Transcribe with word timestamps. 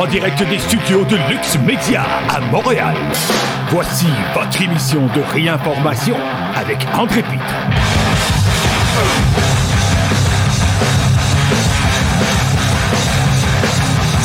en 0.00 0.06
direct 0.06 0.42
des 0.48 0.58
studios 0.58 1.04
de 1.04 1.16
Lux 1.28 1.58
Media 1.58 2.02
à 2.30 2.40
Montréal. 2.40 2.94
Voici 3.68 4.06
votre 4.32 4.62
émission 4.62 5.06
de 5.14 5.20
réinformation 5.20 6.16
avec 6.56 6.78
André 6.96 7.22
Pitre. 7.22 7.54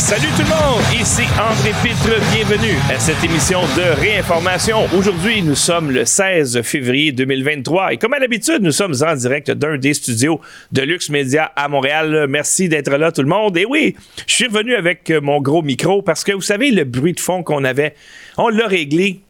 Salut 0.06 0.28
tout 0.38 0.44
le 0.44 0.50
monde, 0.50 0.84
ici 1.02 1.24
André 1.34 1.72
Pitre, 1.82 2.22
bienvenue 2.32 2.78
à 2.94 3.00
cette 3.00 3.24
émission 3.24 3.62
de 3.76 4.00
réinformation. 4.00 4.86
Aujourd'hui, 4.96 5.42
nous 5.42 5.56
sommes 5.56 5.90
le 5.90 6.06
16 6.06 6.62
février 6.62 7.12
2023 7.12 7.94
et 7.94 7.98
comme 7.98 8.14
à 8.14 8.20
l'habitude, 8.20 8.62
nous 8.62 8.72
sommes 8.72 8.94
en 9.02 9.16
direct 9.16 9.50
d'un 9.50 9.80
des 9.80 9.96
studios 9.96 10.40
de 10.72 10.84
Lux 10.84 11.10
Media 11.10 11.52
à 11.56 11.68
Montréal. 11.70 12.28
Merci 12.30 12.70
d'être 12.70 12.96
là 12.96 13.12
tout 13.12 13.24
le 13.24 13.28
monde. 13.28 13.58
Et 13.58 13.66
oui, 13.66 13.96
je 14.28 14.36
suis 14.36 14.46
revenu 14.46 14.76
avec 14.76 15.10
mon 15.10 15.42
gros 15.42 15.64
micro 15.64 16.04
parce 16.04 16.24
que 16.24 16.34
vous 16.34 16.42
savez, 16.42 16.70
le 16.70 16.84
bruit 16.84 17.14
de 17.14 17.20
fond 17.20 17.42
qu'on 17.42 17.64
avait, 17.64 17.96
on 18.38 18.50
l'a 18.50 18.68
réglé. 18.68 19.22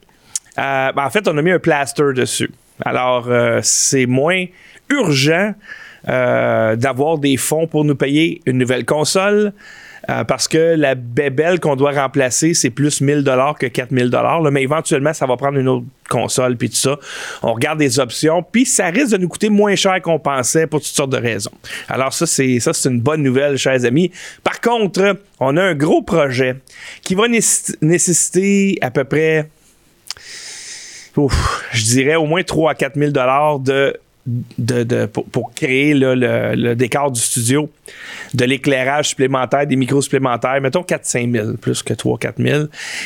Euh, 0.59 0.91
ben, 0.91 1.05
en 1.05 1.09
fait, 1.09 1.25
on 1.29 1.37
a 1.37 1.41
mis 1.41 1.51
un 1.51 1.59
plaster 1.59 2.11
dessus. 2.13 2.51
Alors, 2.83 3.29
euh, 3.29 3.61
c'est 3.63 4.07
moins 4.07 4.43
urgent 4.89 5.53
euh, 6.09 6.75
d'avoir 6.75 7.17
des 7.17 7.37
fonds 7.37 7.65
pour 7.65 7.85
nous 7.85 7.95
payer 7.95 8.41
une 8.45 8.57
nouvelle 8.57 8.83
console. 8.83 9.53
Euh, 10.09 10.23
parce 10.23 10.47
que 10.47 10.75
la 10.75 10.95
bébelle 10.95 11.59
qu'on 11.59 11.75
doit 11.75 11.91
remplacer, 11.91 12.53
c'est 12.53 12.69
plus 12.69 13.01
1000 13.01 13.23
dollars 13.23 13.57
que 13.57 13.65
4000 13.65 14.09
dollars. 14.09 14.41
Mais 14.51 14.63
éventuellement, 14.63 15.13
ça 15.13 15.25
va 15.25 15.37
prendre 15.37 15.57
une 15.57 15.67
autre 15.67 15.85
console 16.09 16.57
puis 16.57 16.69
tout 16.69 16.75
ça. 16.75 16.97
On 17.41 17.53
regarde 17.53 17.79
des 17.79 17.99
options, 17.99 18.43
puis 18.43 18.65
ça 18.65 18.87
risque 18.87 19.11
de 19.13 19.17
nous 19.17 19.27
coûter 19.27 19.49
moins 19.49 19.75
cher 19.75 20.01
qu'on 20.01 20.19
pensait 20.19 20.67
pour 20.67 20.79
toutes 20.79 20.95
sortes 20.95 21.11
de 21.11 21.17
raisons. 21.17 21.51
Alors 21.89 22.13
ça, 22.13 22.25
c'est 22.25 22.59
ça, 22.59 22.73
c'est 22.73 22.89
une 22.89 23.01
bonne 23.01 23.23
nouvelle, 23.23 23.57
chers 23.57 23.85
amis. 23.85 24.11
Par 24.43 24.61
contre, 24.61 25.17
on 25.39 25.57
a 25.57 25.63
un 25.63 25.75
gros 25.75 26.01
projet 26.01 26.57
qui 27.01 27.15
va 27.15 27.27
nécessiter 27.27 28.77
à 28.81 28.91
peu 28.91 29.03
près 29.03 29.49
je 31.71 31.83
dirais 31.83 32.15
au 32.15 32.25
moins 32.25 32.43
3 32.43 32.71
à 32.71 32.75
4 32.75 32.99
000 32.99 33.11
de 33.11 33.97
de, 34.25 35.05
pour, 35.05 35.53
créer 35.53 35.93
le, 35.93 36.73
décor 36.73 37.11
du 37.11 37.19
studio, 37.19 37.69
de 38.33 38.45
l'éclairage 38.45 39.09
supplémentaire, 39.09 39.67
des 39.67 39.75
micros 39.75 40.01
supplémentaires, 40.01 40.59
mettons 40.61 40.81
4-5 40.81 41.31
000, 41.31 41.53
plus 41.57 41.83
que 41.83 41.93
3-4 41.93 42.33
000. 42.39 42.63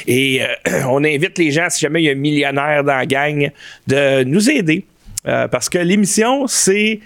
Et 0.08 0.42
euh, 0.42 0.84
on 0.88 1.04
invite 1.04 1.38
les 1.38 1.52
gens, 1.52 1.68
si 1.70 1.82
jamais 1.82 2.04
il 2.04 2.06
y 2.06 2.10
a 2.10 2.14
un 2.14 2.16
millionnaire 2.16 2.84
dans 2.84 2.96
la 2.96 3.06
gang, 3.06 3.52
de 3.88 4.24
nous 4.24 4.50
aider. 4.50 4.86
Euh, 5.28 5.50
parce 5.50 5.68
que 5.68 5.78
l'émission, 5.78 6.48
c'est 6.48 7.02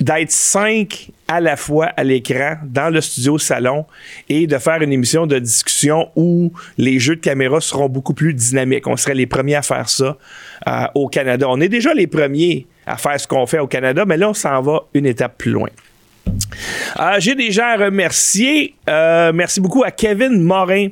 d'être 0.00 0.30
cinq 0.30 1.10
à 1.26 1.40
la 1.40 1.56
fois 1.56 1.86
à 1.86 2.04
l'écran 2.04 2.54
dans 2.64 2.88
le 2.88 3.00
studio 3.00 3.36
salon 3.36 3.84
et 4.28 4.46
de 4.46 4.56
faire 4.58 4.80
une 4.80 4.92
émission 4.92 5.26
de 5.26 5.40
discussion 5.40 6.08
où 6.14 6.52
les 6.76 7.00
jeux 7.00 7.16
de 7.16 7.20
caméra 7.20 7.60
seront 7.60 7.88
beaucoup 7.88 8.14
plus 8.14 8.32
dynamiques. 8.32 8.86
On 8.86 8.96
serait 8.96 9.14
les 9.14 9.26
premiers 9.26 9.56
à 9.56 9.62
faire 9.62 9.88
ça 9.88 10.16
euh, 10.68 10.86
au 10.94 11.08
Canada. 11.08 11.46
On 11.48 11.60
est 11.60 11.68
déjà 11.68 11.92
les 11.94 12.06
premiers 12.06 12.66
à 12.88 12.96
faire 12.96 13.20
ce 13.20 13.28
qu'on 13.28 13.46
fait 13.46 13.58
au 13.58 13.66
Canada, 13.66 14.04
mais 14.06 14.16
là, 14.16 14.30
on 14.30 14.34
s'en 14.34 14.60
va 14.62 14.84
une 14.94 15.06
étape 15.06 15.38
plus 15.38 15.50
loin. 15.50 15.68
Euh, 16.98 17.16
j'ai 17.18 17.34
déjà 17.34 17.76
remercié. 17.76 18.74
Euh, 18.88 19.32
merci 19.34 19.60
beaucoup 19.60 19.84
à 19.84 19.90
Kevin 19.90 20.40
Morin 20.40 20.88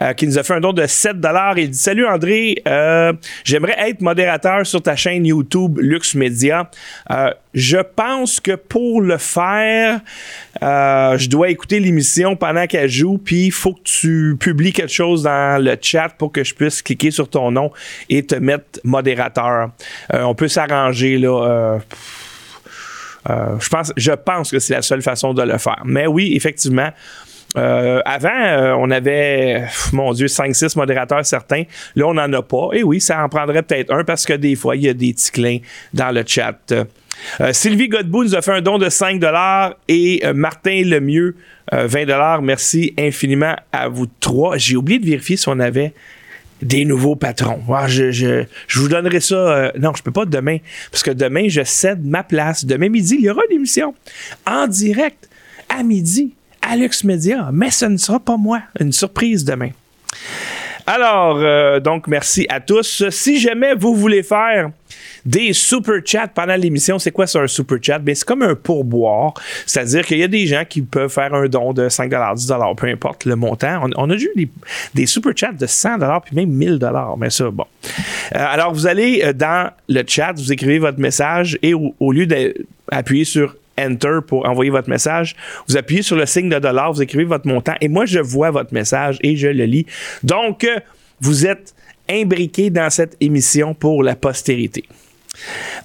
euh, 0.00 0.12
qui 0.14 0.26
nous 0.26 0.38
a 0.38 0.42
fait 0.42 0.54
un 0.54 0.60
don 0.60 0.72
de 0.72 0.86
7 0.86 1.16
Il 1.56 1.70
dit 1.70 1.78
Salut 1.78 2.06
André, 2.06 2.62
j'aimerais 3.44 3.90
être 3.90 4.00
modérateur 4.00 4.66
sur 4.66 4.82
ta 4.82 4.96
chaîne 4.96 5.26
YouTube 5.26 5.78
Lux 5.78 6.14
Media. 6.14 6.70
je 7.54 7.78
pense 7.78 8.40
que 8.40 8.52
pour 8.52 9.00
le 9.00 9.18
faire, 9.18 10.00
je 10.60 11.28
dois 11.28 11.50
écouter 11.50 11.80
l'émission 11.80 12.36
pendant 12.36 12.66
qu'elle 12.66 12.90
joue, 12.90 13.18
puis 13.18 13.46
il 13.46 13.52
faut 13.52 13.74
que 13.74 13.82
tu 13.84 14.36
publies 14.38 14.72
quelque 14.72 14.92
chose 14.92 15.22
dans 15.22 15.62
le 15.62 15.76
chat 15.80 16.08
pour 16.16 16.32
que 16.32 16.44
je 16.44 16.54
puisse 16.54 16.82
cliquer 16.82 17.10
sur 17.10 17.28
ton 17.28 17.50
nom 17.50 17.70
et 18.08 18.24
te 18.24 18.36
mettre 18.36 18.80
modérateur. 18.84 19.70
on 20.12 20.34
peut 20.34 20.48
s'arranger 20.48 21.18
là 21.18 21.78
euh, 23.28 23.58
je, 23.58 23.68
pense, 23.68 23.92
je 23.96 24.12
pense 24.12 24.50
que 24.50 24.58
c'est 24.58 24.74
la 24.74 24.82
seule 24.82 25.02
façon 25.02 25.34
de 25.34 25.42
le 25.42 25.58
faire. 25.58 25.82
Mais 25.84 26.06
oui, 26.06 26.32
effectivement, 26.34 26.90
euh, 27.56 28.00
avant, 28.04 28.28
euh, 28.28 28.74
on 28.78 28.90
avait, 28.90 29.64
mon 29.92 30.12
Dieu, 30.12 30.26
5-6 30.26 30.76
modérateurs 30.76 31.24
certains. 31.24 31.64
Là, 31.94 32.06
on 32.06 32.14
n'en 32.14 32.32
a 32.32 32.42
pas. 32.42 32.70
Et 32.72 32.82
oui, 32.82 33.00
ça 33.00 33.22
en 33.22 33.28
prendrait 33.28 33.62
peut-être 33.62 33.92
un 33.92 34.04
parce 34.04 34.26
que 34.26 34.34
des 34.34 34.54
fois, 34.54 34.76
il 34.76 34.82
y 34.82 34.88
a 34.88 34.94
des 34.94 35.14
ticlins 35.14 35.58
dans 35.94 36.14
le 36.14 36.22
chat. 36.26 36.74
Sylvie 37.52 37.88
Godbout 37.88 38.24
nous 38.24 38.34
a 38.34 38.42
fait 38.42 38.52
un 38.52 38.60
don 38.60 38.76
de 38.76 38.90
5 38.90 39.22
et 39.88 40.22
Martin 40.34 40.82
Lemieux, 40.84 41.34
20 41.72 42.42
Merci 42.42 42.92
infiniment 42.98 43.56
à 43.72 43.88
vous 43.88 44.06
trois. 44.20 44.58
J'ai 44.58 44.76
oublié 44.76 44.98
de 44.98 45.06
vérifier 45.06 45.38
si 45.38 45.48
on 45.48 45.58
avait 45.58 45.94
des 46.62 46.84
nouveaux 46.84 47.16
patrons. 47.16 47.60
Ah, 47.72 47.86
je, 47.88 48.10
je, 48.10 48.44
vous 48.74 48.88
donnerai 48.88 49.20
ça. 49.20 49.34
Euh, 49.34 49.72
non, 49.78 49.92
je 49.94 50.02
peux 50.02 50.10
pas 50.10 50.24
demain. 50.24 50.58
Parce 50.90 51.02
que 51.02 51.10
demain, 51.10 51.48
je 51.48 51.62
cède 51.64 52.04
ma 52.04 52.22
place. 52.22 52.64
Demain 52.64 52.88
midi, 52.88 53.16
il 53.18 53.24
y 53.24 53.30
aura 53.30 53.42
une 53.50 53.56
émission 53.56 53.94
en 54.46 54.66
direct 54.66 55.28
à 55.68 55.82
midi 55.82 56.32
à 56.62 56.76
Lux 56.76 57.04
Media. 57.04 57.50
Mais 57.52 57.70
ce 57.70 57.86
ne 57.86 57.96
sera 57.96 58.20
pas 58.20 58.36
moi. 58.36 58.60
Une 58.80 58.92
surprise 58.92 59.44
demain. 59.44 59.70
Alors, 60.86 61.38
euh, 61.40 61.80
donc, 61.80 62.06
merci 62.06 62.46
à 62.48 62.60
tous. 62.60 63.08
Si 63.10 63.40
jamais 63.40 63.74
vous 63.74 63.94
voulez 63.94 64.22
faire 64.22 64.70
des 65.26 65.52
super 65.52 66.00
chats 66.04 66.28
pendant 66.28 66.54
l'émission. 66.54 66.98
C'est 66.98 67.10
quoi 67.10 67.26
ça, 67.26 67.40
un 67.40 67.46
super 67.48 67.78
chat? 67.82 67.98
Ben, 67.98 68.14
c'est 68.14 68.24
comme 68.24 68.42
un 68.42 68.54
pourboire. 68.54 69.34
C'est-à-dire 69.66 70.06
qu'il 70.06 70.18
y 70.18 70.22
a 70.22 70.28
des 70.28 70.46
gens 70.46 70.62
qui 70.66 70.82
peuvent 70.82 71.10
faire 71.10 71.34
un 71.34 71.46
don 71.46 71.72
de 71.72 71.88
5 71.88 72.10
10 72.34 72.52
peu 72.76 72.86
importe 72.86 73.24
le 73.24 73.34
montant. 73.34 73.88
On, 73.96 74.08
a 74.08 74.14
vu 74.14 74.30
des, 74.94 75.06
super 75.06 75.32
chats 75.36 75.52
de 75.52 75.66
100 75.66 75.98
puis 76.24 76.36
même 76.36 76.50
1000 76.50 76.78
Mais 77.18 77.30
ça, 77.30 77.50
bon. 77.50 77.66
Euh, 78.34 78.38
alors, 78.38 78.72
vous 78.72 78.86
allez 78.86 79.22
euh, 79.24 79.32
dans 79.32 79.70
le 79.88 80.02
chat, 80.06 80.32
vous 80.32 80.52
écrivez 80.52 80.78
votre 80.78 81.00
message 81.00 81.58
et 81.62 81.74
au, 81.74 82.12
lieu 82.12 82.26
d'appuyer 82.26 83.24
sur 83.24 83.56
Enter 83.78 84.18
pour 84.26 84.48
envoyer 84.48 84.70
votre 84.70 84.88
message. 84.88 85.36
Vous 85.68 85.76
appuyez 85.76 86.02
sur 86.02 86.16
le 86.16 86.26
signe 86.26 86.48
de 86.48 86.58
dollar, 86.58 86.92
vous 86.92 87.02
écrivez 87.02 87.24
votre 87.24 87.46
montant 87.46 87.74
et 87.80 87.88
moi, 87.88 88.06
je 88.06 88.18
vois 88.18 88.50
votre 88.50 88.72
message 88.72 89.18
et 89.22 89.36
je 89.36 89.48
le 89.48 89.64
lis. 89.64 89.86
Donc, 90.22 90.64
euh, 90.64 90.78
vous 91.20 91.46
êtes 91.46 91.74
imbriqué 92.08 92.70
dans 92.70 92.90
cette 92.90 93.16
émission 93.20 93.74
pour 93.74 94.02
la 94.02 94.16
postérité. 94.16 94.84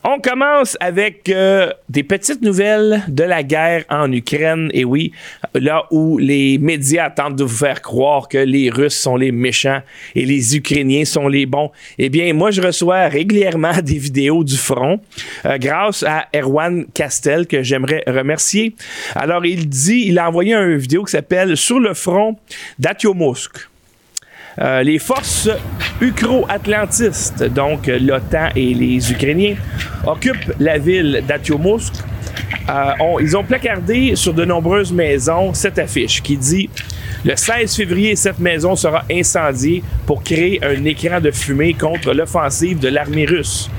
On 0.04 0.20
commence 0.20 0.78
avec 0.80 1.30
euh, 1.30 1.72
des 1.90 2.04
petites 2.04 2.42
nouvelles 2.42 3.04
de 3.08 3.24
la 3.24 3.44
guerre 3.44 3.84
en 3.90 4.12
Ukraine. 4.12 4.70
Et 4.74 4.84
oui, 4.84 5.12
là 5.54 5.86
où 5.92 6.18
les 6.18 6.58
médias 6.58 7.10
tentent 7.10 7.36
de 7.36 7.44
vous 7.44 7.58
faire 7.58 7.82
croire 7.82 8.28
que 8.28 8.38
les 8.38 8.70
Russes 8.70 8.98
sont 8.98 9.16
les 9.16 9.32
méchants 9.32 9.82
et 10.16 10.26
les 10.26 10.56
Ukrainiens 10.56 11.06
sont 11.06 11.28
les 11.28 11.46
bons, 11.46 11.72
eh 11.98 12.10
bien, 12.10 12.34
moi, 12.34 12.52
je 12.52 12.62
reçois 12.62 13.08
régulièrement 13.08 13.74
des 13.84 13.98
vidéos 13.98 14.44
du 14.44 14.58
front 14.58 15.00
euh, 15.46 15.58
grâce 15.58 16.04
à 16.04 16.28
Erwan 16.36 16.86
Castel 16.94 17.48
que 17.48 17.64
j'aimerais 17.64 18.04
remercier. 18.08 18.76
Alors, 19.16 19.46
il 19.46 19.70
dit, 19.70 20.06
il 20.08 20.20
a 20.20 20.28
envoyé 20.28 20.54
une 20.54 20.78
vidéo 20.78 21.04
qui 21.04 21.12
s'appelle 21.12 21.58
Sur 21.58 21.80
le 21.80 21.94
front 21.94 22.38
d'Atiomosk. 22.80 23.71
Euh, 24.60 24.84
les 24.84 25.00
forces 25.00 25.50
ukro-atlantistes, 26.02 27.44
donc 27.44 27.88
l'OTAN 27.88 28.50
et 28.56 28.74
les 28.74 29.12
Ukrainiens, 29.12 29.56
occupent 30.06 30.54
la 30.60 30.78
ville 30.78 31.24
d'Atiomusk. 31.28 31.94
Euh, 32.70 32.92
ils 33.22 33.36
ont 33.38 33.44
placardé 33.44 34.16
sur 34.16 34.34
de 34.34 34.46
nombreuses 34.46 34.92
maisons 34.92 35.54
cette 35.54 35.80
affiche 35.80 36.22
qui 36.22 36.38
dit 36.38 36.70
le 37.24 37.36
16 37.36 37.76
février, 37.76 38.16
cette 38.16 38.40
maison 38.40 38.76
sera 38.76 39.04
incendiée 39.12 39.84
pour 40.08 40.24
créer 40.24 40.60
un 40.64 40.84
écran 40.86 41.22
de 41.22 41.30
fumée 41.30 41.76
contre 41.76 42.14
l'offensive 42.14 42.80
de 42.80 42.88
l'armée 42.88 43.26
russe. 43.26 43.70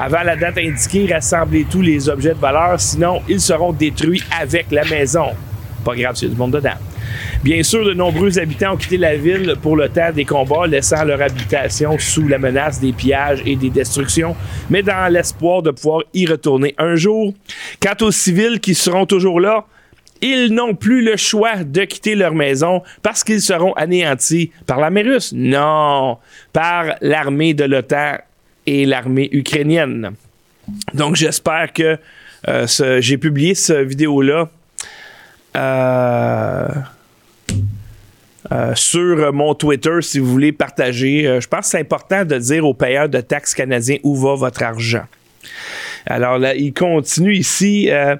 Avant 0.00 0.22
la 0.22 0.36
date 0.36 0.58
indiquée, 0.58 1.12
rassemblez 1.12 1.66
tous 1.68 1.82
les 1.82 2.08
objets 2.08 2.34
de 2.34 2.38
valeur, 2.38 2.80
sinon 2.80 3.20
ils 3.28 3.40
seront 3.40 3.72
détruits 3.72 4.22
avec 4.40 4.70
la 4.70 4.84
maison. 4.84 5.30
Pas 5.84 5.96
grave, 5.96 6.14
c'est 6.14 6.28
du 6.28 6.36
monde 6.36 6.52
dedans. 6.52 6.78
Bien 7.42 7.62
sûr, 7.62 7.84
de 7.84 7.94
nombreux 7.94 8.38
habitants 8.38 8.74
ont 8.74 8.76
quitté 8.76 8.96
la 8.96 9.16
ville 9.16 9.54
pour 9.60 9.76
le 9.76 9.88
temps 9.88 10.12
des 10.12 10.24
combats, 10.24 10.66
laissant 10.66 11.04
leur 11.04 11.20
habitation 11.20 11.98
sous 11.98 12.28
la 12.28 12.38
menace 12.38 12.80
des 12.80 12.92
pillages 12.92 13.42
et 13.44 13.56
des 13.56 13.70
destructions, 13.70 14.36
mais 14.70 14.82
dans 14.82 15.12
l'espoir 15.12 15.62
de 15.62 15.70
pouvoir 15.70 16.02
y 16.14 16.26
retourner 16.26 16.74
un 16.78 16.94
jour. 16.94 17.34
Quant 17.80 18.06
aux 18.06 18.12
civils 18.12 18.60
qui 18.60 18.74
seront 18.74 19.06
toujours 19.06 19.40
là, 19.40 19.66
ils 20.22 20.54
n'ont 20.54 20.74
plus 20.74 21.02
le 21.02 21.16
choix 21.16 21.64
de 21.64 21.82
quitter 21.82 22.14
leur 22.14 22.32
maison 22.32 22.82
parce 23.02 23.24
qu'ils 23.24 23.42
seront 23.42 23.72
anéantis 23.74 24.52
par 24.66 24.78
l'armée 24.78 25.02
russe. 25.02 25.32
Non, 25.34 26.18
par 26.52 26.94
l'armée 27.00 27.54
de 27.54 27.64
l'OTAN 27.64 28.18
et 28.64 28.86
l'armée 28.86 29.28
ukrainienne. 29.32 30.12
Donc 30.94 31.16
j'espère 31.16 31.72
que 31.72 31.98
euh, 32.48 33.00
j'ai 33.00 33.18
publié 33.18 33.54
cette 33.54 33.88
vidéo-là. 33.88 34.48
Euh, 35.56 36.68
euh, 38.50 38.74
sur 38.74 39.32
mon 39.32 39.54
Twitter 39.54 39.98
si 40.00 40.18
vous 40.18 40.26
voulez 40.26 40.50
partager. 40.50 41.26
Euh, 41.26 41.40
je 41.40 41.46
pense 41.46 41.60
que 41.60 41.66
c'est 41.66 41.80
important 41.80 42.24
de 42.24 42.36
dire 42.38 42.66
aux 42.66 42.74
payeurs 42.74 43.08
de 43.08 43.20
taxes 43.20 43.54
canadiens 43.54 43.98
où 44.02 44.16
va 44.16 44.34
votre 44.34 44.62
argent. 44.64 45.04
Alors 46.06 46.38
là, 46.38 46.54
il 46.54 46.74
continue 46.74 47.34
ici. 47.36 47.88
Euh, 47.90 48.16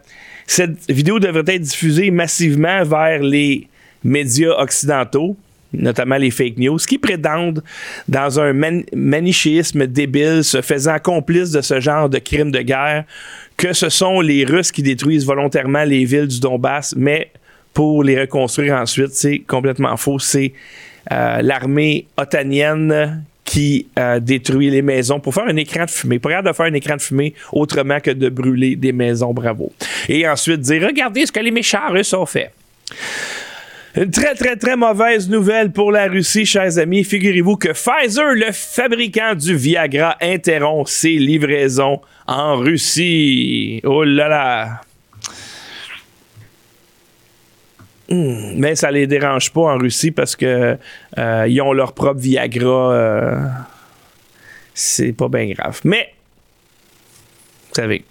cette 0.47 0.89
vidéo 0.89 1.19
devrait 1.19 1.55
être 1.55 1.63
diffusée 1.63 2.11
massivement 2.13 2.85
vers 2.85 3.21
les 3.21 3.67
médias 4.05 4.53
occidentaux. 4.59 5.37
notamment 5.73 6.19
les 6.19 6.31
fake 6.31 6.59
news, 6.59 6.77
qui 6.77 6.99
prétendent, 6.99 7.63
dans 8.07 8.39
un 8.39 8.53
manichéisme 8.95 9.87
débile, 9.87 10.45
se 10.45 10.61
faisant 10.61 10.99
complice 10.99 11.51
de 11.51 11.63
ce 11.63 11.81
genre 11.81 12.11
de 12.11 12.19
crimes 12.19 12.51
de 12.51 12.61
guerre, 12.61 13.05
que 13.57 13.73
ce 13.73 13.89
sont 13.89 14.21
les 14.21 14.45
Russes 14.45 14.71
qui 14.71 14.83
détruisent 14.83 15.25
volontairement 15.25 15.85
les 15.85 16.05
villes 16.05 16.29
du 16.29 16.41
Donbass, 16.41 16.95
mais 16.95 17.31
pour 17.75 18.05
les 18.05 18.21
reconstruire 18.21 18.75
ensuite, 18.75 19.13
c'est 19.13 19.41
complètement 19.41 19.97
faux. 19.97 20.19
C'est 20.19 20.53
euh, 21.11 21.43
l'armée 21.43 22.07
otanienne 22.17 23.25
qui 23.45 23.87
euh, 23.99 24.21
détruit 24.21 24.71
les 24.71 24.83
maisons 24.83 25.21
pour 25.21 25.35
faire 25.35 25.47
un 25.47 25.57
écran 25.57 25.85
de 25.85 25.91
fumée. 25.91 26.19
Pas 26.19 26.43
de 26.43 26.53
faire 26.53 26.67
un 26.67 26.75
écran 26.75 26.97
de 26.97 27.03
fumée 27.03 27.35
autrement 27.53 28.01
que 28.01 28.11
de 28.11 28.29
brûler 28.29 28.77
des 28.77 28.93
maisons, 28.93 29.35
bravo. 29.35 29.73
Et 30.09 30.27
ensuite 30.29 30.61
dire, 30.61 30.83
regardez 30.87 31.27
ce 31.27 31.33
que 31.33 31.41
les 31.41 31.51
méchants 31.51 31.91
russes 31.91 32.15
ont 32.15 32.27
fait. 32.27 32.51
Une 33.95 34.11
très, 34.11 34.35
très, 34.35 34.57
très 34.57 34.75
mauvaise 34.75 35.29
nouvelle 35.29 35.71
pour 35.71 35.93
la 35.93 36.07
Russie, 36.07 36.47
chers 36.47 36.79
amis. 36.79 37.05
Figurez-vous 37.05 37.57
que 37.57 37.73
Pfizer, 37.73 38.33
le 38.35 38.51
fabricant 38.53 39.35
du 39.35 39.55
Viagra, 39.55 40.17
interrompt 40.23 40.89
ses 40.89 41.11
livraisons 41.11 42.01
en 42.27 42.57
Russie. 42.57 43.83
Oh 43.85 44.03
là 44.03 44.29
là! 44.29 44.81
Mais 48.09 48.75
ça 48.75 48.91
les 48.91 49.07
dérange 49.07 49.53
pas 49.53 49.61
en 49.63 49.79
Russie 49.79 50.11
parce 50.11 50.37
que 50.37 50.77
euh, 51.19 51.47
ils 51.49 51.61
ont 51.63 51.73
leur 51.73 51.93
propre 51.93 52.21
Viagra. 52.21 52.93
Euh, 52.93 53.47
c'est 54.75 55.13
pas 55.13 55.29
bien 55.29 55.51
grave. 55.51 55.81
Mais, 55.85 56.13
vous 57.69 57.75
savez. 57.75 58.05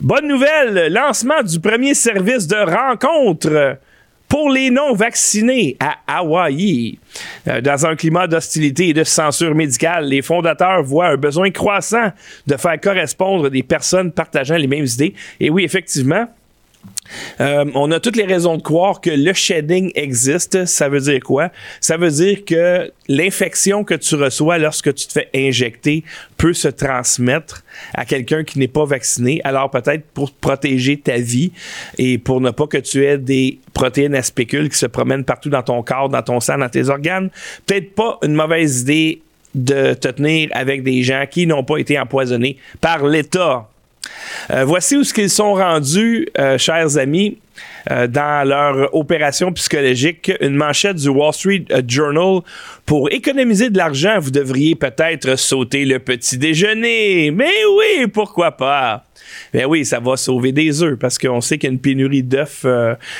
Bonne 0.00 0.26
nouvelle, 0.26 0.92
lancement 0.92 1.42
du 1.42 1.60
premier 1.60 1.94
service 1.94 2.46
de 2.46 2.56
rencontre 2.56 3.78
pour 4.28 4.50
les 4.50 4.70
non-vaccinés 4.70 5.76
à 5.78 5.98
Hawaï. 6.06 6.98
Euh, 7.46 7.60
dans 7.60 7.84
un 7.84 7.94
climat 7.94 8.26
d'hostilité 8.26 8.88
et 8.88 8.94
de 8.94 9.04
censure 9.04 9.54
médicale, 9.54 10.06
les 10.06 10.22
fondateurs 10.22 10.82
voient 10.82 11.08
un 11.08 11.16
besoin 11.16 11.50
croissant 11.50 12.10
de 12.46 12.56
faire 12.56 12.80
correspondre 12.80 13.50
des 13.50 13.62
personnes 13.62 14.10
partageant 14.10 14.56
les 14.56 14.66
mêmes 14.66 14.86
idées. 14.86 15.14
Et 15.38 15.50
oui, 15.50 15.64
effectivement, 15.64 16.26
euh, 17.40 17.64
on 17.74 17.90
a 17.90 18.00
toutes 18.00 18.16
les 18.16 18.24
raisons 18.24 18.56
de 18.56 18.62
croire 18.62 19.00
que 19.00 19.10
le 19.10 19.32
shedding 19.32 19.90
existe. 19.94 20.64
Ça 20.66 20.88
veut 20.88 21.00
dire 21.00 21.20
quoi? 21.20 21.50
Ça 21.80 21.96
veut 21.96 22.10
dire 22.10 22.44
que 22.44 22.90
l'infection 23.08 23.84
que 23.84 23.94
tu 23.94 24.14
reçois 24.14 24.58
lorsque 24.58 24.94
tu 24.94 25.06
te 25.06 25.12
fais 25.12 25.28
injecter 25.34 26.04
peut 26.36 26.52
se 26.52 26.68
transmettre 26.68 27.62
à 27.94 28.04
quelqu'un 28.04 28.44
qui 28.44 28.58
n'est 28.58 28.68
pas 28.68 28.84
vacciné. 28.84 29.40
Alors 29.44 29.70
peut-être 29.70 30.04
pour 30.14 30.32
protéger 30.32 30.96
ta 30.96 31.18
vie 31.18 31.52
et 31.98 32.18
pour 32.18 32.40
ne 32.40 32.50
pas 32.50 32.66
que 32.66 32.78
tu 32.78 33.04
aies 33.04 33.18
des 33.18 33.58
protéines 33.74 34.14
à 34.14 34.22
spécules 34.22 34.68
qui 34.68 34.78
se 34.78 34.86
promènent 34.86 35.24
partout 35.24 35.50
dans 35.50 35.62
ton 35.62 35.82
corps, 35.82 36.08
dans 36.08 36.22
ton 36.22 36.40
sang, 36.40 36.58
dans 36.58 36.68
tes 36.68 36.88
organes, 36.88 37.30
peut-être 37.66 37.94
pas 37.94 38.18
une 38.22 38.34
mauvaise 38.34 38.82
idée 38.82 39.22
de 39.54 39.94
te 39.94 40.08
tenir 40.08 40.48
avec 40.52 40.82
des 40.82 41.02
gens 41.02 41.24
qui 41.30 41.46
n'ont 41.46 41.64
pas 41.64 41.76
été 41.76 41.98
empoisonnés 41.98 42.56
par 42.80 43.06
l'État. 43.06 43.68
Euh, 44.50 44.64
voici 44.64 44.96
où 44.96 45.04
ce 45.04 45.14
qu'ils 45.14 45.30
sont 45.30 45.54
rendus, 45.54 46.28
euh, 46.38 46.58
chers 46.58 46.98
amis, 46.98 47.38
euh, 47.90 48.06
dans 48.06 48.46
leur 48.46 48.94
opération 48.94 49.52
psychologique. 49.52 50.32
Une 50.40 50.54
manchette 50.54 50.96
du 50.96 51.08
Wall 51.08 51.32
Street 51.32 51.64
Journal. 51.86 52.40
Pour 52.86 53.10
économiser 53.12 53.70
de 53.70 53.78
l'argent, 53.78 54.18
vous 54.20 54.30
devriez 54.30 54.74
peut-être 54.74 55.36
sauter 55.36 55.84
le 55.84 55.98
petit 55.98 56.38
déjeuner. 56.38 57.30
Mais 57.30 57.50
oui, 57.76 58.06
pourquoi 58.08 58.52
pas? 58.52 59.04
Ben 59.52 59.66
oui, 59.66 59.84
ça 59.84 60.00
va 60.00 60.16
sauver 60.16 60.52
des 60.52 60.82
œufs 60.82 60.98
parce 60.98 61.18
qu'on 61.18 61.40
sait 61.40 61.58
qu'il 61.58 61.68
y 61.68 61.70
a 61.70 61.74
une 61.74 61.80
pénurie 61.80 62.22
d'œufs 62.22 62.66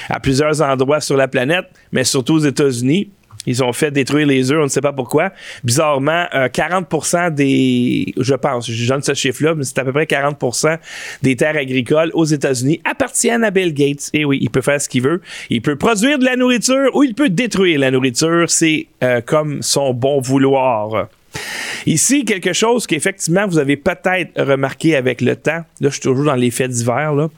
à 0.09 0.21
plusieurs 0.21 0.61
endroits 0.61 1.01
sur 1.01 1.17
la 1.17 1.29
planète, 1.29 1.67
mais 1.91 2.05
surtout 2.05 2.35
aux 2.35 2.39
États-Unis. 2.45 3.11
Ils 3.47 3.63
ont 3.63 3.73
fait 3.73 3.91
détruire 3.91 4.27
les 4.27 4.53
œufs, 4.53 4.59
on 4.61 4.65
ne 4.65 4.69
sait 4.69 4.81
pas 4.81 4.93
pourquoi. 4.93 5.33
Bizarrement, 5.65 6.25
40% 6.33 7.17
euh, 7.17 7.31
des, 7.31 8.15
je 8.17 8.35
pense, 8.35 8.71
je 8.71 8.89
donne 8.89 9.03
ce 9.03 9.15
chiffre-là, 9.15 9.55
mais 9.55 9.65
c'est 9.65 9.79
à 9.79 9.85
peu 9.85 9.93
près 9.93 10.05
40% 10.05 10.79
des 11.23 11.37
terres 11.37 11.57
agricoles 11.57 12.11
aux 12.15 12.25
États-Unis 12.25 12.81
appartiennent 12.85 13.45
à 13.45 13.51
Bill 13.51 13.75
Gates. 13.75 14.11
Et 14.13 14.25
oui, 14.25 14.39
il 14.41 14.51
peut 14.51 14.61
faire 14.61 14.81
ce 14.81 14.89
qu'il 14.89 15.03
veut. 15.03 15.21
Il 15.51 15.63
peut 15.63 15.77
produire 15.77 16.19
de 16.19 16.25
la 16.25 16.37
nourriture 16.37 16.91
ou 16.95 17.03
il 17.03 17.15
peut 17.15 17.31
détruire 17.31 17.81
la 17.81 17.91
nourriture. 17.91 18.49
C'est 18.49 18.87
euh, 19.03 19.21
comme 19.21 19.63
son 19.63 19.93
bon 19.95 20.21
vouloir. 20.21 21.09
Ici, 21.87 22.25
quelque 22.25 22.53
chose 22.53 22.87
qu'effectivement 22.87 23.47
vous 23.47 23.59
avez 23.59 23.77
peut-être 23.77 24.41
remarqué 24.41 24.97
avec 24.97 25.21
le 25.21 25.37
temps. 25.37 25.65
Là, 25.81 25.89
je 25.89 25.91
suis 25.91 26.01
toujours 26.01 26.25
dans 26.25 26.35
les 26.35 26.51
faits 26.51 26.71
divers. 26.71 27.29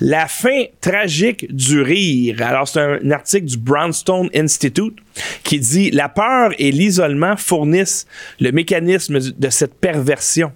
La 0.00 0.26
fin 0.26 0.64
tragique 0.80 1.54
du 1.54 1.80
rire. 1.80 2.42
Alors, 2.42 2.66
c'est 2.66 2.80
un, 2.80 3.10
article 3.10 3.46
du 3.46 3.56
Brownstone 3.56 4.28
Institute 4.34 4.96
qui 5.42 5.60
dit 5.60 5.90
La 5.90 6.08
peur 6.08 6.52
et 6.58 6.72
l'isolement 6.72 7.36
fournissent 7.36 8.06
le 8.40 8.52
mécanisme 8.52 9.18
de 9.20 9.50
cette 9.50 9.74
perversion. 9.74 10.52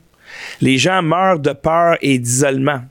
Les 0.60 0.78
gens 0.78 1.02
meurent 1.02 1.38
de 1.38 1.52
peur 1.52 1.96
et 2.00 2.18
d'isolement 2.18 2.82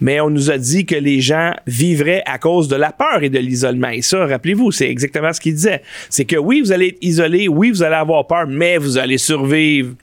mais 0.00 0.20
on 0.20 0.30
nous 0.30 0.50
a 0.50 0.58
dit 0.58 0.86
que 0.86 0.94
les 0.94 1.20
gens 1.20 1.52
vivraient 1.66 2.22
à 2.26 2.38
cause 2.38 2.68
de 2.68 2.76
la 2.76 2.92
peur 2.92 3.22
et 3.22 3.30
de 3.30 3.38
l'isolement. 3.38 3.88
Et 3.88 4.02
ça, 4.02 4.26
rappelez-vous, 4.26 4.72
c'est 4.72 4.88
exactement 4.88 5.32
ce 5.32 5.40
qu'il 5.40 5.54
disait. 5.54 5.82
C'est 6.10 6.24
que 6.24 6.36
oui, 6.36 6.60
vous 6.60 6.72
allez 6.72 6.88
être 6.88 6.98
isolé, 7.00 7.48
oui, 7.48 7.70
vous 7.70 7.82
allez 7.82 7.94
avoir 7.94 8.26
peur, 8.26 8.46
mais 8.48 8.78
vous 8.78 8.98
allez 8.98 9.18
survivre. 9.18 9.94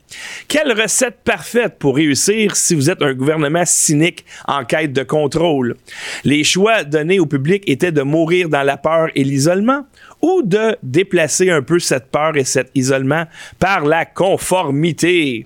Quelle 0.47 0.73
recette 0.73 1.17
parfaite 1.23 1.75
pour 1.79 1.95
réussir 1.95 2.55
si 2.55 2.75
vous 2.75 2.89
êtes 2.89 3.01
un 3.01 3.13
gouvernement 3.13 3.63
cynique 3.65 4.25
en 4.47 4.65
quête 4.65 4.93
de 4.93 5.03
contrôle? 5.03 5.75
Les 6.23 6.43
choix 6.43 6.83
donnés 6.83 7.19
au 7.19 7.25
public 7.25 7.63
étaient 7.67 7.91
de 7.91 8.01
mourir 8.01 8.49
dans 8.49 8.63
la 8.63 8.77
peur 8.77 9.09
et 9.15 9.23
l'isolement 9.23 9.85
ou 10.21 10.41
de 10.43 10.75
déplacer 10.83 11.49
un 11.49 11.61
peu 11.61 11.79
cette 11.79 12.11
peur 12.11 12.35
et 12.37 12.43
cet 12.43 12.69
isolement 12.75 13.25
par 13.59 13.85
la 13.85 14.05
conformité? 14.05 15.45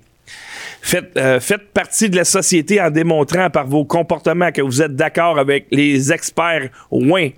Euh, 0.94 1.40
faites, 1.40 1.72
partie 1.72 2.08
de 2.08 2.16
la 2.16 2.24
société 2.24 2.80
en 2.80 2.90
démontrant 2.90 3.50
par 3.50 3.66
vos 3.66 3.84
comportements 3.84 4.52
que 4.52 4.62
vous 4.62 4.82
êtes 4.82 4.94
d'accord 4.94 5.38
avec 5.38 5.66
les 5.70 6.12
experts 6.12 6.68
moins 6.90 7.30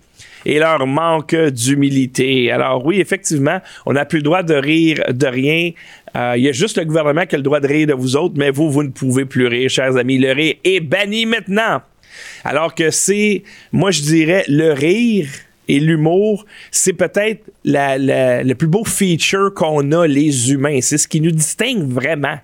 et 0.44 0.58
leur 0.58 0.86
manque 0.86 1.34
d'humilité. 1.34 2.50
Alors 2.50 2.84
oui, 2.84 3.00
effectivement, 3.00 3.60
on 3.86 3.94
n'a 3.94 4.04
plus 4.04 4.18
le 4.18 4.24
droit 4.24 4.42
de 4.42 4.54
rire 4.54 5.02
de 5.10 5.26
rien. 5.26 5.70
Euh, 6.16 6.34
il 6.36 6.44
y 6.44 6.48
a 6.48 6.52
juste 6.52 6.78
le 6.78 6.84
gouvernement 6.84 7.26
qui 7.26 7.36
a 7.36 7.38
le 7.38 7.44
droit 7.44 7.60
de 7.60 7.68
rire 7.68 7.86
de 7.86 7.94
vous 7.94 8.16
autres, 8.16 8.34
mais 8.36 8.50
vous, 8.50 8.70
vous 8.70 8.82
ne 8.82 8.90
pouvez 8.90 9.24
plus 9.24 9.46
rire, 9.46 9.70
chers 9.70 9.96
amis. 9.96 10.18
Le 10.18 10.32
rire 10.32 10.54
est 10.64 10.80
banni 10.80 11.26
maintenant. 11.26 11.82
Alors 12.44 12.74
que 12.74 12.90
c'est, 12.90 13.42
moi 13.72 13.90
je 13.90 14.02
dirais, 14.02 14.44
le 14.48 14.72
rire 14.72 15.28
et 15.68 15.80
l'humour, 15.80 16.46
c'est 16.70 16.94
peut-être 16.94 17.44
le 17.64 18.52
plus 18.54 18.68
beau 18.68 18.84
feature 18.84 19.52
qu'on 19.54 19.92
a 19.92 20.06
les 20.06 20.50
humains. 20.52 20.80
C'est 20.80 20.96
ce 20.98 21.06
qui 21.06 21.20
nous 21.20 21.30
distingue 21.30 21.86
vraiment 21.86 22.38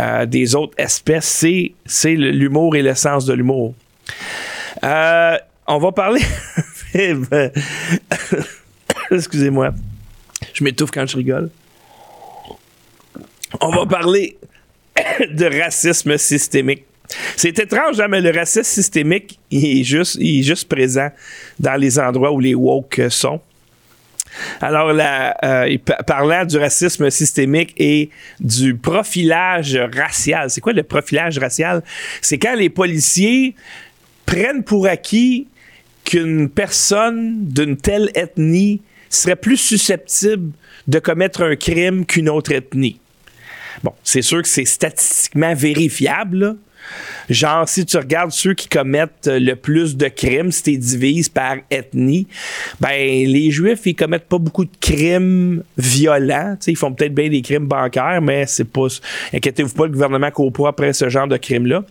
euh, 0.00 0.26
des 0.26 0.56
autres 0.56 0.74
espèces. 0.76 1.44
C'est, 1.84 2.14
l'humour 2.14 2.74
et 2.76 2.82
le 2.82 2.94
sens 2.94 3.24
de 3.24 3.34
l'humour. 3.34 3.74
Euh, 4.82 5.36
on 5.68 5.78
va 5.78 5.92
parler. 5.92 6.20
Excusez-moi. 9.10 9.72
Je 10.52 10.64
m'étouffe 10.64 10.90
quand 10.90 11.06
je 11.06 11.16
rigole. 11.16 11.50
On 13.60 13.70
va 13.70 13.86
parler 13.86 14.36
de 15.30 15.62
racisme 15.62 16.18
systémique. 16.18 16.84
C'est 17.36 17.58
étrange, 17.58 18.00
hein, 18.00 18.08
mais 18.08 18.20
le 18.20 18.30
racisme 18.30 18.64
systémique, 18.64 19.38
il 19.50 19.80
est, 19.80 19.84
juste, 19.84 20.18
est 20.20 20.42
juste 20.42 20.68
présent 20.68 21.08
dans 21.58 21.74
les 21.74 21.98
endroits 21.98 22.32
où 22.32 22.40
les 22.40 22.54
woke 22.54 23.02
sont. 23.10 23.40
Alors, 24.60 24.92
euh, 24.92 25.76
parlant 26.06 26.44
du 26.44 26.58
racisme 26.58 27.08
systémique 27.10 27.74
et 27.78 28.10
du 28.40 28.74
profilage 28.74 29.78
racial, 29.94 30.50
c'est 30.50 30.60
quoi 30.60 30.72
le 30.72 30.82
profilage 30.82 31.38
racial? 31.38 31.82
C'est 32.20 32.38
quand 32.38 32.54
les 32.54 32.68
policiers 32.68 33.54
prennent 34.26 34.62
pour 34.62 34.86
acquis 34.86 35.46
qu'une 36.04 36.48
personne 36.48 37.46
d'une 37.46 37.76
telle 37.76 38.10
ethnie 38.14 38.82
serait 39.08 39.36
plus 39.36 39.56
susceptible 39.56 40.52
de 40.86 40.98
commettre 40.98 41.42
un 41.42 41.56
crime 41.56 42.04
qu'une 42.04 42.28
autre 42.28 42.52
ethnie. 42.52 43.00
Bon, 43.82 43.92
c'est 44.02 44.22
sûr 44.22 44.42
que 44.42 44.48
c'est 44.48 44.64
statistiquement 44.64 45.54
vérifiable, 45.54 46.56
Genre, 47.28 47.68
si 47.68 47.84
tu 47.84 47.96
regardes 47.96 48.30
ceux 48.30 48.54
qui 48.54 48.68
commettent 48.68 49.28
le 49.32 49.54
plus 49.54 49.96
de 49.96 50.06
crimes, 50.06 50.52
si 50.52 50.62
tu 50.62 50.78
divises 50.78 51.28
par 51.28 51.56
ethnie, 51.70 52.28
ben, 52.80 52.90
les 52.90 53.50
Juifs, 53.50 53.80
ils 53.84 53.96
commettent 53.96 54.28
pas 54.28 54.38
beaucoup 54.38 54.64
de 54.64 54.76
crimes 54.80 55.64
violents. 55.76 56.56
ils 56.66 56.76
font 56.76 56.92
peut-être 56.92 57.14
bien 57.14 57.28
des 57.28 57.42
crimes 57.42 57.66
bancaires, 57.66 58.20
mais 58.22 58.46
c'est 58.46 58.64
pas. 58.64 58.86
Inquiétez-vous 59.34 59.74
pas, 59.74 59.86
le 59.86 59.92
gouvernement 59.92 60.30
court 60.30 60.68
après 60.68 60.92
ce 60.92 61.08
genre 61.08 61.26
de 61.26 61.36
crimes-là. 61.36 61.84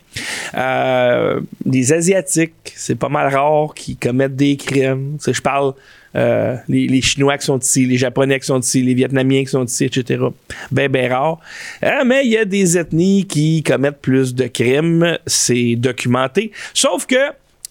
Euh, 0.56 1.42
les 1.66 1.92
Asiatiques, 1.92 2.54
c'est 2.76 2.96
pas 2.96 3.10
mal 3.10 3.34
rare 3.34 3.74
qu'ils 3.76 3.98
commettent 3.98 4.36
des 4.36 4.56
crimes. 4.56 5.18
je 5.26 5.42
parle 5.42 5.74
euh, 6.16 6.56
les, 6.68 7.02
Chinois 7.02 7.38
qui 7.38 7.46
sont 7.46 7.60
ici, 7.60 7.86
les 7.86 7.98
Japonais 7.98 8.40
qui 8.40 8.46
sont 8.46 8.60
ici, 8.60 8.82
les 8.82 8.94
Vietnamiens 8.94 9.42
qui 9.44 9.52
sont 9.52 9.66
ici, 9.66 9.86
etc. 9.86 10.24
Ben, 10.72 10.90
ben 10.90 11.12
rare. 11.12 11.40
Euh, 11.84 12.04
mais 12.06 12.26
il 12.26 12.32
y 12.32 12.38
a 12.38 12.46
des 12.46 12.78
ethnies 12.78 13.26
qui 13.26 13.64
commettent 13.64 14.02
plus 14.02 14.34
de 14.34 14.48
crimes, 14.48 15.18
c'est 15.26 15.76
documenté. 15.76 16.52
Sauf 16.74 17.06
que 17.06 17.16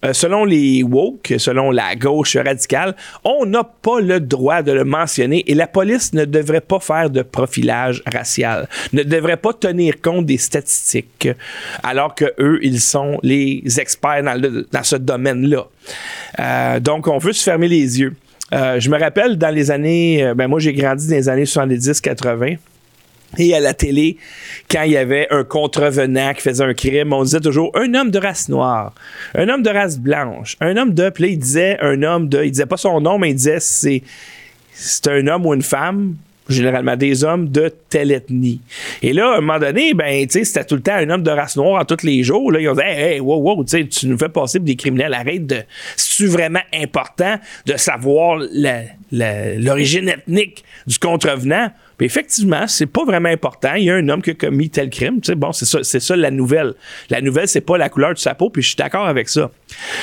euh, 0.04 0.12
selon 0.12 0.44
les 0.44 0.82
woke, 0.82 1.34
selon 1.38 1.70
la 1.70 1.96
gauche 1.96 2.36
radicale, 2.36 2.94
on 3.24 3.46
n'a 3.46 3.64
pas 3.64 4.00
le 4.00 4.20
droit 4.20 4.62
de 4.62 4.72
le 4.72 4.84
mentionner 4.84 5.44
et 5.46 5.54
la 5.54 5.66
police 5.66 6.12
ne 6.12 6.24
devrait 6.26 6.60
pas 6.60 6.78
faire 6.78 7.08
de 7.08 7.22
profilage 7.22 8.02
racial, 8.12 8.68
ne 8.92 9.02
devrait 9.02 9.38
pas 9.38 9.54
tenir 9.54 10.00
compte 10.02 10.26
des 10.26 10.36
statistiques, 10.36 11.28
alors 11.82 12.14
que 12.14 12.26
eux, 12.38 12.58
ils 12.62 12.80
sont 12.80 13.18
les 13.22 13.62
experts 13.78 14.22
dans, 14.22 14.82
ce 14.82 14.96
domaine-là. 14.96 15.66
Euh, 16.38 16.80
donc, 16.80 17.08
on 17.08 17.18
veut 17.18 17.32
se 17.32 17.42
fermer 17.42 17.68
les 17.68 18.00
yeux. 18.00 18.14
Euh, 18.54 18.80
je 18.80 18.88
me 18.88 18.98
rappelle 18.98 19.36
dans 19.36 19.54
les 19.54 19.70
années, 19.70 20.32
ben 20.36 20.48
moi 20.48 20.60
j'ai 20.60 20.72
grandi 20.72 21.08
dans 21.08 21.16
les 21.16 21.28
années 21.28 21.44
70-80. 21.44 22.58
Et 23.38 23.54
à 23.54 23.60
la 23.60 23.74
télé, 23.74 24.16
quand 24.70 24.82
il 24.82 24.92
y 24.92 24.96
avait 24.96 25.26
un 25.30 25.44
contrevenant 25.44 26.32
qui 26.34 26.42
faisait 26.42 26.64
un 26.64 26.74
crime, 26.74 27.12
on 27.12 27.24
disait 27.24 27.40
toujours 27.40 27.72
un 27.74 27.92
homme 27.94 28.10
de 28.10 28.18
race 28.18 28.48
noire, 28.48 28.94
un 29.34 29.48
homme 29.48 29.62
de 29.62 29.70
race 29.70 29.98
blanche, 29.98 30.56
un 30.60 30.76
homme 30.76 30.94
de. 30.94 31.10
Puis 31.10 31.24
là, 31.24 31.30
il 31.30 31.38
disait 31.38 31.78
un 31.80 32.02
homme 32.02 32.28
de. 32.28 32.44
Il 32.44 32.50
disait 32.50 32.66
pas 32.66 32.76
son 32.76 33.00
nom, 33.00 33.18
mais 33.18 33.30
il 33.30 33.34
disait 33.34 33.60
c'est, 33.60 34.02
c'est 34.72 35.08
un 35.08 35.26
homme 35.26 35.46
ou 35.46 35.54
une 35.54 35.62
femme 35.62 36.14
généralement 36.48 36.96
des 36.96 37.24
hommes 37.24 37.48
de 37.48 37.72
telle 37.88 38.12
ethnie. 38.12 38.60
Et 39.02 39.12
là, 39.12 39.32
à 39.32 39.38
un 39.38 39.40
moment 39.40 39.58
donné, 39.58 39.94
ben, 39.94 40.26
c'était 40.28 40.64
tout 40.64 40.76
le 40.76 40.82
temps 40.82 40.94
un 40.94 41.08
homme 41.10 41.22
de 41.22 41.30
race 41.30 41.56
noire 41.56 41.80
à 41.80 41.84
tous 41.84 42.04
les 42.04 42.22
jours. 42.22 42.52
Là, 42.52 42.60
ils 42.60 42.68
ont 42.68 42.74
dit, 42.74 42.82
hey, 42.84 43.20
wow, 43.20 43.40
wow, 43.40 43.64
tu 43.64 44.06
nous 44.06 44.18
fais 44.18 44.28
passer 44.28 44.58
pour 44.58 44.66
des 44.66 44.76
criminels. 44.76 45.14
Arrête 45.14 45.46
de. 45.46 45.62
C'est 45.96 46.26
vraiment 46.26 46.62
important 46.74 47.36
de 47.66 47.76
savoir 47.76 48.40
l'origine 49.10 50.08
ethnique 50.08 50.64
du 50.86 50.98
contrevenant? 50.98 51.70
Puis 51.96 52.06
effectivement, 52.06 52.66
c'est 52.66 52.86
pas 52.86 53.04
vraiment 53.04 53.28
important. 53.28 53.74
Il 53.74 53.84
y 53.84 53.90
a 53.90 53.94
un 53.94 54.08
homme 54.08 54.22
qui 54.22 54.30
a 54.30 54.34
commis 54.34 54.70
tel 54.70 54.90
crime. 54.90 55.20
Tu 55.20 55.28
sais, 55.28 55.34
bon, 55.34 55.52
c'est 55.52 55.64
ça, 55.64 55.82
c'est 55.82 56.00
ça 56.00 56.16
la 56.16 56.30
nouvelle. 56.30 56.74
La 57.10 57.20
nouvelle, 57.20 57.48
c'est 57.48 57.60
pas 57.60 57.78
la 57.78 57.88
couleur 57.88 58.14
de 58.14 58.18
sa 58.18 58.34
peau, 58.34 58.50
puis 58.50 58.62
je 58.62 58.68
suis 58.68 58.76
d'accord 58.76 59.06
avec 59.06 59.28
ça. 59.28 59.50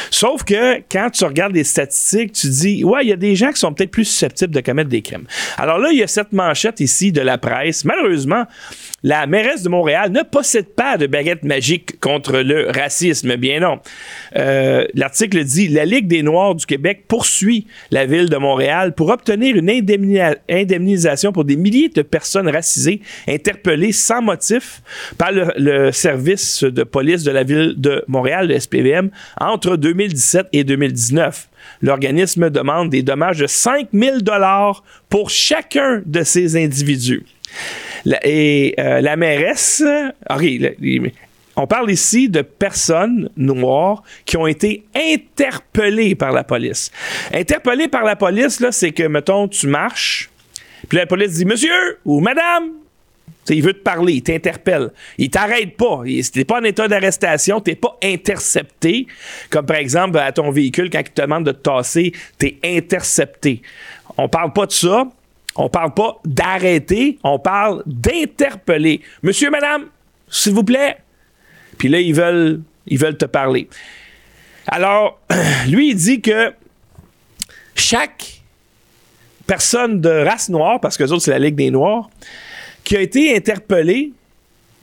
Sauf 0.09 0.43
que 0.43 0.77
quand 0.91 1.09
tu 1.11 1.25
regardes 1.25 1.53
les 1.53 1.63
statistiques, 1.63 2.33
tu 2.33 2.47
dis, 2.47 2.83
ouais, 2.83 3.03
il 3.03 3.09
y 3.09 3.13
a 3.13 3.17
des 3.17 3.35
gens 3.35 3.51
qui 3.51 3.59
sont 3.59 3.73
peut-être 3.73 3.91
plus 3.91 4.05
susceptibles 4.05 4.53
de 4.53 4.61
commettre 4.61 4.89
des 4.89 5.01
crimes. 5.01 5.25
Alors 5.57 5.79
là, 5.79 5.89
il 5.91 5.97
y 5.97 6.03
a 6.03 6.07
cette 6.07 6.33
manchette 6.33 6.79
ici 6.79 7.11
de 7.11 7.21
la 7.21 7.37
presse. 7.37 7.85
Malheureusement, 7.85 8.45
la 9.03 9.25
mairesse 9.25 9.63
de 9.63 9.69
Montréal 9.69 10.11
ne 10.11 10.21
possède 10.21 10.67
pas 10.67 10.97
de 10.97 11.07
baguette 11.07 11.43
magique 11.43 11.99
contre 11.99 12.37
le 12.39 12.69
racisme. 12.69 13.35
Bien 13.35 13.59
non. 13.59 13.79
Euh, 14.35 14.85
l'article 14.93 15.43
dit 15.43 15.67
La 15.67 15.85
Ligue 15.85 16.07
des 16.07 16.21
Noirs 16.21 16.55
du 16.55 16.65
Québec 16.65 17.05
poursuit 17.07 17.65
la 17.89 18.05
ville 18.05 18.29
de 18.29 18.37
Montréal 18.37 18.93
pour 18.93 19.09
obtenir 19.09 19.55
une 19.55 19.69
indemnisation 20.49 21.31
pour 21.31 21.45
des 21.45 21.55
milliers 21.55 21.89
de 21.89 22.03
personnes 22.03 22.47
racisées 22.47 23.01
interpellées 23.27 23.91
sans 23.91 24.21
motif 24.21 24.81
par 25.17 25.31
le, 25.31 25.91
service 25.91 26.63
de 26.63 26.83
police 26.83 27.23
de 27.23 27.31
la 27.31 27.43
ville 27.43 27.73
de 27.77 28.03
Montréal, 28.07 28.47
le 28.47 28.59
SPVM, 28.59 29.09
entre 29.39 29.77
2017 29.77 30.47
et 30.53 30.63
2019. 30.63 31.47
L'organisme 31.81 32.49
demande 32.49 32.89
des 32.89 33.01
dommages 33.01 33.39
de 33.39 33.47
5 33.47 33.87
000 33.93 34.17
pour 35.09 35.29
chacun 35.29 36.01
de 36.05 36.23
ces 36.23 36.55
individus 36.55 37.25
et 38.23 38.75
euh, 38.79 39.01
la 39.01 39.15
mairesse, 39.15 39.83
on 41.55 41.67
parle 41.67 41.91
ici 41.91 42.29
de 42.29 42.41
personnes 42.41 43.29
noires 43.37 44.03
qui 44.25 44.37
ont 44.37 44.47
été 44.47 44.83
interpellées 44.95 46.15
par 46.15 46.31
la 46.31 46.43
police. 46.43 46.91
Interpellées 47.33 47.87
par 47.87 48.03
la 48.03 48.15
police, 48.15 48.63
c'est 48.71 48.91
que, 48.91 49.03
mettons, 49.03 49.47
tu 49.47 49.67
marches, 49.67 50.29
puis 50.89 50.97
la 50.97 51.05
police 51.05 51.33
dit 51.33 51.45
Monsieur 51.45 51.99
ou 52.05 52.19
Madame, 52.19 52.71
il 53.49 53.63
veut 53.63 53.73
te 53.73 53.79
parler, 53.79 54.13
il 54.13 54.23
t'interpelle. 54.23 54.91
Il 55.17 55.29
t'arrête 55.29 55.75
pas. 55.75 56.01
T'es 56.33 56.45
pas 56.45 56.59
en 56.59 56.63
état 56.63 56.87
d'arrestation, 56.87 57.59
t'es 57.59 57.75
pas 57.75 57.97
intercepté. 58.03 59.07
Comme 59.49 59.65
par 59.65 59.77
exemple, 59.77 60.17
à 60.17 60.31
ton 60.31 60.51
véhicule, 60.51 60.89
quand 60.89 60.99
il 60.99 61.11
te 61.11 61.21
demande 61.21 61.45
de 61.45 61.51
te 61.51 61.61
tasser, 61.61 62.13
t'es 62.37 62.57
intercepté. 62.63 63.61
On 64.17 64.29
parle 64.29 64.53
pas 64.53 64.65
de 64.65 64.71
ça. 64.71 65.07
On 65.55 65.69
parle 65.69 65.93
pas 65.93 66.19
d'arrêter, 66.25 67.19
on 67.23 67.39
parle 67.39 67.83
d'interpeller. 67.85 69.01
Monsieur, 69.21 69.49
madame, 69.49 69.87
s'il 70.29 70.53
vous 70.53 70.63
plaît. 70.63 70.97
Puis 71.77 71.89
là, 71.89 71.99
ils 71.99 72.13
veulent, 72.13 72.61
ils 72.87 72.97
veulent 72.97 73.17
te 73.17 73.25
parler. 73.25 73.67
Alors, 74.67 75.19
lui, 75.67 75.89
il 75.89 75.95
dit 75.95 76.21
que 76.21 76.53
chaque 77.75 78.41
personne 79.45 79.99
de 79.99 80.09
race 80.09 80.49
noire, 80.49 80.79
parce 80.79 80.97
que 80.97 81.03
autres, 81.03 81.23
c'est 81.23 81.31
la 81.31 81.39
Ligue 81.39 81.55
des 81.55 81.71
Noirs, 81.71 82.09
qui 82.83 82.95
a 82.95 83.01
été 83.01 83.35
interpellée 83.35 84.13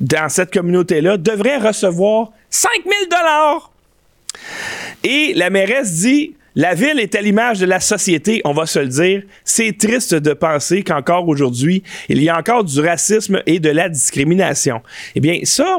dans 0.01 0.29
cette 0.29 0.53
communauté-là, 0.53 1.17
devrait 1.17 1.59
recevoir 1.59 2.33
5000 2.51 2.93
dollars. 3.11 3.73
Et 5.05 5.33
la 5.35 5.51
mairesse 5.51 6.01
dit 6.01 6.35
la 6.59 6.75
ville 6.75 6.99
est 6.99 7.15
à 7.15 7.21
l'image 7.21 7.61
de 7.61 7.67
la 7.67 7.79
société, 7.79 8.41
on 8.45 8.53
va 8.53 8.67
se 8.67 8.81
le 8.81 8.89
dire. 8.89 9.23
C'est 9.45 9.79
triste 9.79 10.13
de 10.13 10.33
penser 10.33 10.83
qu'encore 10.83 11.29
aujourd'hui, 11.29 11.85
il 12.09 12.21
y 12.21 12.29
a 12.29 12.37
encore 12.37 12.65
du 12.65 12.81
racisme 12.81 13.41
et 13.47 13.61
de 13.61 13.71
la 13.71 13.89
discrimination. 13.89 14.83
Eh 15.15 15.21
bien, 15.21 15.39
ça, 15.45 15.79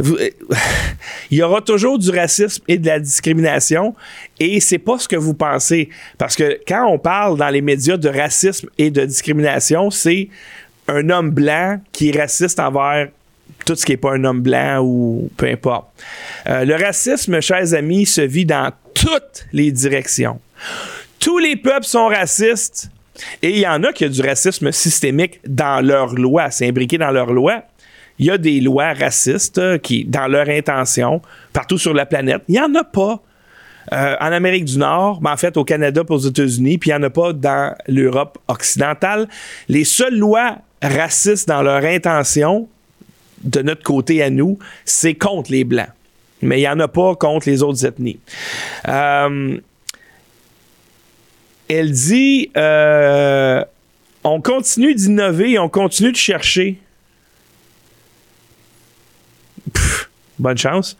il 0.00 1.38
y 1.38 1.40
aura 1.40 1.60
toujours 1.60 2.00
du 2.00 2.10
racisme 2.10 2.64
et 2.66 2.78
de 2.78 2.86
la 2.88 2.98
discrimination 2.98 3.94
et 4.40 4.58
c'est 4.58 4.78
pas 4.78 4.98
ce 4.98 5.06
que 5.06 5.14
vous 5.14 5.34
pensez 5.34 5.88
parce 6.18 6.34
que 6.34 6.58
quand 6.66 6.84
on 6.88 6.98
parle 6.98 7.38
dans 7.38 7.50
les 7.50 7.60
médias 7.60 7.96
de 7.96 8.08
racisme 8.08 8.68
et 8.78 8.90
de 8.90 9.04
discrimination, 9.04 9.88
c'est 9.92 10.28
un 10.88 11.10
homme 11.10 11.30
blanc 11.30 11.80
qui 11.92 12.08
est 12.08 12.18
raciste 12.18 12.58
envers 12.58 13.08
tout 13.64 13.74
ce 13.74 13.84
qui 13.84 13.92
n'est 13.92 13.98
pas 13.98 14.12
un 14.12 14.24
homme 14.24 14.40
blanc 14.40 14.80
ou 14.82 15.30
peu 15.36 15.46
importe. 15.46 15.86
Euh, 16.48 16.64
le 16.64 16.74
racisme, 16.74 17.40
chers 17.40 17.74
amis, 17.74 18.06
se 18.06 18.20
vit 18.20 18.46
dans 18.46 18.72
toutes 18.94 19.46
les 19.52 19.72
directions. 19.72 20.40
Tous 21.18 21.38
les 21.38 21.56
peuples 21.56 21.86
sont 21.86 22.08
racistes 22.08 22.90
et 23.42 23.50
il 23.50 23.58
y 23.58 23.66
en 23.66 23.82
a 23.84 23.92
qui 23.92 24.04
ont 24.04 24.08
du 24.08 24.22
racisme 24.22 24.72
systémique 24.72 25.40
dans 25.46 25.84
leurs 25.84 26.14
lois, 26.14 26.50
c'est 26.50 26.68
imbriqué 26.68 26.98
dans 26.98 27.10
leurs 27.10 27.32
lois. 27.32 27.62
Il 28.18 28.26
y 28.26 28.30
a 28.30 28.38
des 28.38 28.60
lois 28.60 28.92
racistes 28.92 29.58
euh, 29.58 29.78
qui, 29.78 30.04
dans 30.04 30.28
leur 30.28 30.48
intention, 30.48 31.22
partout 31.52 31.78
sur 31.78 31.94
la 31.94 32.06
planète. 32.06 32.42
Il 32.48 32.52
n'y 32.52 32.60
en 32.60 32.74
a 32.74 32.84
pas 32.84 33.22
euh, 33.92 34.16
en 34.20 34.32
Amérique 34.32 34.64
du 34.64 34.78
Nord, 34.78 35.20
mais 35.22 35.30
en 35.30 35.36
fait 35.36 35.56
au 35.56 35.64
Canada, 35.64 36.02
aux 36.08 36.18
États-Unis, 36.18 36.78
puis 36.78 36.90
il 36.90 36.92
n'y 36.92 37.00
en 37.00 37.02
a 37.02 37.10
pas 37.10 37.32
dans 37.32 37.74
l'Europe 37.88 38.38
occidentale. 38.48 39.28
Les 39.68 39.84
seules 39.84 40.16
lois 40.16 40.58
racistes 40.82 41.48
dans 41.48 41.62
leur 41.62 41.84
intention, 41.84 42.68
de 43.44 43.62
notre 43.62 43.82
côté 43.82 44.22
à 44.22 44.30
nous, 44.30 44.58
c'est 44.84 45.14
contre 45.14 45.50
les 45.50 45.64
Blancs. 45.64 45.88
Mais 46.42 46.58
il 46.58 46.62
n'y 46.62 46.68
en 46.68 46.80
a 46.80 46.88
pas 46.88 47.14
contre 47.14 47.48
les 47.48 47.62
autres 47.62 47.86
ethnies. 47.86 48.18
Euh, 48.88 49.58
elle 51.68 51.92
dit 51.92 52.50
euh, 52.56 53.64
on 54.24 54.40
continue 54.40 54.94
d'innover, 54.94 55.58
on 55.58 55.68
continue 55.68 56.12
de 56.12 56.16
chercher. 56.16 56.78
bonne 60.38 60.58
chance. 60.58 60.96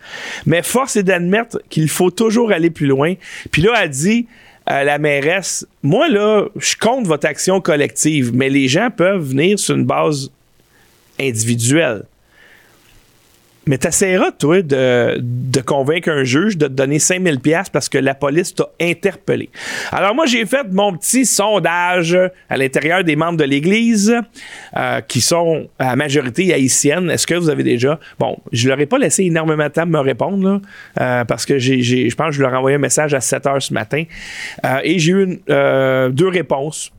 Mais 0.47 0.63
force 0.63 0.97
est 0.97 1.03
d'admettre 1.03 1.61
qu'il 1.69 1.89
faut 1.89 2.11
toujours 2.11 2.53
aller 2.53 2.71
plus 2.71 2.87
loin. 2.87 3.15
Puis 3.51 3.63
là, 3.63 3.73
elle 3.83 3.91
dit 3.91 4.27
à 4.67 4.85
la 4.85 4.99
mairesse 4.99 5.67
Moi, 5.83 6.09
là, 6.09 6.47
je 6.57 6.77
compte 6.77 7.07
votre 7.07 7.27
action 7.27 7.61
collective, 7.61 8.33
mais 8.35 8.49
les 8.49 8.69
gens 8.69 8.91
peuvent 8.91 9.23
venir 9.23 9.59
sur 9.59 9.75
une 9.75 9.85
base 9.85 10.31
individuelle. 11.21 12.05
Mais 13.67 13.79
t'essaieras, 13.79 14.33
toi, 14.33 14.61
de, 14.61 15.19
de, 15.21 15.61
convaincre 15.61 16.11
un 16.11 16.25
juge 16.25 16.57
de 16.57 16.67
te 16.67 16.73
donner 16.73 16.99
5000 16.99 17.39
pièces 17.39 17.69
parce 17.69 17.89
que 17.89 17.99
la 17.99 18.15
police 18.15 18.55
t'a 18.55 18.69
interpellé. 18.81 19.51
Alors 19.93 20.15
moi, 20.15 20.27
j'ai 20.27 20.45
fait 20.47 20.67
mon 20.73 20.97
petit 20.97 21.25
sondage 21.25 22.19
à 22.51 22.57
l'intérieur 22.57 23.05
des 23.05 23.15
membres 23.15 23.39
de 23.39 23.45
l'Église 23.45 24.15
euh, 24.77 25.01
qui 25.03 25.21
sont 25.21 25.69
à 25.79 25.95
majorité 25.95 26.53
haïtienne. 26.53 27.09
Est-ce 27.11 27.27
que 27.27 27.35
vous 27.35 27.51
avez 27.51 27.63
déjà... 27.63 28.01
Bon, 28.19 28.37
je 28.51 28.69
leur 28.69 28.81
ai 28.81 28.87
pas 28.87 28.99
laissé 28.99 29.25
énormément 29.25 29.65
de 29.65 29.69
temps 29.69 29.87
me 29.87 30.01
répondre 30.01 30.45
là, 30.45 30.61
euh, 31.01 31.25
parce 31.25 31.47
que 31.47 31.59
j'ai, 31.59 31.83
je 31.83 32.17
pense 32.17 32.29
que 32.29 32.35
je 32.35 32.43
leur 32.43 32.53
ai 32.53 32.57
envoyé 32.57 32.77
un 32.77 32.81
message 32.81 33.15
à 33.15 33.21
7 33.21 33.47
heures 33.47 33.63
ce 33.63 33.73
matin. 33.73 34.03
Euh, 34.65 34.81
et 34.83 34.99
j'ai 34.99 35.13
eu 35.13 35.41
deux 35.47 36.29
réponses. 36.29 36.91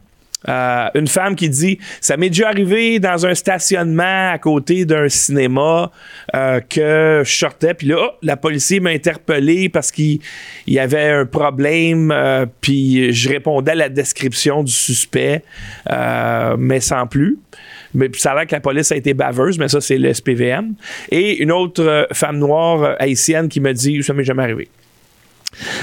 Euh, 0.49 0.89
une 0.95 1.07
femme 1.07 1.35
qui 1.35 1.49
dit 1.49 1.79
Ça 2.01 2.17
m'est 2.17 2.29
déjà 2.29 2.49
arrivé 2.49 2.99
dans 2.99 3.25
un 3.25 3.35
stationnement 3.35 4.31
à 4.31 4.37
côté 4.37 4.85
d'un 4.85 5.09
cinéma 5.09 5.91
euh, 6.35 6.59
que 6.59 7.21
je 7.25 7.31
sortais, 7.31 7.73
puis 7.73 7.87
là, 7.87 7.97
oh, 7.99 8.11
la 8.21 8.37
policier 8.37 8.79
m'a 8.79 8.89
interpellé 8.89 9.69
parce 9.69 9.91
qu'il 9.91 10.19
y 10.67 10.79
avait 10.79 11.09
un 11.09 11.25
problème, 11.25 12.11
euh, 12.11 12.45
puis 12.61 13.13
je 13.13 13.29
répondais 13.29 13.71
à 13.71 13.75
la 13.75 13.89
description 13.89 14.63
du 14.63 14.71
suspect, 14.71 15.43
mais 16.57 16.79
sans 16.79 17.07
plus. 17.07 17.37
Mais 17.93 18.09
ça 18.17 18.31
a 18.31 18.35
l'air 18.35 18.47
que 18.47 18.55
la 18.55 18.61
police 18.61 18.91
a 18.91 18.95
été 18.95 19.13
baveuse, 19.13 19.59
mais 19.59 19.67
ça, 19.67 19.79
c'est 19.79 19.99
le 19.99 20.11
SPVM. 20.11 20.73
Et 21.11 21.43
une 21.43 21.51
autre 21.51 22.07
femme 22.11 22.39
noire 22.39 22.95
haïtienne 22.99 23.47
qui 23.47 23.59
me 23.59 23.71
dit 23.71 24.01
Ça 24.01 24.13
m'est 24.13 24.23
jamais 24.23 24.43
arrivé. 24.43 24.67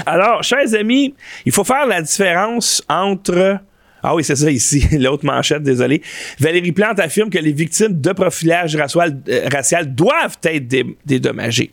Alors, 0.05 0.43
chers 0.43 0.73
amis, 0.75 1.13
il 1.45 1.51
faut 1.51 1.63
faire 1.63 1.85
la 1.87 2.01
différence 2.01 2.83
entre 2.89 3.59
Ah 4.03 4.15
oui, 4.15 4.23
c'est 4.23 4.35
ça 4.35 4.49
ici, 4.49 4.87
l'autre 4.99 5.25
manchette, 5.25 5.63
désolé. 5.63 6.01
Valérie 6.39 6.71
Plante 6.71 6.99
affirme 6.99 7.29
que 7.29 7.37
les 7.37 7.51
victimes 7.51 7.99
de 7.99 8.11
profilage 8.11 8.75
racial, 8.75 9.21
euh, 9.29 9.83
doivent 9.85 10.37
être 10.43 10.85
dédommagées. 11.05 11.71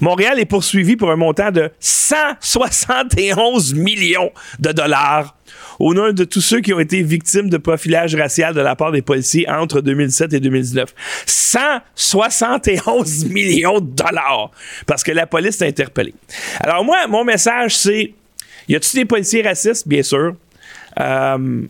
Montréal 0.00 0.38
est 0.38 0.46
poursuivi 0.46 0.96
pour 0.96 1.10
un 1.10 1.16
montant 1.16 1.50
de 1.50 1.70
171 1.80 3.74
millions 3.74 4.30
de 4.58 4.72
dollars 4.72 5.36
au 5.78 5.94
nom 5.94 6.12
de 6.12 6.24
tous 6.24 6.40
ceux 6.40 6.60
qui 6.60 6.72
ont 6.72 6.80
été 6.80 7.02
victimes 7.02 7.50
de 7.50 7.56
profilage 7.56 8.14
racial 8.14 8.54
de 8.54 8.60
la 8.60 8.76
part 8.76 8.92
des 8.92 9.02
policiers 9.02 9.48
entre 9.48 9.80
2007 9.80 10.32
et 10.34 10.40
2019. 10.40 10.94
171 11.26 13.24
millions 13.30 13.80
de 13.80 13.90
dollars 13.90 14.50
parce 14.86 15.02
que 15.02 15.12
la 15.12 15.26
police 15.26 15.60
a 15.62 15.66
interpellé. 15.66 16.14
Alors 16.60 16.84
moi, 16.84 17.06
mon 17.08 17.24
message, 17.24 17.76
c'est, 17.76 18.12
y 18.68 18.76
a-t-il 18.76 19.00
des 19.00 19.04
policiers 19.04 19.42
racistes? 19.42 19.88
Bien 19.88 20.02
sûr. 20.02 20.34
Euh, 21.00 21.62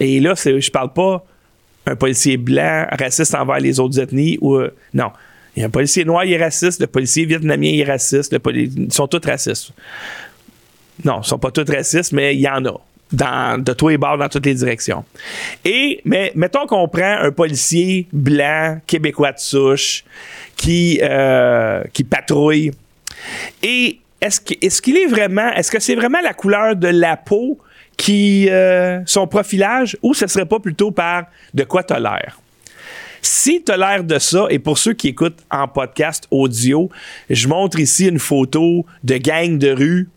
et 0.00 0.20
là, 0.20 0.34
je 0.34 0.70
parle 0.70 0.92
pas 0.92 1.24
un 1.86 1.96
policier 1.96 2.36
blanc 2.36 2.86
raciste 2.98 3.34
envers 3.34 3.60
les 3.60 3.80
autres 3.80 3.98
ethnies 3.98 4.38
ou 4.40 4.56
euh, 4.56 4.74
non. 4.94 5.10
Il 5.56 5.60
y 5.60 5.62
a 5.64 5.66
un 5.66 5.70
policier 5.70 6.04
noir, 6.04 6.22
est 6.22 6.36
raciste. 6.36 6.80
Le 6.80 6.86
policier 6.86 7.24
vietnamien, 7.24 7.72
est 7.72 7.84
raciste. 7.84 8.36
Ils 8.54 8.92
sont 8.92 9.08
tous 9.08 9.26
racistes. 9.26 9.72
Non, 11.04 11.16
ils 11.16 11.18
ne 11.18 11.24
sont 11.24 11.38
pas 11.38 11.50
tous 11.50 11.68
racistes, 11.68 12.12
mais 12.12 12.34
il 12.34 12.40
y 12.40 12.48
en 12.48 12.64
a. 12.64 12.80
Dans, 13.10 13.64
de 13.64 13.72
tous 13.72 13.88
les 13.88 13.96
bords, 13.96 14.18
dans 14.18 14.28
toutes 14.28 14.44
les 14.44 14.54
directions. 14.54 15.02
Et, 15.64 16.02
mais 16.04 16.30
mettons 16.34 16.66
qu'on 16.66 16.86
prend 16.88 17.16
un 17.22 17.32
policier 17.32 18.06
blanc, 18.12 18.80
québécois 18.86 19.32
de 19.32 19.38
souche, 19.38 20.04
qui, 20.56 21.00
euh, 21.02 21.82
qui 21.94 22.04
patrouille. 22.04 22.70
Et 23.62 23.98
est-ce 24.20 24.82
qu'il 24.82 24.96
est, 24.96 25.06
vraiment, 25.06 25.52
est-ce 25.52 25.70
que 25.70 25.80
c'est 25.80 25.94
vraiment 25.94 26.20
la 26.20 26.34
couleur 26.34 26.74
de 26.74 26.88
la 26.88 27.16
peau 27.16 27.58
qui, 27.96 28.48
euh, 28.48 29.00
son 29.06 29.26
profilage, 29.26 29.96
ou 30.02 30.14
ce 30.14 30.26
serait 30.26 30.46
pas 30.46 30.60
plutôt 30.60 30.90
par 30.90 31.24
de 31.54 31.64
quoi 31.64 31.82
tu 31.82 31.92
as 31.92 32.00
l'air? 32.00 32.40
Si 33.20 33.62
tu 33.64 33.72
as 33.72 33.76
l'air 33.76 34.04
de 34.04 34.18
ça, 34.18 34.46
et 34.50 34.58
pour 34.58 34.78
ceux 34.78 34.92
qui 34.92 35.08
écoutent 35.08 35.40
en 35.50 35.66
podcast 35.66 36.26
audio, 36.30 36.88
je 37.28 37.48
montre 37.48 37.78
ici 37.80 38.06
une 38.06 38.18
photo 38.18 38.86
de 39.02 39.16
gang 39.16 39.58
de 39.58 39.70
rue 39.70 40.08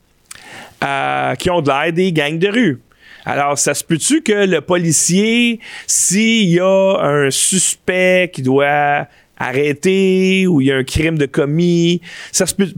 euh, 0.84 1.36
qui 1.36 1.50
ont 1.50 1.62
de 1.62 1.70
l'air 1.70 1.94
des 1.94 2.12
gangs 2.12 2.40
de 2.40 2.48
rue. 2.48 2.80
Alors, 3.26 3.58
ça 3.58 3.74
se 3.74 3.84
peut-tu 3.84 4.22
que 4.22 4.46
le 4.46 4.62
policier, 4.62 5.60
s'il 5.86 6.50
y 6.50 6.60
a 6.60 6.98
un 7.02 7.30
suspect 7.30 8.32
qui 8.34 8.42
doit 8.42 9.08
arrêter 9.42 10.48
ou 10.48 10.62
il 10.62 10.68
y 10.68 10.72
a 10.72 10.78
un 10.78 10.84
crime 10.84 11.18
de 11.18 11.26
commis, 11.26 12.02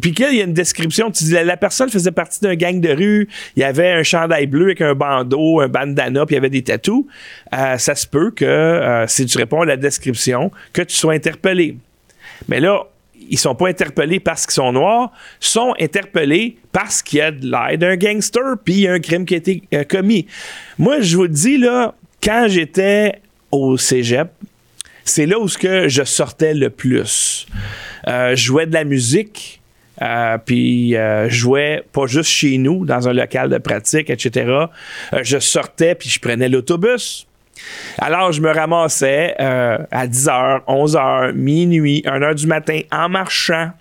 puis 0.01 0.13
qu'il 0.13 0.36
y 0.36 0.41
a 0.41 0.43
une 0.43 0.53
description, 0.53 1.12
tu 1.12 1.25
dis 1.25 1.32
la, 1.32 1.58
personne 1.58 1.89
faisait 1.89 2.12
partie 2.12 2.39
d'un 2.41 2.55
gang 2.55 2.79
de 2.79 2.89
rue, 2.89 3.27
il 3.55 3.62
y 3.62 3.63
avait 3.63 3.91
un 3.91 4.03
chandail 4.03 4.48
bleu 4.48 4.65
avec 4.65 4.82
un 4.82 4.96
bandeau, 4.96 5.60
un 5.60 5.67
bandana, 5.67 6.25
puis 6.25 6.36
il 6.36 6.38
y 6.38 6.39
avait 6.39 6.50
des 6.50 6.63
tatous, 6.63 7.05
euh, 7.53 7.77
ça 7.77 7.96
se 7.96 8.08
peut 8.08 8.32
que 8.32 8.46
euh, 8.46 9.08
si 9.08 9.25
tu 9.25 9.38
réponds 9.38 9.62
à 9.62 9.65
la 9.65 9.77
description, 9.77 10.51
que 10.72 10.82
tu 10.82 10.96
sois 10.96 11.13
interpellé. 11.13 11.77
Mais 12.48 12.60
là, 12.60 12.84
ils 13.29 13.39
sont 13.39 13.55
pas 13.55 13.67
interpellés 13.67 14.20
parce 14.20 14.46
qu'ils 14.46 14.53
sont 14.53 14.72
noirs, 14.72 15.12
sont 15.39 15.74
interpellés 15.79 16.58
parce 16.72 17.01
qu'il 17.01 17.20
y 17.20 17.22
a 17.22 17.32
de 17.32 17.50
l'air 17.50 17.77
d'un 17.77 17.96
gangster, 17.96 18.58
puis 18.63 18.74
il 18.74 18.79
y 18.82 18.88
a 18.88 18.93
un 18.93 19.00
crime 19.00 19.25
qui 19.25 19.34
a 19.34 19.38
été 19.38 19.63
euh, 19.74 19.84
commis. 19.84 20.27
Moi, 20.77 21.01
je 21.01 21.17
vous 21.17 21.27
dis, 21.27 21.58
là, 21.58 21.93
quand 22.22 22.46
j'étais 22.48 23.20
au 23.51 23.77
cégep, 23.77 24.29
c'est 25.04 25.26
là 25.26 25.40
où 25.40 25.48
que 25.48 25.88
je 25.88 26.04
sortais 26.04 26.54
le 26.54 26.70
plus. 26.70 27.48
Euh, 28.08 28.36
je 28.36 28.44
jouais 28.44 28.66
de 28.66 28.74
la 28.74 28.84
musique, 28.84 29.62
euh, 30.02 30.38
puis 30.38 30.92
je 30.92 31.28
jouais 31.30 31.84
pas 31.92 32.06
juste 32.08 32.30
chez 32.30 32.58
nous, 32.58 32.86
dans 32.86 33.08
un 33.08 33.14
local 33.14 33.50
de 33.50 33.58
pratique, 33.58 34.10
etc. 34.10 34.66
je 35.22 35.40
sortais, 35.40 35.96
puis 35.96 36.10
je 36.10 36.20
prenais 36.20 36.50
l'autobus. 36.50 37.28
Alors, 38.00 38.32
je 38.32 38.42
me 38.42 38.52
ramassais 38.52 39.36
euh, 39.40 39.78
à 39.92 40.08
10h, 40.08 40.66
11h, 40.68 41.34
minuit, 41.34 42.04
1h 42.06 42.36
du 42.36 42.48
matin 42.48 42.80
en 42.92 43.10
marchant 43.10 43.72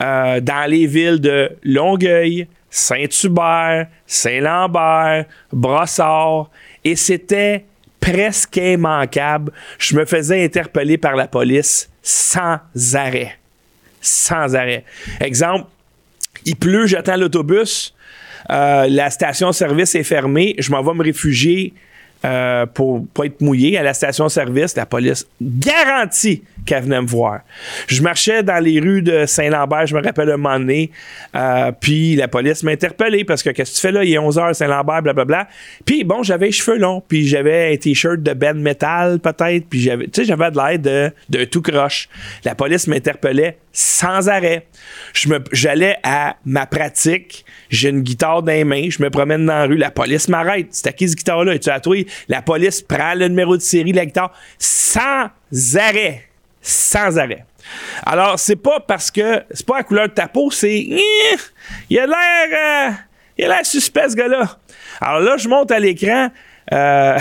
euh, 0.00 0.40
dans 0.40 0.70
les 0.70 0.86
villes 0.86 1.20
de 1.20 1.50
Longueuil, 1.64 2.46
Saint-Hubert, 2.70 3.88
Saint-Lambert, 4.06 5.26
Brossard, 5.52 6.50
et 6.84 6.96
c'était 6.96 7.64
presque 8.02 8.56
immanquable. 8.56 9.52
Je 9.78 9.96
me 9.96 10.04
faisais 10.04 10.44
interpeller 10.44 10.98
par 10.98 11.16
la 11.16 11.26
police 11.26 11.88
sans 12.02 12.58
arrêt. 12.92 13.38
Sans 14.02 14.54
arrêt. 14.54 14.84
Exemple, 15.20 15.68
il 16.44 16.56
pleut, 16.56 16.86
j'attends 16.86 17.16
l'autobus, 17.16 17.94
euh, 18.50 18.88
la 18.88 19.10
station-service 19.10 19.94
est 19.94 20.02
fermée, 20.02 20.56
je 20.58 20.72
m'en 20.72 20.82
vais 20.82 20.94
me 20.94 21.04
réfugier 21.04 21.72
euh, 22.24 22.66
pour 22.66 23.06
pas 23.08 23.26
être 23.26 23.40
mouillé 23.40 23.76
à 23.78 23.82
la 23.82 23.94
station-service, 23.94 24.76
la 24.76 24.86
police 24.86 25.26
garantit 25.40 26.42
qu'elle 26.64 26.84
venait 26.84 27.00
me 27.00 27.06
voir. 27.06 27.40
Je 27.88 28.02
marchais 28.02 28.42
dans 28.42 28.62
les 28.62 28.78
rues 28.80 29.02
de 29.02 29.26
Saint-Lambert, 29.26 29.86
je 29.86 29.96
me 29.96 30.02
rappelle 30.02 30.30
un 30.30 30.36
moment 30.36 30.58
donné, 30.58 30.90
euh, 31.34 31.72
puis 31.80 32.14
la 32.14 32.28
police 32.28 32.62
m'a 32.62 32.70
interpellé 32.70 33.24
parce 33.24 33.42
que 33.42 33.50
qu'est-ce 33.50 33.72
que 33.72 33.76
tu 33.76 33.80
fais 33.80 33.92
là, 33.92 34.04
il 34.04 34.12
est 34.12 34.18
11h, 34.18 34.54
Saint-Lambert, 34.54 35.02
blablabla. 35.02 35.48
Puis 35.84 36.04
bon, 36.04 36.22
j'avais 36.22 36.46
les 36.46 36.52
cheveux 36.52 36.78
longs, 36.78 37.02
puis 37.06 37.26
j'avais 37.26 37.72
un 37.72 37.76
t-shirt 37.76 38.22
de 38.22 38.32
Ben 38.34 38.58
Metal 38.58 39.18
peut-être, 39.18 39.66
puis 39.68 39.80
j'avais, 39.80 40.04
tu 40.04 40.22
sais, 40.22 40.24
j'avais 40.24 40.50
de 40.50 40.56
l'air 40.56 40.78
de, 40.78 41.12
de 41.30 41.44
tout 41.44 41.62
croche. 41.62 42.08
La 42.44 42.54
police 42.54 42.86
m'interpellait 42.86 43.58
sans 43.72 44.28
arrêt. 44.28 44.66
Je 45.14 45.28
me, 45.28 45.42
j'allais 45.52 45.96
à 46.02 46.36
ma 46.44 46.66
pratique, 46.66 47.44
j'ai 47.70 47.88
une 47.88 48.02
guitare 48.02 48.42
dans 48.42 48.52
les 48.52 48.64
mains, 48.64 48.88
je 48.90 49.02
me 49.02 49.10
promène 49.10 49.46
dans 49.46 49.54
la 49.54 49.64
rue, 49.64 49.76
la 49.76 49.90
police 49.90 50.28
m'arrête. 50.28 50.68
C'est 50.70 50.88
à 50.88 50.92
qui 50.92 51.08
cette 51.08 51.18
guitare-là? 51.18 51.58
tu 51.58 51.70
as 51.70 51.80
toi? 51.80 51.96
La 52.28 52.42
police 52.42 52.82
prend 52.82 53.14
le 53.14 53.28
numéro 53.28 53.56
de 53.56 53.62
série 53.62 53.92
la 53.92 54.06
guitare 54.06 54.32
sans 54.58 55.28
arrêt. 55.76 56.28
Sans 56.60 57.18
arrêt. 57.18 57.44
Alors, 58.04 58.38
c'est 58.38 58.56
pas 58.56 58.80
parce 58.80 59.10
que 59.10 59.42
c'est 59.50 59.66
pas 59.66 59.78
la 59.78 59.82
couleur 59.82 60.08
de 60.08 60.14
ta 60.14 60.28
peau, 60.28 60.50
c'est. 60.50 60.88
Il 61.90 61.98
a 61.98 62.06
l'air. 62.06 62.88
Euh, 62.88 62.92
il 63.38 63.44
a 63.44 63.48
l'air 63.48 63.66
suspect, 63.66 64.08
ce 64.10 64.16
gars-là. 64.16 64.58
Alors 65.00 65.20
là, 65.20 65.36
je 65.36 65.48
monte 65.48 65.70
à 65.70 65.78
l'écran. 65.78 66.30
Euh, 66.72 67.18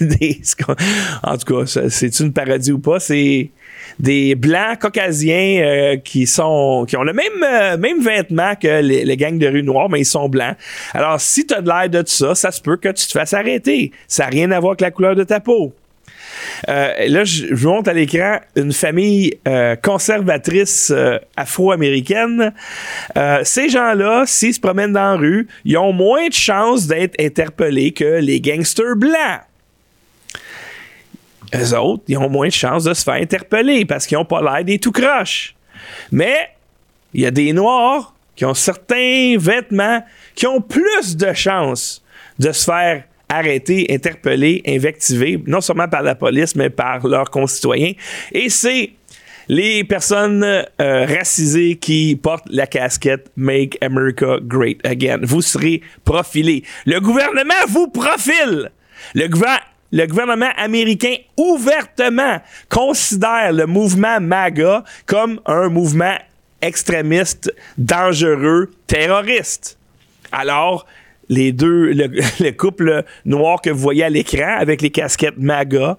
en 1.22 1.36
tout 1.38 1.64
cas, 1.64 1.88
c'est 1.88 2.20
une 2.20 2.32
parodie 2.32 2.72
ou 2.72 2.78
pas? 2.78 3.00
C'est 3.00 3.50
des 3.98 4.34
blancs 4.34 4.78
caucasiens 4.80 5.62
euh, 5.62 5.96
qui 5.96 6.26
sont 6.26 6.84
qui 6.88 6.96
ont 6.96 7.02
le 7.02 7.12
même 7.12 7.26
euh, 7.42 7.76
même 7.76 8.02
vêtement 8.02 8.54
que 8.54 8.80
les, 8.80 9.16
gangs 9.16 9.38
de 9.38 9.46
rue 9.46 9.62
noire, 9.62 9.88
mais 9.88 10.00
ils 10.00 10.06
sont 10.06 10.28
blancs. 10.28 10.56
Alors, 10.94 11.20
si 11.20 11.46
tu 11.46 11.54
as 11.54 11.60
de 11.60 11.68
l'air 11.68 11.88
de 11.88 12.02
ça, 12.06 12.34
ça 12.34 12.50
se 12.50 12.60
peut 12.60 12.76
que 12.76 12.88
tu 12.88 13.06
te 13.06 13.12
fasses 13.12 13.34
arrêter. 13.34 13.92
Ça 14.08 14.24
n'a 14.24 14.30
rien 14.30 14.50
à 14.50 14.60
voir 14.60 14.72
avec 14.72 14.80
la 14.80 14.90
couleur 14.90 15.14
de 15.14 15.24
ta 15.24 15.40
peau. 15.40 15.74
Euh, 16.68 16.92
là, 17.08 17.24
je, 17.24 17.52
vous 17.52 17.68
montre 17.68 17.90
à 17.90 17.92
l'écran 17.92 18.38
une 18.56 18.72
famille 18.72 19.38
conservatrice 19.82 20.92
afro-américaine. 21.36 22.52
ces 23.44 23.68
gens-là, 23.68 24.24
s'ils 24.26 24.54
se 24.54 24.60
promènent 24.60 24.92
dans 24.92 25.12
la 25.12 25.16
rue, 25.16 25.46
ils 25.64 25.76
ont 25.76 25.92
moins 25.92 26.28
de 26.28 26.32
chances 26.32 26.86
d'être 26.86 27.14
interpellés 27.20 27.92
que 27.92 28.20
les 28.20 28.40
gangsters 28.40 28.96
blancs 28.96 29.42
eux 31.54 31.76
autres, 31.76 32.04
ils 32.08 32.18
ont 32.18 32.28
moins 32.28 32.48
de 32.48 32.52
chances 32.52 32.84
de 32.84 32.94
se 32.94 33.04
faire 33.04 33.14
interpeller 33.14 33.84
parce 33.84 34.06
qu'ils 34.06 34.18
n'ont 34.18 34.24
pas 34.24 34.40
l'air 34.40 34.64
des 34.64 34.78
tout 34.78 34.92
croches. 34.92 35.54
Mais 36.10 36.50
il 37.14 37.20
y 37.22 37.26
a 37.26 37.30
des 37.30 37.52
Noirs 37.52 38.14
qui 38.36 38.44
ont 38.44 38.54
certains 38.54 39.36
vêtements 39.38 40.02
qui 40.34 40.46
ont 40.46 40.60
plus 40.60 41.16
de 41.16 41.32
chances 41.32 42.02
de 42.38 42.52
se 42.52 42.64
faire 42.64 43.04
arrêter, 43.28 43.86
interpeller, 43.90 44.62
invectiver, 44.66 45.42
non 45.46 45.60
seulement 45.60 45.88
par 45.88 46.02
la 46.02 46.14
police, 46.14 46.54
mais 46.54 46.70
par 46.70 47.06
leurs 47.06 47.30
concitoyens. 47.30 47.92
Et 48.32 48.48
c'est 48.48 48.92
les 49.48 49.84
personnes 49.84 50.44
euh, 50.44 51.06
racisées 51.06 51.76
qui 51.76 52.16
portent 52.16 52.48
la 52.48 52.66
casquette 52.66 53.30
Make 53.36 53.78
America 53.82 54.38
Great 54.42 54.84
Again. 54.86 55.20
Vous 55.22 55.42
serez 55.42 55.82
profilés. 56.04 56.62
Le 56.86 57.00
gouvernement 57.00 57.54
vous 57.68 57.88
profile. 57.88 58.70
Le 59.14 59.28
gouvernement 59.28 59.71
le 59.92 60.06
gouvernement 60.06 60.50
américain 60.56 61.14
ouvertement 61.36 62.40
considère 62.68 63.52
le 63.52 63.66
mouvement 63.66 64.20
MAGA 64.20 64.84
comme 65.06 65.40
un 65.46 65.68
mouvement 65.68 66.16
extrémiste, 66.62 67.52
dangereux, 67.76 68.70
terroriste. 68.86 69.78
Alors, 70.32 70.86
les 71.28 71.52
deux, 71.52 71.92
le, 72.40 72.50
couple 72.52 73.04
noir 73.24 73.60
que 73.60 73.70
vous 73.70 73.78
voyez 73.78 74.04
à 74.04 74.10
l'écran 74.10 74.56
avec 74.58 74.80
les 74.80 74.90
casquettes 74.90 75.38
MAGA 75.38 75.98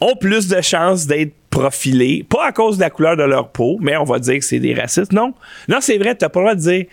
ont 0.00 0.16
plus 0.16 0.48
de 0.48 0.60
chances 0.60 1.06
d'être 1.06 1.34
profilés, 1.50 2.24
pas 2.28 2.46
à 2.46 2.52
cause 2.52 2.76
de 2.76 2.82
la 2.82 2.90
couleur 2.90 3.16
de 3.16 3.24
leur 3.24 3.50
peau, 3.50 3.78
mais 3.80 3.96
on 3.96 4.04
va 4.04 4.18
dire 4.18 4.38
que 4.38 4.44
c'est 4.44 4.58
des 4.58 4.74
racistes. 4.74 5.12
Non, 5.12 5.34
non, 5.68 5.78
c'est 5.80 5.98
vrai, 5.98 6.16
tu 6.16 6.24
n'as 6.24 6.28
pas 6.28 6.40
le 6.40 6.46
droit 6.46 6.54
de 6.54 6.60
dire 6.60 6.84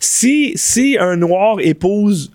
si, 0.00 0.52
si 0.56 0.96
un 0.98 1.16
noir 1.16 1.58
épouse 1.60 2.32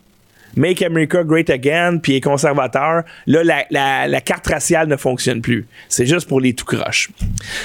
Make 0.56 0.82
America 0.82 1.24
Great 1.24 1.50
Again, 1.50 1.98
puis 1.98 2.16
est 2.16 2.22
conservateur, 2.22 3.04
là, 3.28 3.66
la, 3.70 4.22
carte 4.22 4.48
raciale 4.48 4.88
ne 4.88 4.98
fonctionne 4.98 5.42
plus. 5.42 5.66
C'est 5.90 6.06
juste 6.06 6.28
pour 6.28 6.42
les 6.42 6.54
tout 6.54 6.66
croches. 6.66 7.10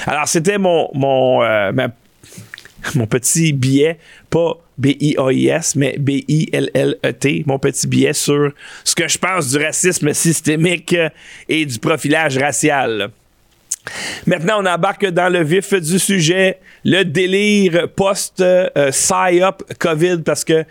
Alors, 0.06 0.28
c'était 0.28 0.58
mon, 0.58 1.42
euh, 1.42 1.72
petit 3.10 3.52
billet, 3.52 3.98
pas 4.30 4.58
B-I-A-I-S, 4.78 5.76
mais 5.76 5.96
B-I-L-L-E-T, 5.98 7.44
mon 7.46 7.58
petit 7.58 7.86
billet 7.86 8.12
sur 8.12 8.52
ce 8.84 8.94
que 8.94 9.08
je 9.08 9.18
pense 9.18 9.50
du 9.50 9.58
racisme 9.58 10.12
systémique 10.12 10.94
et 11.48 11.64
du 11.64 11.78
profilage 11.78 12.36
racial. 12.38 13.10
Maintenant, 14.26 14.62
on 14.62 14.66
embarque 14.66 15.06
dans 15.06 15.32
le 15.32 15.42
vif 15.42 15.72
du 15.74 15.98
sujet, 15.98 16.58
le 16.84 17.04
délire 17.04 17.88
post-PSYOP 17.94 19.62
COVID, 19.78 20.18
parce 20.24 20.44
que 20.44 20.64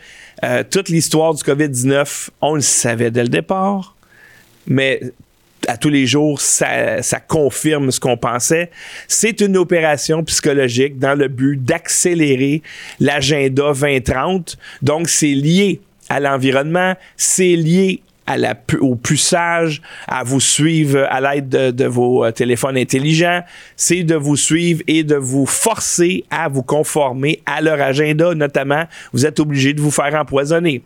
euh, 0.44 0.64
toute 0.70 0.90
l'histoire 0.90 1.34
du 1.34 1.44
COVID-19, 1.44 2.30
on 2.42 2.56
le 2.56 2.62
savait 2.62 3.12
dès 3.12 3.24
le 3.24 3.30
départ, 3.30 3.96
mais 4.68 5.00
à 5.68 5.78
tous 5.78 5.90
les 5.90 6.06
jours, 6.06 6.42
ça, 6.42 7.02
ça 7.02 7.20
confirme 7.20 7.92
ce 7.92 8.00
qu'on 8.00 8.18
pensait. 8.18 8.70
C'est 9.08 9.42
une 9.42 9.58
opération 9.58 10.24
psychologique 10.24 11.00
dans 11.00 11.16
le 11.16 11.28
but 11.28 11.64
d'accélérer 11.64 12.62
l'agenda 13.00 13.74
2030. 13.74 14.58
Donc, 14.82 15.10
c'est 15.10 15.28
lié 15.28 15.82
à 16.10 16.20
l'environnement, 16.20 16.94
c'est 17.18 17.56
lié 17.56 18.02
à 18.28 18.38
la, 18.38 18.56
au 18.82 18.96
puçage, 18.96 19.82
à 20.08 20.24
vous 20.24 20.40
suivre 20.40 21.06
à 21.10 21.22
l'aide 21.22 21.50
de, 21.50 21.86
vos 21.86 22.26
euh, 22.26 22.32
téléphones 22.32 22.78
intelligents, 22.78 23.42
c'est 23.76 24.04
de 24.04 24.16
vous 24.16 24.36
suivre 24.36 24.82
et 24.88 25.04
de 25.04 25.16
vous 25.16 25.46
forcer 25.46 26.26
à 26.32 26.48
vous 26.48 26.64
conformer 26.64 27.42
à 27.46 27.62
leur 27.62 27.80
agenda, 27.82 28.34
notamment, 28.34 28.86
vous 29.14 29.26
êtes 29.26 29.40
obligé 29.40 29.74
de 29.74 29.82
vous 29.82 29.92
faire 29.92 30.16
empoisonner. 30.16 30.82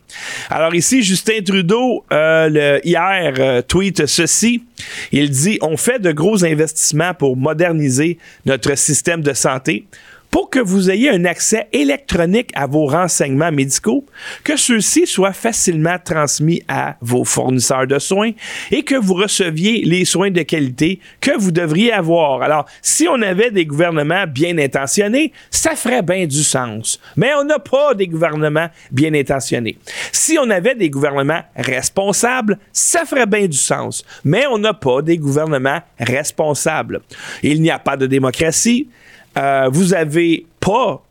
Alors 0.50 0.76
ici, 0.76 1.02
Justin 1.02 1.42
Trudeau, 1.46 2.04
euh, 2.12 2.50
le, 2.50 2.88
hier, 2.88 3.34
euh, 3.40 3.62
tweet 3.62 4.06
ceci. 4.06 4.64
Il 5.12 5.30
dit, 5.30 5.60
on 5.62 5.78
fait 5.78 6.00
de 6.00 6.12
gros 6.12 6.44
investissements 6.44 7.14
pour 7.14 7.38
moderniser 7.38 8.18
notre 8.46 8.78
système 8.78 9.22
de 9.22 9.34
santé 9.34 9.86
pour 10.32 10.50
que 10.50 10.60
vous 10.60 10.90
ayez 10.90 11.10
un 11.10 11.26
accès 11.26 11.68
électronique 11.74 12.52
à 12.54 12.68
vos 12.68 12.86
renseignements 12.86 13.52
médicaux, 13.52 14.06
que 14.44 14.58
ceux-ci 14.58 15.08
soient 15.08 15.34
facilement 15.34 15.98
transmis 16.04 16.64
à 16.68 16.96
vos 17.02 17.24
fournisseurs 17.24 17.88
de 17.88 18.00
soins 18.00 18.32
et 18.72 18.84
que 18.84 18.96
vous 18.96 19.16
receviez 19.16 19.84
les 19.84 20.06
soins 20.06 20.32
de 20.32 20.42
qualité 20.42 21.00
que 21.22 21.38
vous 21.38 21.52
devriez 21.52 21.92
avoir. 21.92 22.42
Alors, 22.42 22.66
si 22.82 23.08
on 23.08 23.22
avait 23.22 23.52
des 23.52 23.66
gouvernements 23.66 24.26
bien 24.28 24.58
intentionnés, 24.58 25.34
ça 25.50 25.76
ferait 25.76 26.04
bien 26.04 26.26
du 26.26 26.44
sens. 26.44 27.00
Mais 27.16 27.32
on 27.36 27.44
n'a 27.44 27.60
pas 27.60 27.94
des 27.94 28.08
gouvernements 28.08 28.70
bien 28.92 29.14
intentionnés. 29.14 29.78
Si 30.12 30.38
on 30.40 30.50
avait 30.50 30.76
des 30.76 30.90
gouvernements 30.90 31.44
responsables, 31.56 32.58
ça 32.72 33.06
ferait 33.06 33.26
bien 33.26 33.48
du 33.48 33.58
sens. 33.58 34.04
Mais 34.24 34.46
on 34.48 34.58
n'a 34.58 34.74
pas 34.74 35.02
des 35.02 35.18
gouvernements 35.18 35.82
responsables. 36.00 37.02
Il 37.44 37.62
n'y 37.62 37.72
a 37.72 37.80
pas 37.80 37.98
de 37.98 38.06
démocratie, 38.06 38.90
euh, 39.38 39.70
vous 39.72 39.94
avez 39.94 40.46
pas 40.60 41.04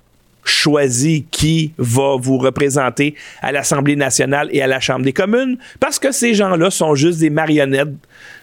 choisi 0.45 1.27
qui 1.31 1.73
va 1.77 2.17
vous 2.19 2.39
représenter 2.39 3.15
à 3.43 3.53
l'Assemblée 3.53 3.97
nationale 3.97 4.49
et 4.53 4.63
à 4.63 4.67
la 4.67 4.81
Chambre 4.81 5.05
des 5.05 5.13
communes 5.13 5.59
parce 5.79 5.99
que 5.99 6.11
ces 6.11 6.35
gens-là 6.35 6.71
sont 6.71 6.95
juste 6.95 7.19
des 7.19 7.31
marionnettes 7.31 7.95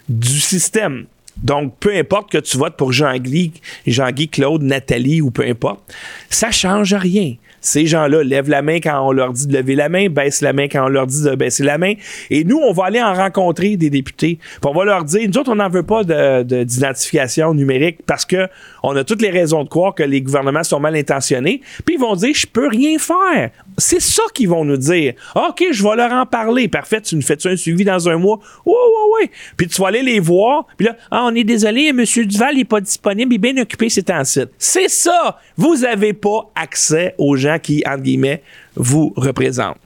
du 0.08 0.40
système. 0.40 1.06
Donc, 1.38 1.76
peu 1.80 1.94
importe 1.96 2.32
que 2.32 2.38
tu 2.38 2.58
votes 2.58 2.78
pour 2.78 2.94
Jean-Guy, 2.94 3.54
Jean-Guy, 3.88 4.30
Claude, 4.30 4.62
Nathalie 4.62 5.22
ou 5.22 5.32
peu 5.32 5.44
importe, 5.46 5.94
ça 6.30 6.52
change 6.52 6.94
rien. 6.94 7.36
Ces 7.66 7.88
gens-là 7.88 8.24
lèvent 8.24 8.48
la 8.48 8.62
main 8.62 8.76
quand 8.76 9.08
on 9.08 9.12
leur 9.12 9.34
dit 9.34 9.48
de 9.48 9.58
lever 9.58 9.74
la 9.74 9.90
main, 9.90 10.08
baissent 10.08 10.42
la 10.42 10.54
main 10.54 10.68
quand 10.68 10.86
on 10.86 10.88
leur 10.88 11.08
dit 11.08 11.24
de 11.24 11.34
baisser 11.34 11.64
la 11.64 11.80
main. 11.80 11.94
Et 12.30 12.44
nous, 12.44 12.58
on 12.58 12.74
va 12.74 12.86
aller 12.86 13.02
en 13.02 13.12
rencontrer 13.12 13.76
des 13.76 13.90
députés. 13.90 14.38
Puis 14.38 14.60
on 14.64 14.72
va 14.72 14.86
leur 14.86 15.04
dire, 15.04 15.28
nous 15.28 15.40
autres, 15.40 15.52
on 15.52 15.56
n'en 15.56 15.68
veut 15.68 15.82
pas 15.82 16.04
d'identification 16.04 17.54
de, 17.54 17.58
numérique 17.58 18.06
parce 18.06 18.24
que 18.24 18.48
on 18.84 18.96
a 18.96 19.04
toutes 19.04 19.24
les 19.24 19.32
raisons 19.32 19.64
de 19.64 19.70
croire 19.70 19.96
que 19.96 20.04
les 20.04 20.22
gouvernements 20.22 20.64
sont 20.64 20.80
mal 20.80 20.96
intentionnés. 20.96 21.62
Puis 21.86 21.96
ils 21.96 22.00
vont 22.00 22.16
dire, 22.16 22.36
je 22.36 22.46
peux 22.46 22.68
rien 22.68 23.00
faire. 23.00 23.50
C'est 23.80 24.00
ça 24.00 24.22
qu'ils 24.36 24.50
vont 24.50 24.64
nous 24.64 24.78
dire. 24.78 25.16
OK, 25.34 25.64
je 25.72 25.84
vais 25.84 25.96
leur 25.96 26.12
en 26.12 26.28
parler. 26.28 26.68
Parfait, 26.68 27.02
tu 27.02 27.16
nous 27.16 27.24
fais-tu 27.24 27.48
un 27.48 27.56
suivi 27.56 27.84
dans 27.84 28.08
un 28.08 28.18
mois? 28.18 28.40
Oui, 28.64 28.76
oui, 28.76 29.22
oui. 29.22 29.30
Puis 29.58 29.68
tu 29.68 29.82
vas 29.82 29.88
aller 29.88 30.04
les 30.04 30.20
voir. 30.20 30.68
Puis 30.78 30.86
là, 30.86 30.96
ah, 31.10 31.24
on 31.26 31.34
est 31.34 31.44
désolé, 31.44 31.88
M. 31.88 32.04
Duval 32.04 32.58
n'est 32.58 32.64
pas 32.64 32.80
disponible, 32.80 33.34
il 33.34 33.36
est 33.38 33.54
bien 33.54 33.58
occupé, 33.60 33.90
c'est 33.90 34.12
en 34.12 34.24
site. 34.24 34.50
C'est 34.60 34.88
ça. 34.90 35.40
Vous 35.58 35.78
n'avez 35.78 36.14
pas 36.14 36.52
accès 36.56 37.16
aux 37.18 37.36
gens 37.36 37.55
qui, 37.60 37.84
entre 37.86 38.04
guillemets, 38.04 38.42
vous 38.76 39.14
représentent. 39.16 39.78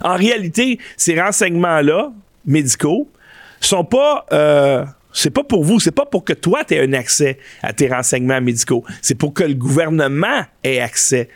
En 0.00 0.16
réalité, 0.16 0.78
ces 0.96 1.20
renseignements-là, 1.20 2.12
médicaux, 2.46 3.08
sont 3.60 3.84
pas. 3.84 4.26
Euh, 4.32 4.84
c'est 5.12 5.30
pas 5.30 5.44
pour 5.44 5.64
vous, 5.64 5.78
c'est 5.78 5.92
pas 5.92 6.06
pour 6.06 6.24
que 6.24 6.32
toi 6.32 6.64
tu 6.64 6.74
aies 6.74 6.80
un 6.80 6.92
accès 6.92 7.38
à 7.62 7.72
tes 7.72 7.88
renseignements 7.88 8.40
médicaux. 8.40 8.84
C'est 9.00 9.14
pour 9.14 9.32
que 9.32 9.44
le 9.44 9.54
gouvernement 9.54 10.44
ait 10.64 10.80
accès 10.80 11.28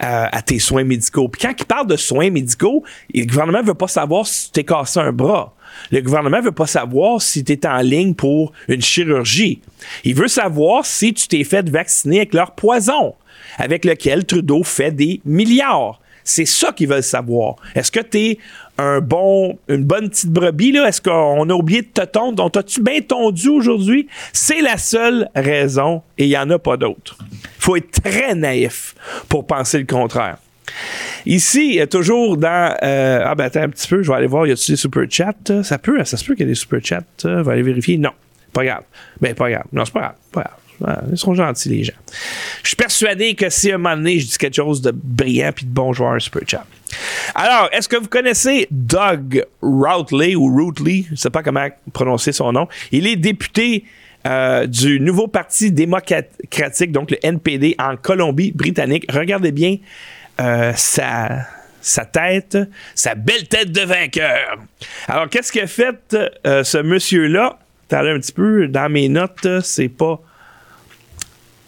à, 0.00 0.42
tes 0.42 0.58
soins 0.58 0.82
médicaux. 0.82 1.28
Puis 1.28 1.42
quand 1.42 1.54
il 1.56 1.64
parle 1.66 1.86
de 1.86 1.96
soins 1.96 2.30
médicaux, 2.30 2.82
le 3.14 3.24
gouvernement 3.24 3.62
veut 3.62 3.74
pas 3.74 3.86
savoir 3.86 4.26
si 4.26 4.46
tu 4.46 4.52
t'es 4.52 4.64
cassé 4.64 4.98
un 4.98 5.12
bras. 5.12 5.54
Le 5.92 6.00
gouvernement 6.00 6.40
veut 6.40 6.52
pas 6.52 6.66
savoir 6.66 7.22
si 7.22 7.44
tu 7.44 7.52
es 7.52 7.66
en 7.66 7.78
ligne 7.78 8.14
pour 8.14 8.52
une 8.66 8.82
chirurgie. 8.82 9.60
Il 10.04 10.14
veut 10.14 10.28
savoir 10.28 10.84
si 10.84 11.14
tu 11.14 11.28
t'es 11.28 11.44
fait 11.44 11.68
vacciner 11.68 12.18
avec 12.18 12.34
leur 12.34 12.52
poison 12.52 13.14
avec 13.60 13.84
lequel 13.84 14.24
Trudeau 14.24 14.64
fait 14.64 14.90
des 14.90 15.20
milliards. 15.24 16.00
C'est 16.24 16.46
ça 16.46 16.72
qu'ils 16.72 16.88
veulent 16.88 17.02
savoir. 17.02 17.56
Est-ce 17.74 17.90
que 17.90 18.00
tu 18.00 18.18
es 18.18 18.38
un 18.78 19.00
bon, 19.00 19.58
une 19.68 19.84
bonne 19.84 20.08
petite 20.08 20.30
brebis, 20.30 20.72
là? 20.72 20.88
Est-ce 20.88 21.00
qu'on 21.00 21.48
a 21.48 21.54
oublié 21.54 21.82
de 21.82 21.88
te 21.88 22.04
tondre? 22.04 22.34
Donc, 22.34 22.56
as-tu 22.56 22.82
bien 22.82 23.00
tondu 23.00 23.48
aujourd'hui? 23.48 24.08
C'est 24.32 24.60
la 24.60 24.76
seule 24.76 25.28
raison 25.34 26.02
et 26.18 26.24
il 26.24 26.28
n'y 26.28 26.38
en 26.38 26.48
a 26.50 26.58
pas 26.58 26.76
d'autre. 26.76 27.16
Il 27.30 27.38
faut 27.58 27.76
être 27.76 28.02
très 28.02 28.34
naïf 28.34 28.94
pour 29.28 29.46
penser 29.46 29.78
le 29.78 29.86
contraire. 29.86 30.38
Ici, 31.26 31.80
toujours 31.90 32.36
dans. 32.36 32.76
Euh, 32.82 33.22
ah, 33.24 33.34
ben 33.34 33.44
attends 33.44 33.62
un 33.62 33.68
petit 33.68 33.88
peu, 33.88 34.02
je 34.02 34.10
vais 34.10 34.16
aller 34.16 34.26
voir, 34.26 34.46
y 34.46 34.52
a-t-il 34.52 34.72
des 34.72 34.76
super 34.76 35.04
chats? 35.10 35.62
Ça 35.62 35.78
peut, 35.78 36.02
ça 36.04 36.16
se 36.16 36.24
peut 36.24 36.34
qu'il 36.34 36.46
y 36.46 36.48
ait 36.48 36.52
des 36.52 36.54
super 36.54 36.80
chats. 36.82 37.02
Je 37.22 37.28
vais 37.28 37.52
aller 37.52 37.62
vérifier. 37.62 37.98
Non, 37.98 38.12
pas 38.52 38.64
grave. 38.64 38.84
Ben, 39.20 39.34
pas 39.34 39.50
grave. 39.50 39.64
Non, 39.72 39.84
c'est 39.84 39.92
pas 39.92 40.00
grave. 40.00 40.14
Pas 40.32 40.40
grave 40.42 40.54
ils 41.10 41.18
sont 41.18 41.34
gentils, 41.34 41.68
les 41.68 41.84
gens. 41.84 41.92
Je 42.62 42.68
suis 42.68 42.76
persuadé 42.76 43.34
que 43.34 43.50
si 43.50 43.70
à 43.70 43.74
un 43.74 43.78
moment 43.78 43.96
donné, 43.96 44.18
je 44.18 44.26
dis 44.26 44.38
quelque 44.38 44.56
chose 44.56 44.80
de 44.82 44.92
brillant 44.92 45.52
puis 45.54 45.66
de 45.66 45.70
bon 45.70 45.92
joueur, 45.92 46.20
super 46.20 46.42
chat. 46.46 46.66
Alors, 47.34 47.68
est-ce 47.72 47.88
que 47.88 47.96
vous 47.96 48.08
connaissez 48.08 48.66
Doug 48.70 49.44
Routley 49.62 50.34
ou 50.34 50.46
Routley? 50.54 51.04
Je 51.06 51.12
ne 51.12 51.16
sais 51.16 51.30
pas 51.30 51.42
comment 51.42 51.68
prononcer 51.92 52.32
son 52.32 52.52
nom. 52.52 52.68
Il 52.90 53.06
est 53.06 53.16
député 53.16 53.84
euh, 54.26 54.66
du 54.66 55.00
nouveau 55.00 55.28
Parti 55.28 55.72
démocratique, 55.72 56.92
donc 56.92 57.10
le 57.10 57.18
NPD, 57.22 57.74
en 57.78 57.96
Colombie-Britannique. 57.96 59.06
Regardez 59.10 59.52
bien 59.52 59.76
euh, 60.40 60.72
sa, 60.76 61.46
sa 61.80 62.04
tête, 62.04 62.58
sa 62.94 63.14
belle 63.14 63.48
tête 63.48 63.72
de 63.72 63.80
vainqueur. 63.80 64.58
Alors, 65.08 65.28
qu'est-ce 65.28 65.52
qu'a 65.52 65.66
fait 65.66 66.16
euh, 66.46 66.64
ce 66.64 66.78
monsieur-là? 66.78 67.58
Attendez 67.88 68.10
un 68.10 68.20
petit 68.20 68.32
peu, 68.32 68.68
dans 68.68 68.90
mes 68.90 69.08
notes, 69.08 69.48
c'est 69.62 69.88
pas 69.88 70.20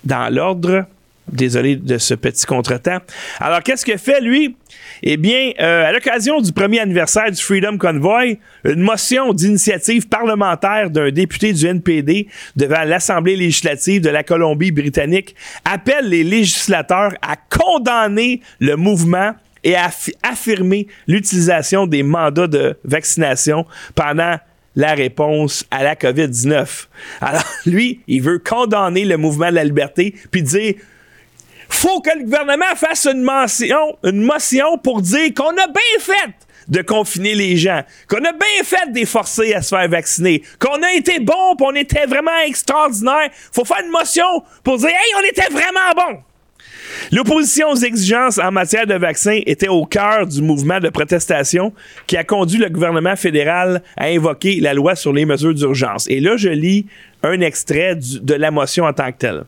dans 0.04 0.32
l'ordre. 0.32 0.86
Désolé 1.30 1.76
de 1.76 1.98
ce 1.98 2.14
petit 2.14 2.44
contretemps. 2.44 2.98
Alors, 3.38 3.62
qu'est-ce 3.62 3.86
que 3.86 3.96
fait, 3.96 4.20
lui? 4.20 4.56
Eh 5.04 5.16
bien, 5.16 5.52
euh, 5.60 5.86
à 5.86 5.92
l'occasion 5.92 6.40
du 6.40 6.52
premier 6.52 6.80
anniversaire 6.80 7.30
du 7.30 7.40
Freedom 7.40 7.78
Convoy, 7.78 8.38
une 8.64 8.80
motion 8.80 9.32
d'initiative 9.32 10.08
parlementaire 10.08 10.90
d'un 10.90 11.10
député 11.10 11.52
du 11.52 11.66
NPD 11.66 12.26
devant 12.56 12.82
l'Assemblée 12.84 13.36
législative 13.36 14.02
de 14.02 14.10
la 14.10 14.24
Colombie-Britannique 14.24 15.34
appelle 15.64 16.08
les 16.08 16.24
législateurs 16.24 17.12
à 17.22 17.36
condamner 17.36 18.40
le 18.60 18.76
mouvement 18.76 19.32
et 19.64 19.76
à 19.76 19.90
affirmer 20.22 20.88
l'utilisation 21.06 21.86
des 21.86 22.02
mandats 22.02 22.48
de 22.48 22.76
vaccination 22.84 23.64
pendant 23.94 24.36
la 24.76 24.94
réponse 24.94 25.64
à 25.70 25.82
la 25.82 25.94
COVID-19. 25.94 26.86
Alors, 27.20 27.44
lui, 27.66 28.00
il 28.06 28.22
veut 28.22 28.38
condamner 28.38 29.04
le 29.04 29.16
mouvement 29.16 29.50
de 29.50 29.56
la 29.56 29.64
liberté, 29.64 30.14
puis 30.30 30.42
dire 30.42 30.74
faut 31.72 32.00
que 32.02 32.10
le 32.16 32.24
gouvernement 32.24 32.76
fasse 32.76 33.06
une 33.06 33.22
motion, 33.22 34.78
pour 34.78 35.00
dire 35.00 35.32
qu'on 35.34 35.50
a 35.50 35.66
bien 35.66 35.98
fait 35.98 36.34
de 36.68 36.82
confiner 36.82 37.34
les 37.34 37.56
gens, 37.56 37.82
qu'on 38.08 38.18
a 38.24 38.32
bien 38.32 38.62
fait 38.62 38.92
de 38.92 39.04
forcer 39.06 39.54
à 39.54 39.62
se 39.62 39.70
faire 39.74 39.88
vacciner, 39.88 40.42
qu'on 40.58 40.82
a 40.82 40.92
été 40.92 41.18
bon, 41.18 41.56
on 41.60 41.74
était 41.74 42.06
vraiment 42.06 42.38
extraordinaire. 42.46 43.30
Faut 43.52 43.64
faire 43.64 43.82
une 43.82 43.90
motion 43.90 44.44
pour 44.62 44.76
dire 44.76 44.90
hey, 44.90 45.12
on 45.18 45.28
était 45.28 45.50
vraiment 45.50 45.94
bon. 45.96 46.22
L'opposition 47.10 47.70
aux 47.70 47.76
exigences 47.76 48.38
en 48.38 48.50
matière 48.50 48.86
de 48.86 48.94
vaccins 48.94 49.40
était 49.46 49.68
au 49.68 49.84
cœur 49.84 50.26
du 50.26 50.42
mouvement 50.42 50.80
de 50.80 50.88
protestation 50.88 51.72
qui 52.06 52.16
a 52.16 52.24
conduit 52.24 52.58
le 52.58 52.68
gouvernement 52.68 53.16
fédéral 53.16 53.82
à 53.96 54.06
invoquer 54.06 54.60
la 54.60 54.74
loi 54.74 54.94
sur 54.94 55.12
les 55.12 55.24
mesures 55.24 55.54
d'urgence. 55.54 56.08
Et 56.08 56.20
là, 56.20 56.36
je 56.36 56.48
lis 56.48 56.86
un 57.22 57.40
extrait 57.40 57.96
de 57.96 58.34
la 58.34 58.50
motion 58.50 58.84
en 58.84 58.92
tant 58.92 59.10
que 59.12 59.18
telle. 59.18 59.44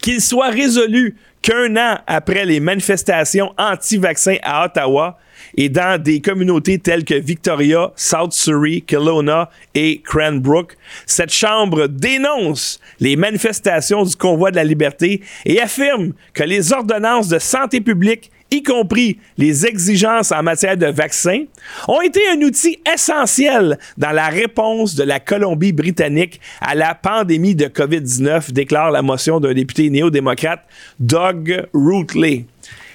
Qu'il 0.00 0.20
soit 0.20 0.50
résolu 0.50 1.16
qu'un 1.42 1.76
an 1.76 1.98
après 2.06 2.44
les 2.44 2.60
manifestations 2.60 3.52
anti-vaccins 3.58 4.36
à 4.42 4.64
Ottawa 4.64 5.18
et 5.56 5.68
dans 5.68 6.00
des 6.00 6.20
communautés 6.20 6.78
telles 6.78 7.04
que 7.04 7.14
Victoria, 7.14 7.92
South 7.96 8.32
Surrey, 8.32 8.80
Kelowna 8.80 9.50
et 9.74 10.00
Cranbrook, 10.02 10.76
cette 11.04 11.32
chambre 11.32 11.88
dénonce 11.88 12.80
les 13.00 13.16
manifestations 13.16 14.04
du 14.04 14.16
convoi 14.16 14.50
de 14.50 14.56
la 14.56 14.64
liberté 14.64 15.20
et 15.44 15.60
affirme 15.60 16.12
que 16.32 16.44
les 16.44 16.72
ordonnances 16.72 17.28
de 17.28 17.38
santé 17.38 17.80
publique 17.80 18.30
y 18.52 18.62
compris 18.62 19.18
les 19.38 19.66
exigences 19.66 20.30
en 20.30 20.42
matière 20.42 20.76
de 20.76 20.86
vaccins, 20.86 21.44
ont 21.88 22.00
été 22.02 22.20
un 22.28 22.40
outil 22.42 22.78
essentiel 22.92 23.78
dans 23.96 24.10
la 24.10 24.28
réponse 24.28 24.94
de 24.94 25.02
la 25.02 25.20
Colombie-Britannique 25.20 26.40
à 26.60 26.74
la 26.74 26.94
pandémie 26.94 27.54
de 27.54 27.66
COVID-19, 27.66 28.52
déclare 28.52 28.90
la 28.90 29.02
motion 29.02 29.40
d'un 29.40 29.54
député 29.54 29.90
néo-démocrate, 29.90 30.64
Doug 31.00 31.66
Rootley. 31.72 32.44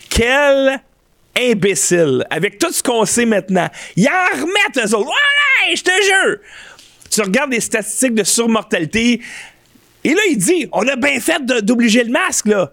Quel 0.09 0.79
imbécile, 1.39 2.25
avec 2.29 2.57
tout 2.57 2.71
ce 2.71 2.81
qu'on 2.81 3.05
sait 3.05 3.25
maintenant. 3.25 3.69
Ils 3.95 4.07
en 4.07 4.41
remettent 4.41 4.87
eux 4.87 4.95
autres. 4.95 5.07
Ouais, 5.07 5.75
je 5.75 5.83
te 5.83 5.91
jure. 5.91 6.37
Tu 7.09 7.21
regardes 7.21 7.51
les 7.51 7.59
statistiques 7.59 8.15
de 8.15 8.23
surmortalité, 8.23 9.21
et 10.03 10.13
là, 10.13 10.21
il 10.29 10.37
dit, 10.37 10.67
on 10.71 10.87
a 10.87 10.95
bien 10.95 11.19
fait 11.19 11.43
d'obliger 11.63 12.03
le 12.03 12.11
masque, 12.11 12.47
là 12.47 12.71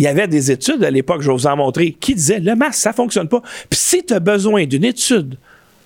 il 0.00 0.04
y 0.04 0.06
avait 0.06 0.26
des 0.26 0.50
études 0.50 0.82
à 0.82 0.90
l'époque, 0.90 1.20
je 1.20 1.26
vais 1.26 1.34
vous 1.34 1.46
en 1.46 1.56
montrer, 1.56 1.92
qui 1.92 2.14
disaient 2.14 2.40
le 2.40 2.56
masque, 2.56 2.80
ça 2.80 2.94
fonctionne 2.94 3.28
pas. 3.28 3.42
Puis 3.68 3.78
si 3.78 4.02
tu 4.02 4.14
as 4.14 4.18
besoin 4.18 4.64
d'une 4.64 4.86
étude 4.86 5.36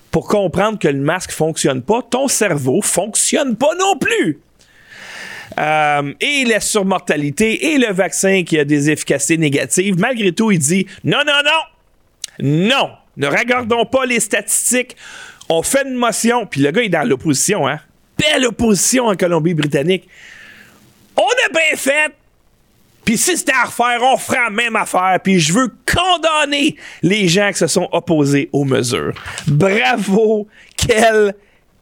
pour 0.09 0.29
comprendre 0.29 0.79
que 0.79 0.87
le 0.87 1.01
masque 1.01 1.31
fonctionne 1.31 1.81
pas, 1.81 2.01
ton 2.01 2.29
cerveau 2.29 2.81
fonctionne 2.81 3.57
pas 3.57 3.75
non 3.77 3.97
plus. 3.97 4.39
Euh, 5.59 6.13
et 6.21 6.45
la 6.45 6.61
surmortalité 6.61 7.73
et 7.73 7.77
le 7.77 7.91
vaccin 7.91 8.43
qui 8.45 8.57
a 8.57 8.63
des 8.63 8.89
efficacités 8.89 9.37
négatives, 9.37 9.99
malgré 9.99 10.31
tout, 10.31 10.49
il 10.49 10.59
dit 10.59 10.87
non, 11.03 11.19
non, 11.27 11.41
non, 11.43 12.69
non, 12.69 12.91
ne 13.17 13.27
regardons 13.27 13.85
pas 13.85 14.05
les 14.05 14.21
statistiques. 14.21 14.95
On 15.49 15.61
fait 15.61 15.85
une 15.85 15.95
motion, 15.95 16.45
puis 16.45 16.61
le 16.61 16.71
gars 16.71 16.83
est 16.83 16.89
dans 16.89 17.05
l'opposition, 17.05 17.67
hein? 17.67 17.81
Belle 18.17 18.45
opposition 18.45 19.07
en 19.07 19.15
Colombie-Britannique. 19.17 20.07
On 21.17 21.21
a 21.21 21.49
bien 21.51 21.75
fait, 21.75 22.13
puis 23.05 23.17
si 23.17 23.37
c'était 23.37 23.53
à 23.53 23.65
refaire, 23.65 24.01
on 24.01 24.17
fera 24.17 24.49
même 24.49 24.75
affaire. 24.75 25.19
Puis 25.23 25.39
je 25.39 25.53
veux 25.53 25.71
condamner 25.85 26.75
les 27.03 27.27
gens 27.27 27.51
qui 27.51 27.59
se 27.59 27.67
sont 27.67 27.87
opposés 27.91 28.49
aux 28.51 28.65
mesures. 28.65 29.13
Bravo! 29.47 30.47
Quel 30.75 31.35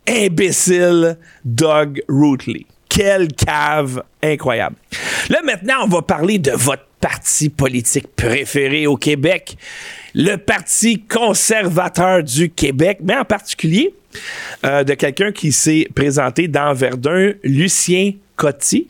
imbécile 0.08 1.18
Doug 1.46 2.04
Rootley. 2.10 2.66
Quelle 2.90 3.30
cave 3.30 4.04
incroyable. 4.22 4.76
Là, 5.30 5.40
maintenant, 5.44 5.86
on 5.86 5.88
va 5.88 6.02
parler 6.02 6.38
de 6.38 6.52
votre 6.52 6.86
parti 7.00 7.50
politique 7.50 8.08
préféré 8.16 8.88
au 8.88 8.96
Québec, 8.96 9.58
le 10.14 10.38
Parti 10.38 11.02
conservateur 11.02 12.24
du 12.24 12.50
Québec, 12.50 13.00
mais 13.04 13.16
en 13.16 13.26
particulier 13.26 13.94
euh, 14.64 14.84
de 14.84 14.94
quelqu'un 14.94 15.32
qui 15.32 15.52
s'est 15.52 15.88
présenté 15.94 16.48
dans 16.48 16.74
Verdun, 16.74 17.34
Lucien 17.44 18.14
Coty. 18.36 18.88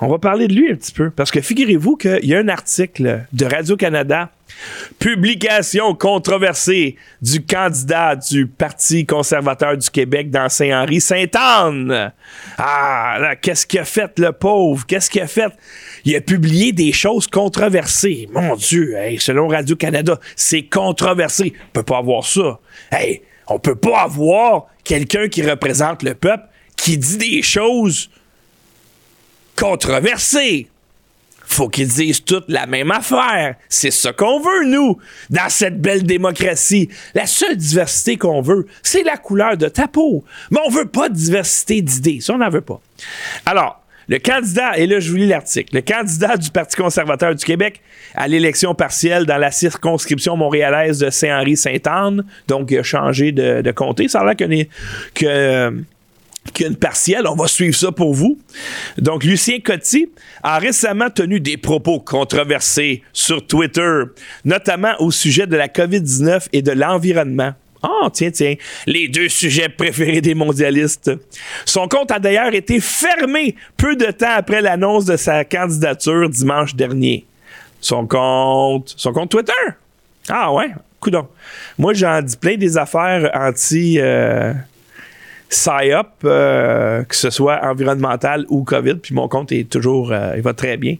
On 0.00 0.06
va 0.06 0.18
parler 0.18 0.46
de 0.46 0.54
lui 0.54 0.70
un 0.70 0.76
petit 0.76 0.92
peu, 0.92 1.10
parce 1.10 1.32
que 1.32 1.40
figurez-vous 1.40 1.96
qu'il 1.96 2.24
y 2.24 2.34
a 2.34 2.38
un 2.38 2.48
article 2.48 3.24
de 3.32 3.44
Radio-Canada, 3.44 4.30
publication 5.00 5.92
controversée 5.94 6.94
du 7.20 7.44
candidat 7.44 8.14
du 8.14 8.46
Parti 8.46 9.06
conservateur 9.06 9.76
du 9.76 9.90
Québec 9.90 10.30
dans 10.30 10.48
Saint-Henri, 10.48 11.00
Sainte-Anne. 11.00 12.12
Ah, 12.58 13.34
qu'est-ce 13.42 13.66
qu'il 13.66 13.80
a 13.80 13.84
fait, 13.84 14.16
le 14.20 14.30
pauvre? 14.30 14.86
Qu'est-ce 14.86 15.10
qu'il 15.10 15.20
a 15.20 15.26
fait? 15.26 15.52
Il 16.04 16.14
a 16.14 16.20
publié 16.20 16.70
des 16.72 16.92
choses 16.92 17.26
controversées. 17.26 18.28
Mon 18.32 18.54
Dieu, 18.54 18.94
selon 19.18 19.48
Radio-Canada, 19.48 20.20
c'est 20.36 20.62
controversé. 20.62 21.54
On 21.56 21.72
peut 21.72 21.82
pas 21.82 21.98
avoir 21.98 22.24
ça. 22.24 22.60
Hey, 22.92 23.22
on 23.48 23.58
peut 23.58 23.74
pas 23.74 24.02
avoir 24.02 24.66
quelqu'un 24.84 25.26
qui 25.26 25.42
représente 25.42 26.04
le 26.04 26.14
peuple 26.14 26.44
qui 26.76 26.96
dit 26.96 27.18
des 27.18 27.42
choses 27.42 28.10
controversé. 29.58 30.68
Faut 31.44 31.68
qu'ils 31.68 31.88
disent 31.88 32.24
toute 32.24 32.44
la 32.48 32.66
même 32.66 32.90
affaire. 32.90 33.56
C'est 33.70 33.90
ça 33.90 34.12
qu'on 34.12 34.38
veut, 34.38 34.66
nous, 34.66 34.98
dans 35.30 35.48
cette 35.48 35.80
belle 35.80 36.04
démocratie. 36.04 36.90
La 37.14 37.26
seule 37.26 37.56
diversité 37.56 38.18
qu'on 38.18 38.42
veut, 38.42 38.66
c'est 38.82 39.02
la 39.02 39.16
couleur 39.16 39.56
de 39.56 39.68
ta 39.68 39.88
peau. 39.88 40.24
Mais 40.50 40.60
on 40.66 40.70
veut 40.70 40.88
pas 40.88 41.08
de 41.08 41.14
diversité 41.14 41.80
d'idées. 41.80 42.20
Ça, 42.20 42.34
on 42.34 42.38
n'en 42.38 42.50
veut 42.50 42.60
pas. 42.60 42.80
Alors, 43.46 43.82
le 44.08 44.18
candidat, 44.18 44.78
et 44.78 44.86
là 44.86 45.00
je 45.00 45.10
vous 45.10 45.16
lis 45.16 45.26
l'article, 45.26 45.74
le 45.74 45.82
candidat 45.82 46.36
du 46.36 46.50
Parti 46.50 46.76
conservateur 46.76 47.34
du 47.34 47.44
Québec 47.44 47.82
à 48.14 48.26
l'élection 48.26 48.74
partielle 48.74 49.26
dans 49.26 49.36
la 49.36 49.50
circonscription 49.50 50.34
montréalaise 50.34 50.98
de 50.98 51.10
Saint-Henri-Sainte-Anne, 51.10 52.24
donc 52.46 52.70
il 52.70 52.78
a 52.78 52.82
changé 52.82 53.32
de, 53.32 53.70
comté, 53.72 54.08
ça 54.08 54.20
a 54.20 54.24
l'air 54.24 54.36
que, 54.36 54.64
que 55.14 55.84
qu'il 56.52 56.64
y 56.64 56.68
a 56.68 56.70
une 56.70 56.76
partielle. 56.76 57.26
On 57.26 57.34
va 57.34 57.48
suivre 57.48 57.76
ça 57.76 57.92
pour 57.92 58.14
vous. 58.14 58.38
Donc, 58.96 59.24
Lucien 59.24 59.60
Coty 59.60 60.08
a 60.42 60.58
récemment 60.58 61.10
tenu 61.10 61.40
des 61.40 61.56
propos 61.56 62.00
controversés 62.00 63.02
sur 63.12 63.46
Twitter, 63.46 64.02
notamment 64.44 64.94
au 64.98 65.10
sujet 65.10 65.46
de 65.46 65.56
la 65.56 65.68
COVID-19 65.68 66.48
et 66.52 66.62
de 66.62 66.72
l'environnement. 66.72 67.52
Ah, 67.82 68.08
tiens, 68.12 68.30
tiens, 68.30 68.54
les 68.86 69.06
deux 69.08 69.28
sujets 69.28 69.68
préférés 69.68 70.20
des 70.20 70.34
mondialistes. 70.34 71.12
Son 71.64 71.86
compte 71.86 72.10
a 72.10 72.18
d'ailleurs 72.18 72.52
été 72.52 72.80
fermé 72.80 73.54
peu 73.76 73.94
de 73.94 74.06
temps 74.06 74.34
après 74.36 74.60
l'annonce 74.60 75.04
de 75.04 75.16
sa 75.16 75.44
candidature 75.44 76.28
dimanche 76.28 76.74
dernier. 76.74 77.24
Son 77.80 78.06
compte, 78.06 78.94
son 78.96 79.12
compte 79.12 79.30
Twitter. 79.30 79.52
Ah 80.28 80.52
ouais, 80.52 80.70
coudon. 80.98 81.28
Moi, 81.78 81.94
j'en 81.94 82.20
dis 82.20 82.36
plein 82.36 82.56
des 82.56 82.76
affaires 82.76 83.30
anti... 83.34 83.98
Euh, 84.00 84.52
PSYOP, 85.48 86.06
euh, 86.24 87.04
que 87.04 87.14
ce 87.14 87.30
soit 87.30 87.60
environnemental 87.62 88.44
ou 88.48 88.64
COVID, 88.64 88.96
puis 88.96 89.14
mon 89.14 89.28
compte 89.28 89.52
est 89.52 89.68
toujours, 89.68 90.12
euh, 90.12 90.34
il 90.36 90.42
va 90.42 90.52
très 90.52 90.76
bien. 90.76 90.96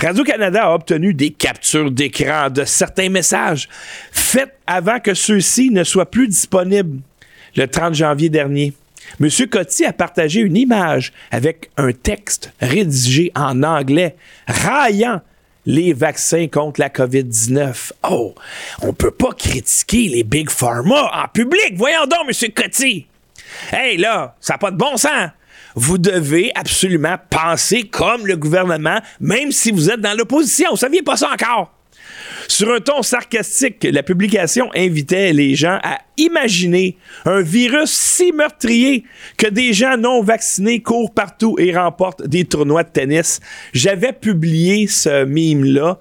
Radio-Canada 0.00 0.64
a 0.64 0.74
obtenu 0.74 1.14
des 1.14 1.30
captures 1.30 1.90
d'écran 1.90 2.50
de 2.50 2.64
certains 2.64 3.08
messages 3.08 3.68
faits 4.12 4.52
avant 4.66 5.00
que 5.00 5.14
ceux-ci 5.14 5.70
ne 5.70 5.84
soient 5.84 6.10
plus 6.10 6.28
disponibles 6.28 7.00
le 7.56 7.66
30 7.66 7.94
janvier 7.94 8.28
dernier. 8.28 8.72
M. 9.20 9.28
Coty 9.50 9.84
a 9.84 9.92
partagé 9.92 10.40
une 10.40 10.56
image 10.56 11.12
avec 11.30 11.70
un 11.76 11.92
texte 11.92 12.52
rédigé 12.60 13.32
en 13.34 13.62
anglais 13.62 14.16
raillant 14.46 15.20
les 15.64 15.92
vaccins 15.92 16.46
contre 16.48 16.80
la 16.80 16.88
COVID-19. 16.88 17.92
Oh, 18.08 18.34
on 18.82 18.92
peut 18.92 19.10
pas 19.10 19.32
critiquer 19.32 20.08
les 20.08 20.22
Big 20.22 20.48
Pharma 20.50 21.10
en 21.12 21.28
public. 21.28 21.74
Voyons 21.74 22.06
donc, 22.06 22.28
M. 22.28 22.52
Coty. 22.52 23.06
Hey, 23.72 23.96
là, 23.96 24.36
ça 24.40 24.54
n'a 24.54 24.58
pas 24.58 24.70
de 24.70 24.76
bon 24.76 24.96
sens. 24.96 25.30
Vous 25.74 25.98
devez 25.98 26.50
absolument 26.54 27.16
penser 27.30 27.84
comme 27.84 28.26
le 28.26 28.36
gouvernement, 28.36 29.00
même 29.20 29.52
si 29.52 29.70
vous 29.70 29.90
êtes 29.90 30.00
dans 30.00 30.16
l'opposition. 30.16 30.70
Vous 30.70 30.76
saviez 30.76 31.02
pas 31.02 31.16
ça 31.16 31.30
encore. 31.32 31.72
Sur 32.48 32.72
un 32.72 32.80
ton 32.80 33.02
sarcastique, 33.02 33.86
la 33.90 34.02
publication 34.02 34.70
invitait 34.74 35.32
les 35.32 35.54
gens 35.54 35.78
à 35.82 35.98
imaginer 36.16 36.96
un 37.24 37.40
virus 37.40 37.90
si 37.90 38.32
meurtrier 38.32 39.04
que 39.36 39.48
des 39.48 39.72
gens 39.72 39.96
non 39.96 40.22
vaccinés 40.22 40.80
courent 40.80 41.12
partout 41.12 41.56
et 41.58 41.76
remportent 41.76 42.26
des 42.26 42.44
tournois 42.44 42.84
de 42.84 42.90
tennis. 42.90 43.40
J'avais 43.72 44.12
publié 44.12 44.86
ce 44.86 45.24
mime-là. 45.24 45.98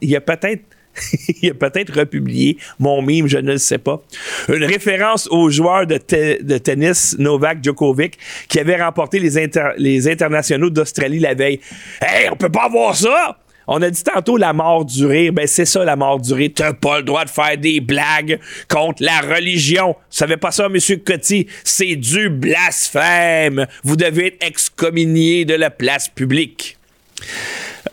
Il 0.00 0.10
y 0.10 0.16
a 0.16 0.20
peut-être 0.20 0.64
il 1.42 1.50
a 1.50 1.54
peut-être 1.54 1.98
republié 1.98 2.58
mon 2.78 3.02
mime, 3.02 3.26
je 3.26 3.38
ne 3.38 3.52
le 3.52 3.58
sais 3.58 3.78
pas. 3.78 4.02
Une 4.48 4.64
référence 4.64 5.28
au 5.30 5.50
joueur 5.50 5.86
de, 5.86 5.96
tennis 5.96 7.16
Novak 7.18 7.62
Djokovic 7.62 8.18
qui 8.48 8.60
avait 8.60 8.82
remporté 8.82 9.18
les, 9.18 10.08
internationaux 10.08 10.70
d'Australie 10.70 11.18
la 11.18 11.34
veille. 11.34 11.60
Hey, 12.00 12.28
on 12.30 12.36
peut 12.36 12.50
pas 12.50 12.64
avoir 12.64 12.94
ça! 12.94 13.38
On 13.66 13.80
a 13.80 13.88
dit 13.88 14.04
tantôt 14.04 14.36
la 14.36 14.52
mort 14.52 14.84
du 14.84 15.06
rire. 15.06 15.32
Ben, 15.32 15.46
c'est 15.46 15.64
ça, 15.64 15.84
la 15.84 15.96
mort 15.96 16.20
du 16.20 16.34
rire. 16.34 16.50
T'as 16.54 16.74
pas 16.74 16.98
le 16.98 17.04
droit 17.04 17.24
de 17.24 17.30
faire 17.30 17.56
des 17.56 17.80
blagues 17.80 18.38
contre 18.68 19.02
la 19.02 19.20
religion. 19.20 19.92
Vous 19.92 19.96
savez 20.10 20.36
pas 20.36 20.50
ça, 20.50 20.68
Monsieur 20.68 20.96
Coty? 20.96 21.46
C'est 21.64 21.96
du 21.96 22.28
blasphème. 22.28 23.66
Vous 23.82 23.96
devez 23.96 24.26
être 24.26 24.46
excommunié 24.46 25.46
de 25.46 25.54
la 25.54 25.70
place 25.70 26.08
publique. 26.08 26.76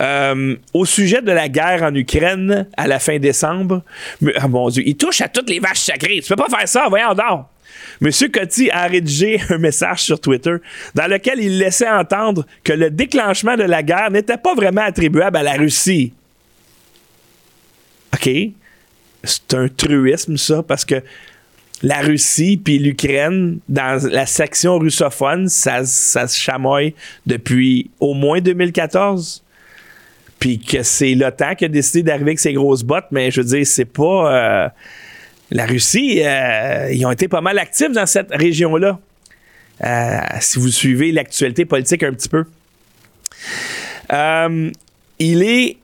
Euh, 0.01 0.55
au 0.73 0.85
sujet 0.85 1.21
de 1.21 1.31
la 1.31 1.47
guerre 1.47 1.83
en 1.83 1.93
Ukraine 1.93 2.67
à 2.75 2.87
la 2.87 2.97
fin 2.97 3.19
décembre, 3.19 3.83
ah 4.35 4.47
mon 4.47 4.69
Dieu, 4.69 4.83
il 4.85 4.97
touche 4.97 5.21
à 5.21 5.27
toutes 5.27 5.49
les 5.49 5.59
vaches 5.59 5.81
sacrées. 5.81 6.21
Tu 6.21 6.29
peux 6.29 6.41
pas 6.41 6.49
faire 6.49 6.67
ça, 6.67 6.87
voyons 6.89 7.13
donc. 7.13 7.45
Monsieur 7.99 8.29
Coty 8.29 8.71
a 8.71 8.87
rédigé 8.87 9.39
un 9.49 9.59
message 9.59 10.01
sur 10.01 10.19
Twitter 10.19 10.55
dans 10.95 11.07
lequel 11.07 11.39
il 11.39 11.59
laissait 11.59 11.89
entendre 11.89 12.47
que 12.63 12.73
le 12.73 12.89
déclenchement 12.89 13.55
de 13.55 13.63
la 13.63 13.83
guerre 13.83 14.09
n'était 14.09 14.37
pas 14.37 14.55
vraiment 14.55 14.81
attribuable 14.81 15.37
à 15.37 15.43
la 15.43 15.53
Russie. 15.53 16.13
OK? 18.13 18.29
C'est 19.23 19.53
un 19.53 19.67
truisme, 19.67 20.35
ça, 20.35 20.63
parce 20.63 20.83
que 20.83 21.03
la 21.83 21.99
Russie 21.99 22.57
puis 22.57 22.79
l'Ukraine, 22.79 23.59
dans 23.69 24.01
la 24.09 24.25
section 24.25 24.79
russophone, 24.79 25.47
ça, 25.47 25.85
ça 25.85 26.27
se 26.27 26.39
chamoille 26.39 26.95
depuis 27.27 27.91
au 27.99 28.15
moins 28.15 28.41
2014. 28.41 29.43
Puis 30.41 30.58
que 30.58 30.82
c'est 30.82 31.13
l'OTAN 31.13 31.54
qui 31.54 31.65
a 31.65 31.67
décidé 31.67 32.01
d'arriver 32.01 32.32
avec 32.32 32.39
ses 32.39 32.54
grosses 32.54 32.82
bottes, 32.82 33.06
mais 33.12 33.30
je 33.30 33.41
veux 33.41 33.47
dire, 33.47 33.65
c'est 33.65 33.86
pas. 33.86 34.34
Euh, 34.34 34.69
la 35.51 35.65
Russie, 35.67 36.21
euh, 36.23 36.89
ils 36.91 37.06
ont 37.06 37.12
été 37.12 37.27
pas 37.27 37.41
mal 37.41 37.60
actifs 37.60 37.91
dans 37.91 38.08
cette 38.08 38.32
région-là. 38.32 38.99
Euh, 39.84 40.19
si 40.39 40.58
vous 40.58 40.69
suivez 40.69 41.12
l'actualité 41.12 41.65
politique 41.65 42.01
un 42.01 42.13
petit 42.13 42.30
peu. 42.30 42.45
il 45.19 45.43
est 45.43 45.77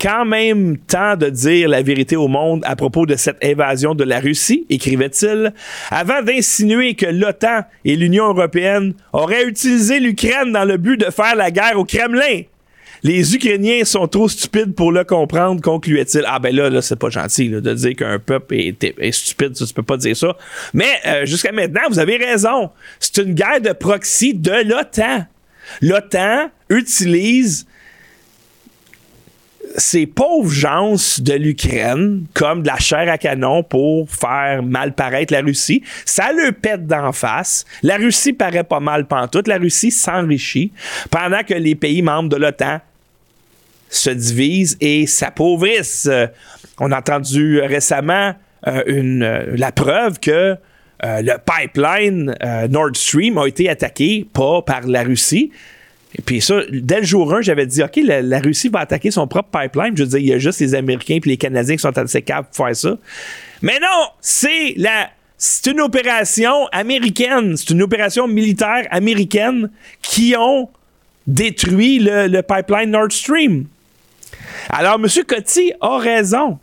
quand 0.00 0.24
même 0.24 0.78
temps 0.78 1.16
de 1.16 1.28
dire 1.28 1.68
la 1.68 1.82
vérité 1.82 2.14
au 2.14 2.28
monde 2.28 2.62
à 2.66 2.76
propos 2.76 3.04
de 3.04 3.16
cette 3.16 3.44
invasion 3.44 3.96
de 3.96 4.04
la 4.04 4.20
Russie, 4.20 4.64
écrivait-il, 4.70 5.52
avant 5.90 6.22
d'insinuer 6.22 6.94
que 6.94 7.06
l'OTAN 7.06 7.64
et 7.84 7.96
l'Union 7.96 8.28
européenne 8.28 8.94
auraient 9.12 9.44
utilisé 9.44 9.98
l'Ukraine 9.98 10.52
dans 10.52 10.64
le 10.64 10.76
but 10.76 10.98
de 10.98 11.10
faire 11.10 11.34
la 11.34 11.50
guerre 11.50 11.76
au 11.76 11.84
Kremlin. 11.84 12.42
Les 13.02 13.34
Ukrainiens 13.34 13.84
sont 13.84 14.08
trop 14.08 14.28
stupides 14.28 14.74
pour 14.74 14.92
le 14.92 15.04
comprendre, 15.04 15.60
concluait-il. 15.60 16.24
Ah 16.26 16.38
ben 16.38 16.54
là, 16.54 16.70
là 16.70 16.82
c'est 16.82 16.98
pas 16.98 17.10
gentil 17.10 17.48
de 17.48 17.74
dire 17.74 17.96
qu'un 17.96 18.18
peuple 18.18 18.54
est, 18.54 19.12
stupide, 19.12 19.56
ça, 19.56 19.66
tu 19.66 19.74
peux 19.74 19.82
pas 19.82 19.96
dire 19.96 20.16
ça. 20.16 20.36
Mais 20.74 20.90
euh, 21.06 21.26
jusqu'à 21.26 21.52
maintenant, 21.52 21.82
vous 21.88 21.98
avez 21.98 22.16
raison. 22.16 22.70
C'est 23.00 23.18
une 23.18 23.34
guerre 23.34 23.60
de 23.60 23.72
proxy 23.72 24.34
de 24.34 24.68
l'OTAN. 24.68 25.26
L'OTAN 25.80 26.50
utilise 26.70 27.66
ces 29.76 30.06
pauvres 30.06 30.50
gens 30.50 30.94
de 31.18 31.34
l'Ukraine 31.34 32.24
comme 32.34 32.62
de 32.62 32.68
la 32.68 32.78
chair 32.78 33.10
à 33.10 33.18
canon 33.18 33.62
pour 33.62 34.10
faire 34.10 34.62
mal 34.62 34.94
paraître 34.94 35.32
la 35.32 35.40
Russie. 35.40 35.82
Ça 36.04 36.32
le 36.32 36.52
pète 36.52 36.86
d'en 36.86 37.12
face. 37.12 37.64
La 37.82 37.96
Russie 37.96 38.32
paraît 38.32 38.64
pas 38.64 38.80
mal 38.80 39.06
pantoute. 39.06 39.46
La 39.46 39.58
Russie 39.58 39.90
s'enrichit 39.90 40.72
pendant 41.10 41.42
que 41.42 41.54
les 41.54 41.74
pays 41.74 42.02
membres 42.02 42.28
de 42.28 42.36
l'OTAN 42.36 42.80
se 43.88 44.10
divisent 44.10 44.76
et 44.80 45.06
s'appauvrissent. 45.06 46.08
On 46.78 46.92
a 46.92 46.98
entendu 46.98 47.60
récemment 47.60 48.34
euh, 48.66 48.82
euh, 48.88 49.56
la 49.56 49.72
preuve 49.72 50.18
que 50.20 50.56
euh, 51.04 51.22
le 51.22 51.34
pipeline 51.38 52.34
Nord 52.70 52.94
Stream 52.94 53.38
a 53.38 53.46
été 53.46 53.68
attaqué 53.68 54.26
pas 54.32 54.62
par 54.62 54.86
la 54.86 55.02
Russie, 55.02 55.52
et 56.14 56.22
puis 56.22 56.40
ça, 56.40 56.60
dès 56.70 57.00
le 57.00 57.06
jour 57.06 57.32
1, 57.34 57.42
j'avais 57.42 57.66
dit, 57.66 57.82
OK, 57.82 58.00
la, 58.02 58.40
Russie 58.40 58.68
va 58.68 58.80
attaquer 58.80 59.10
son 59.10 59.26
propre 59.26 59.50
pipeline. 59.50 59.96
Je 59.96 60.04
veux 60.04 60.08
dire, 60.08 60.18
il 60.18 60.26
y 60.26 60.32
a 60.32 60.38
juste 60.38 60.60
les 60.60 60.74
Américains 60.74 61.16
et 61.16 61.28
les 61.28 61.36
Canadiens 61.36 61.76
qui 61.76 61.82
sont 61.82 61.96
assez 61.96 62.22
capables 62.22 62.48
pour 62.48 62.66
faire 62.66 62.76
ça. 62.76 62.96
Mais 63.62 63.78
non, 63.80 64.08
c'est 64.20 64.74
la... 64.76 65.10
C'est 65.40 65.70
une 65.70 65.80
opération 65.80 66.66
américaine, 66.72 67.56
c'est 67.56 67.70
une 67.70 67.82
opération 67.82 68.26
militaire 68.26 68.88
américaine 68.90 69.70
qui 70.02 70.34
ont 70.36 70.68
détruit 71.28 72.00
le, 72.00 72.40
pipeline 72.40 72.90
Nord 72.90 73.12
Stream. 73.12 73.66
Alors, 74.70 74.94
M. 74.94 75.06
Coty 75.26 75.72
a 75.80 75.98
raison. 75.98 76.58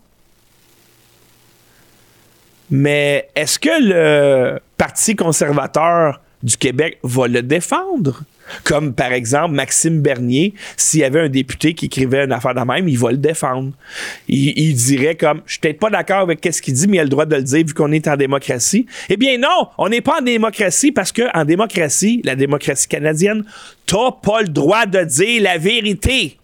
Mais 2.70 3.30
est-ce 3.36 3.60
que 3.60 3.70
le 3.82 4.60
Parti 4.78 5.16
conservateur 5.16 6.20
du 6.42 6.58
Québec 6.58 6.98
va 7.04 7.28
le 7.28 7.42
défendre? 7.42 8.24
Comme 8.64 8.94
par 8.94 9.12
exemple 9.12 9.56
Maxime 9.56 10.02
Bernier, 10.02 10.54
s'il 10.78 11.00
y 11.00 11.04
avait 11.04 11.20
un 11.20 11.30
député 11.30 11.74
qui 11.74 11.86
écrivait 11.88 12.26
une 12.26 12.32
affaire 12.32 12.54
de 12.54 12.62
même, 12.62 12.88
il 12.88 12.98
va 12.98 13.12
le 13.12 13.18
défendre. 13.18 13.72
Il, 14.28 14.76
dirait 14.76 15.16
comme, 15.16 15.42
je 15.48 15.54
suis 15.54 15.62
peut-être 15.62 15.80
pas 15.80 15.90
d'accord 15.90 16.20
avec 16.20 16.48
ce 16.52 16.62
qu'il 16.62 16.76
dit, 16.76 16.88
mais 16.88 16.98
il 16.98 17.00
a 17.00 17.04
le 17.04 17.10
droit 17.10 17.26
de 17.26 17.36
le 17.36 17.42
dire 17.42 17.66
vu 17.66 17.74
qu'on 17.74 17.92
est 17.92 18.08
en 18.08 18.16
démocratie. 18.16 18.86
Eh 19.10 19.18
bien 19.18 19.40
non, 19.40 19.70
on 19.80 19.90
n'est 19.90 20.02
pas 20.02 20.20
en 20.20 20.24
démocratie 20.24 20.92
parce 20.92 21.12
que 21.12 21.24
en 21.36 21.44
démocratie, 21.44 22.22
la 22.24 22.36
démocratie 22.36 22.88
canadienne, 22.88 23.44
t'as 23.88 24.12
pas 24.12 24.42
le 24.42 24.50
droit 24.50 24.86
de 24.86 25.04
dire 25.04 25.42
la 25.42 25.58
vérité. 25.58 26.38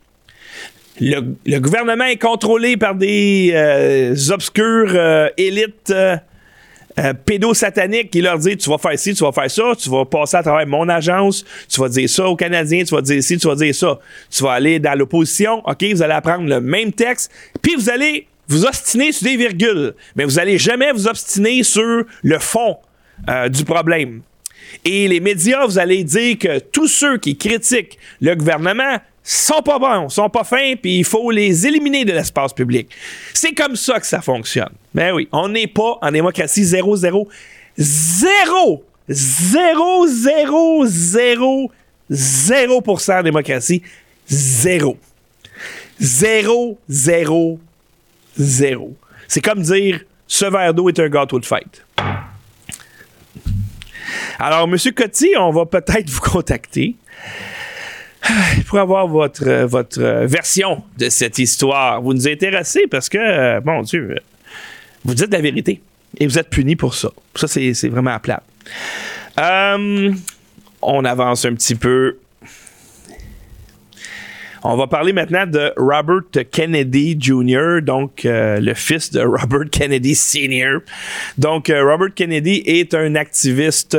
Le, 0.99 1.59
gouvernement 1.59 2.05
est 2.05 2.17
contrôlé 2.17 2.77
par 2.77 2.95
des 2.95 3.51
euh, 3.53 4.15
obscures 4.31 4.91
euh, 4.93 5.29
élites 5.37 5.89
euh, 5.89 6.17
euh, 6.99 7.13
pédosatanique 7.13 8.11
qui 8.11 8.21
leur 8.21 8.37
dit 8.37 8.57
tu 8.57 8.69
vas 8.69 8.77
faire 8.77 8.99
ci, 8.99 9.13
tu 9.13 9.23
vas 9.23 9.31
faire 9.31 9.49
ça, 9.49 9.71
tu 9.77 9.89
vas 9.89 10.05
passer 10.05 10.37
à 10.37 10.43
travers 10.43 10.67
mon 10.67 10.89
agence, 10.89 11.45
tu 11.69 11.79
vas 11.79 11.87
dire 11.87 12.09
ça 12.09 12.27
aux 12.27 12.35
Canadiens, 12.35 12.83
tu 12.83 12.93
vas 12.93 13.01
dire 13.01 13.23
ci, 13.23 13.37
tu 13.37 13.47
vas 13.47 13.55
dire 13.55 13.73
ça. 13.73 13.99
Tu 14.29 14.43
vas 14.43 14.51
aller 14.51 14.79
dans 14.79 14.97
l'opposition, 14.97 15.61
OK, 15.65 15.83
vous 15.83 16.01
allez 16.01 16.13
apprendre 16.13 16.47
le 16.47 16.59
même 16.59 16.91
texte, 16.91 17.31
puis 17.61 17.75
vous 17.75 17.89
allez 17.89 18.27
vous 18.47 18.65
obstiner 18.65 19.13
sur 19.13 19.25
des 19.25 19.37
virgules, 19.37 19.93
mais 20.15 20.25
vous 20.25 20.37
allez 20.39 20.57
jamais 20.57 20.91
vous 20.91 21.07
obstiner 21.07 21.63
sur 21.63 22.03
le 22.21 22.39
fond 22.39 22.77
du 23.49 23.63
problème. 23.63 24.21
Et 24.85 25.07
les 25.07 25.19
médias, 25.19 25.65
vous 25.65 25.79
allez 25.79 26.03
dire 26.03 26.37
que 26.37 26.59
tous 26.59 26.87
ceux 26.87 27.17
qui 27.17 27.37
critiquent 27.37 27.97
le 28.19 28.35
gouvernement 28.35 28.99
sont 29.23 29.61
pas 29.61 29.77
bons, 29.79 30.09
sont 30.09 30.29
pas 30.29 30.43
fins, 30.43 30.73
puis 30.81 30.99
il 30.99 31.05
faut 31.05 31.29
les 31.31 31.67
éliminer 31.67 32.05
de 32.05 32.11
l'espace 32.11 32.53
public. 32.53 32.89
C'est 33.33 33.53
comme 33.53 33.75
ça 33.75 33.99
que 33.99 34.07
ça 34.07 34.21
fonctionne. 34.21 34.73
Ben 34.93 35.13
oui, 35.13 35.27
on 35.31 35.49
n'est 35.49 35.67
pas 35.67 35.99
en 36.01 36.11
démocratie 36.11 36.63
0, 36.63 36.95
0, 36.95 37.29
0, 37.77 38.83
0, 39.07 40.07
0, 40.07 40.85
0, 40.85 41.71
0% 42.11 43.19
en 43.19 43.23
démocratie. 43.23 43.81
0. 44.27 44.97
0, 45.99 46.79
0, 46.89 47.59
0. 48.37 48.95
C'est 49.27 49.41
comme 49.41 49.61
dire 49.61 49.99
ce 50.27 50.45
verre 50.45 50.73
d'eau 50.73 50.89
est 50.89 50.99
un 50.99 51.09
gâteau 51.09 51.39
de 51.39 51.45
fête. 51.45 51.85
Alors, 54.43 54.67
M. 54.67 54.75
Coty, 54.95 55.33
on 55.37 55.51
va 55.51 55.67
peut-être 55.67 56.09
vous 56.09 56.19
contacter 56.19 56.95
pour 58.67 58.79
avoir 58.79 59.07
votre, 59.07 59.47
euh, 59.47 59.67
euh, 59.99 60.25
version 60.25 60.83
de 60.97 61.09
cette 61.09 61.37
histoire. 61.37 62.01
Vous 62.01 62.15
nous 62.15 62.27
intéressez 62.27 62.87
parce 62.89 63.07
que, 63.07 63.19
euh, 63.19 63.61
mon 63.63 63.83
Dieu, 63.83 64.15
vous 65.05 65.13
dites 65.13 65.31
la 65.31 65.41
vérité 65.41 65.79
et 66.17 66.25
vous 66.25 66.39
êtes 66.39 66.49
puni 66.49 66.75
pour 66.75 66.95
ça. 66.95 67.11
Ça, 67.35 67.47
c'est 67.47 67.89
vraiment 67.89 68.15
à 68.15 68.19
plat. 68.19 68.41
on 69.37 71.05
avance 71.05 71.45
un 71.45 71.53
petit 71.53 71.75
peu. 71.75 72.17
On 74.63 74.77
va 74.77 74.87
parler 74.87 75.11
maintenant 75.11 75.47
de 75.47 75.73
Robert 75.75 76.21
Kennedy 76.51 77.17
Jr., 77.19 77.81
donc 77.81 78.21
le 78.23 78.73
fils 78.75 79.11
de 79.11 79.19
Robert 79.25 79.69
Kennedy 79.71 80.13
Sr. 80.13 80.81
Donc, 81.37 81.71
Robert 81.73 82.13
Kennedy 82.13 82.61
est 82.65 82.93
un 82.93 83.15
activiste 83.15 83.97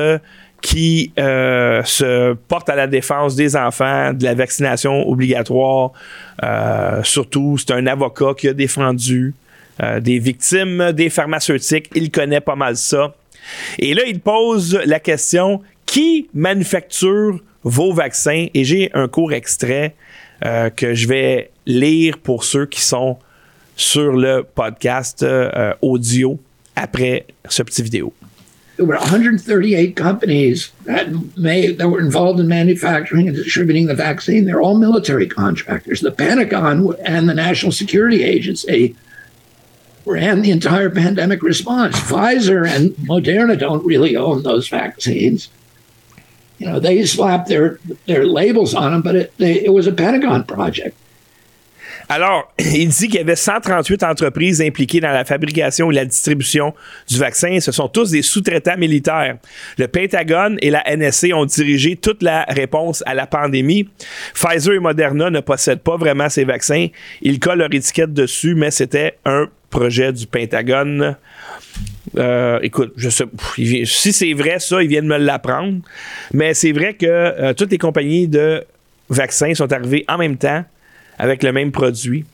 qui 0.62 1.12
euh, 1.18 1.82
se 1.84 2.34
porte 2.34 2.70
à 2.70 2.76
la 2.76 2.86
défense 2.86 3.34
des 3.34 3.56
enfants, 3.56 4.14
de 4.14 4.24
la 4.24 4.34
vaccination 4.34 5.06
obligatoire. 5.06 5.90
Euh, 6.42 7.02
surtout, 7.02 7.58
c'est 7.58 7.72
un 7.72 7.86
avocat 7.86 8.32
qui 8.38 8.48
a 8.48 8.54
défendu 8.54 9.34
euh, 9.82 10.00
des 10.00 10.20
victimes 10.20 10.92
des 10.92 11.10
pharmaceutiques. 11.10 11.90
Il 11.94 12.10
connaît 12.10 12.40
pas 12.40 12.54
mal 12.54 12.76
ça. 12.76 13.14
Et 13.80 13.92
là, 13.92 14.02
il 14.06 14.20
pose 14.20 14.80
la 14.86 15.00
question 15.00 15.60
qui 15.84 16.28
manufacture 16.32 17.40
vos 17.64 17.92
vaccins? 17.92 18.46
Et 18.54 18.64
j'ai 18.64 18.90
un 18.94 19.08
court 19.08 19.32
extrait 19.32 19.94
que 20.76 20.94
je 20.94 21.06
vais 21.08 21.50
lire 21.66 22.18
pour 22.18 22.44
ceux 22.44 22.66
qui 22.66 22.80
sont 22.80 23.18
sur 23.76 24.12
le 24.12 24.42
podcast 24.42 25.24
audio 25.80 26.38
après 26.76 27.26
ce 27.48 27.62
petit 27.62 27.82
vidéo. 27.82 28.12
there 28.76 28.86
were 28.86 28.96
138 28.96 29.94
companies 29.94 30.72
that 30.86 31.08
may 31.38 31.72
that 31.72 31.88
were 31.88 32.00
involved 32.00 32.40
in 32.40 32.48
manufacturing 32.48 33.28
and 33.28 33.36
distributing 33.36 33.86
the 33.86 33.94
vaccine. 33.94 34.44
They're 34.44 34.60
all 34.60 34.78
military 34.78 35.28
contractors. 35.28 36.00
The 36.00 36.10
Pentagon 36.10 36.94
and 37.04 37.28
the 37.28 37.34
National 37.34 37.70
Security 37.70 38.24
Agency 38.24 38.96
ran 40.04 40.42
the 40.42 40.50
entire 40.50 40.90
pandemic 40.90 41.42
response. 41.42 41.96
Pfizer 42.00 42.68
and 42.68 42.90
Moderna 42.96 43.58
don't 43.58 43.84
really 43.84 44.16
own 44.16 44.42
those 44.42 44.68
vaccines. 44.68 45.48
You 46.62 46.68
know, 46.68 46.78
they 46.78 47.04
slapped 47.04 47.50
labels 48.06 48.72
on 48.72 48.92
them, 48.92 49.02
but 49.02 49.16
it, 49.16 49.32
they, 49.36 49.64
it 49.64 49.72
was 49.72 49.88
a 49.88 49.92
Pentagon 49.92 50.44
project. 50.44 50.96
Alors, 52.08 52.52
il 52.58 52.88
dit 52.88 53.08
qu'il 53.08 53.16
y 53.16 53.18
avait 53.18 53.34
138 53.34 54.04
entreprises 54.04 54.62
impliquées 54.62 55.00
dans 55.00 55.10
la 55.10 55.24
fabrication 55.24 55.90
et 55.90 55.94
la 55.94 56.04
distribution 56.04 56.72
du 57.08 57.18
vaccin. 57.18 57.58
Ce 57.58 57.72
sont 57.72 57.88
tous 57.88 58.12
des 58.12 58.22
sous-traitants 58.22 58.76
militaires. 58.76 59.38
Le 59.76 59.88
Pentagone 59.88 60.56
et 60.60 60.70
la 60.70 60.84
NSC 60.96 61.32
ont 61.34 61.46
dirigé 61.46 61.96
toute 61.96 62.22
la 62.22 62.44
réponse 62.48 63.02
à 63.06 63.14
la 63.14 63.26
pandémie. 63.26 63.88
Pfizer 64.34 64.74
et 64.74 64.78
Moderna 64.78 65.30
ne 65.30 65.40
possèdent 65.40 65.82
pas 65.82 65.96
vraiment 65.96 66.28
ces 66.28 66.44
vaccins. 66.44 66.86
Ils 67.22 67.40
collent 67.40 67.58
leur 67.58 67.74
étiquette 67.74 68.12
dessus, 68.12 68.54
mais 68.54 68.70
c'était 68.70 69.16
un 69.24 69.48
projet 69.68 70.12
du 70.12 70.28
Pentagone. 70.28 71.16
Euh, 72.18 72.58
écoute, 72.62 72.92
je 72.96 73.08
sais, 73.08 73.24
si 73.56 74.12
c'est 74.12 74.32
vrai 74.34 74.58
ça, 74.58 74.82
ils 74.82 74.88
viennent 74.88 75.06
me 75.06 75.16
l'apprendre. 75.16 75.80
Mais 76.32 76.54
c'est 76.54 76.72
vrai 76.72 76.94
que 76.94 77.06
euh, 77.06 77.54
toutes 77.54 77.70
les 77.70 77.78
compagnies 77.78 78.28
de 78.28 78.64
vaccins 79.08 79.54
sont 79.54 79.72
arrivées 79.72 80.04
en 80.08 80.18
même 80.18 80.36
temps 80.36 80.64
avec 81.18 81.42
le 81.42 81.52
même 81.52 81.72
produit. 81.72 82.24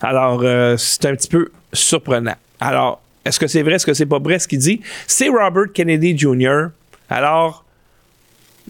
Alors, 0.00 0.40
euh, 0.42 0.76
c'est 0.76 1.06
un 1.06 1.14
petit 1.14 1.28
peu 1.28 1.50
surprenant. 1.72 2.34
Alors, 2.60 3.00
Est-ce 3.24 3.40
que 3.40 3.46
c'est 3.46 3.62
vrai, 3.62 3.74
est-ce 3.74 3.86
que 3.86 3.94
c'est 3.94 4.06
pas 4.06 4.18
vrai 4.18 4.38
ce 4.38 4.46
qu'il 4.46 4.58
dit? 4.58 4.80
C'est 5.06 5.28
Robert 5.28 5.72
Kennedy 5.72 6.16
Jr. 6.16 6.66
Alors, 7.08 7.64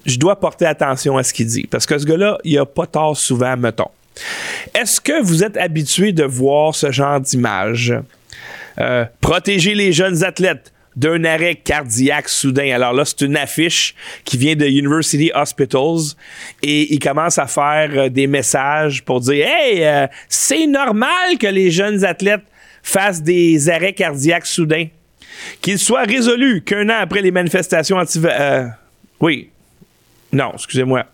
je 0.07 0.16
dois 0.16 0.39
porter 0.39 0.66
attention 0.66 1.16
à 1.16 1.22
ce 1.25 1.33
qu'il 1.33 1.47
dit. 1.47 1.66
Parce 1.66 1.87
que 1.87 1.99
ce 1.99 2.05
gars-là, 2.05 2.39
il 2.45 2.57
a 2.59 2.66
pas 2.66 2.87
tort 2.87 3.16
souvent, 3.16 3.57
mettons. 3.57 3.91
Est-ce 4.75 5.01
que 5.01 5.22
vous 5.22 5.43
êtes 5.43 5.57
habitué 5.57 6.12
de 6.12 6.25
voir 6.25 6.75
ce 6.75 6.93
genre 6.93 7.20
d'image? 7.20 7.95
Euh, 8.79 9.05
protéger 9.20 9.75
les 9.75 9.93
jeunes 9.93 10.25
athlètes 10.25 10.72
d'un 10.97 11.25
arrêt 11.25 11.57
cardiaque 11.57 12.29
soudain. 12.29 12.72
Alors 12.72 12.93
là, 12.93 13.05
c'est 13.05 13.22
une 13.22 13.37
affiche 13.37 13.95
qui 14.25 14.37
vient 14.37 14.55
de 14.55 14.66
University 14.66 15.31
Hospitals 15.35 16.14
et 16.62 16.93
il 16.93 16.99
commence 16.99 17.39
à 17.39 17.47
faire 17.47 17.91
euh, 17.95 18.09
des 18.09 18.27
messages 18.27 19.03
pour 19.05 19.20
dire 19.20 19.47
Hey, 19.47 19.85
euh, 19.85 20.07
c'est 20.29 20.66
normal 20.66 21.39
que 21.41 21.47
les 21.47 21.70
jeunes 21.70 22.05
athlètes 22.05 22.45
fassent 22.83 23.22
des 23.22 23.68
arrêts 23.68 23.93
cardiaques 23.93 24.47
soudains. 24.47 24.87
Qu'ils 25.61 25.79
soient 25.79 26.05
résolus 26.05 26.62
qu'un 26.62 26.89
an 26.91 27.01
après 27.01 27.20
les 27.20 27.33
manifestations 27.33 27.97
anti... 27.97 28.20
oui. 29.20 29.51
Non, 30.33 30.53
excusez-moi. 30.55 31.07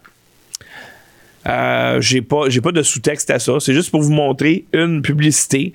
Euh, 1.47 2.01
j'ai 2.01 2.21
pas, 2.21 2.49
j'ai 2.49 2.61
pas 2.61 2.73
de 2.73 2.83
sous-texte 2.83 3.31
à 3.31 3.39
ça. 3.39 3.61
C'est 3.61 3.73
juste 3.73 3.91
pour 3.91 4.03
vous 4.03 4.13
montrer 4.13 4.65
une 4.73 5.03
publicité 5.03 5.73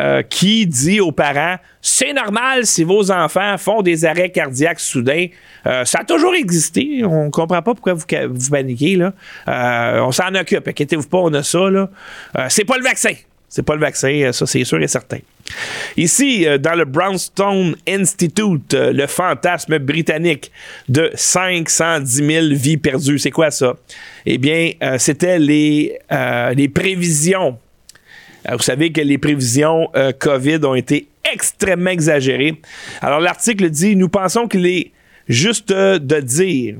euh, 0.00 0.22
qui 0.22 0.66
dit 0.66 1.00
aux 1.00 1.12
parents 1.12 1.56
c'est 1.80 2.12
normal 2.12 2.66
si 2.66 2.82
vos 2.82 3.12
enfants 3.12 3.56
font 3.58 3.82
des 3.82 4.04
arrêts 4.04 4.30
cardiaques 4.30 4.80
soudains. 4.80 5.26
Euh, 5.66 5.84
ça 5.84 6.00
a 6.00 6.04
toujours 6.04 6.34
existé. 6.34 7.02
On 7.04 7.30
comprend 7.30 7.62
pas 7.62 7.74
pourquoi 7.74 7.92
vous, 7.92 8.04
vous 8.30 8.50
paniquez 8.50 8.96
là. 8.96 9.12
on 10.02 10.10
s'en 10.10 10.34
occupe. 10.34 10.66
Inquiétez-vous 10.66 11.08
pas, 11.08 11.18
on 11.18 11.32
a 11.34 11.42
ça 11.42 11.70
là. 11.70 11.90
c'est 12.48 12.64
pas 12.64 12.78
le 12.78 12.82
vaccin. 12.82 13.12
C'est 13.48 13.62
pas 13.62 13.74
le 13.74 13.80
vaccin, 13.80 14.32
ça 14.32 14.46
c'est 14.46 14.64
sûr 14.64 14.82
et 14.82 14.88
certain. 14.88 15.18
Ici, 15.96 16.44
dans 16.58 16.74
le 16.74 16.86
Brownstone 16.86 17.76
Institute, 17.86 18.74
le 18.74 19.06
fantasme 19.06 19.78
britannique 19.78 20.50
de 20.88 21.12
510 21.14 22.26
000 22.26 22.46
vies 22.50 22.78
perdues, 22.78 23.20
c'est 23.20 23.30
quoi 23.30 23.52
ça? 23.52 23.74
Eh 24.26 24.38
bien, 24.38 24.72
c'était 24.98 25.38
les, 25.38 25.96
les 26.56 26.68
prévisions 26.68 27.58
vous 28.52 28.62
savez 28.62 28.92
que 28.92 29.00
les 29.00 29.18
prévisions 29.18 29.88
COVID 30.18 30.60
ont 30.64 30.74
été 30.74 31.08
extrêmement 31.32 31.90
exagérées. 31.90 32.60
Alors, 33.00 33.20
l'article 33.20 33.70
dit 33.70 33.96
Nous 33.96 34.08
pensons 34.08 34.48
qu'il 34.48 34.66
est 34.66 34.92
juste 35.28 35.72
de 35.72 36.20
dire 36.20 36.76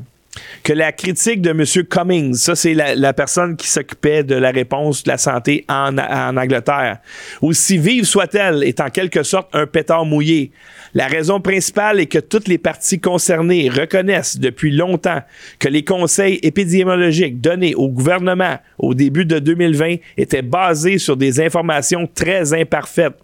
que 0.62 0.72
la 0.72 0.93
critique 0.93 1.41
de 1.41 1.51
M. 1.51 1.64
Cummings, 1.89 2.35
ça 2.35 2.55
c'est 2.55 2.74
la, 2.74 3.12
personne 3.12 3.57
qui 3.57 3.68
s'occupait 3.68 4.24
de 4.24 4.35
la 4.35 4.51
réponse 4.51 5.05
de 5.05 5.11
la 5.11 5.18
santé 5.18 5.64
en, 5.68 5.97
en 5.99 6.37
Angleterre, 6.37 6.99
aussi 7.43 7.78
vive 7.78 8.05
soit-elle, 8.05 8.64
est 8.64 8.80
en 8.80 8.91
quelque 8.91 9.22
sorte 9.22 9.49
un 9.55 9.66
pétard 9.66 10.05
mouillé. 10.05 10.53
La 10.95 11.07
raison 11.07 11.41
principale 11.41 12.01
est 12.01 12.07
que 12.07 12.18
toutes 12.18 12.49
les 12.49 12.59
parties 12.59 13.01
concernées 13.01 13.68
reconnaissent 13.68 14.39
depuis 14.39 14.70
longtemps 14.70 15.22
que 15.59 15.68
les 15.68 15.85
conseils 15.85 16.39
épidémiologiques 16.43 17.41
donnés 17.41 17.74
au 17.74 17.89
gouvernement 17.89 18.59
au 18.78 18.95
début 18.95 19.24
de 19.24 19.39
2020 19.39 19.97
étaient 20.16 20.43
basés 20.43 20.99
sur 20.99 21.16
des 21.16 21.41
informations 21.41 22.09
très 22.12 22.55
imparfaites 22.55 23.14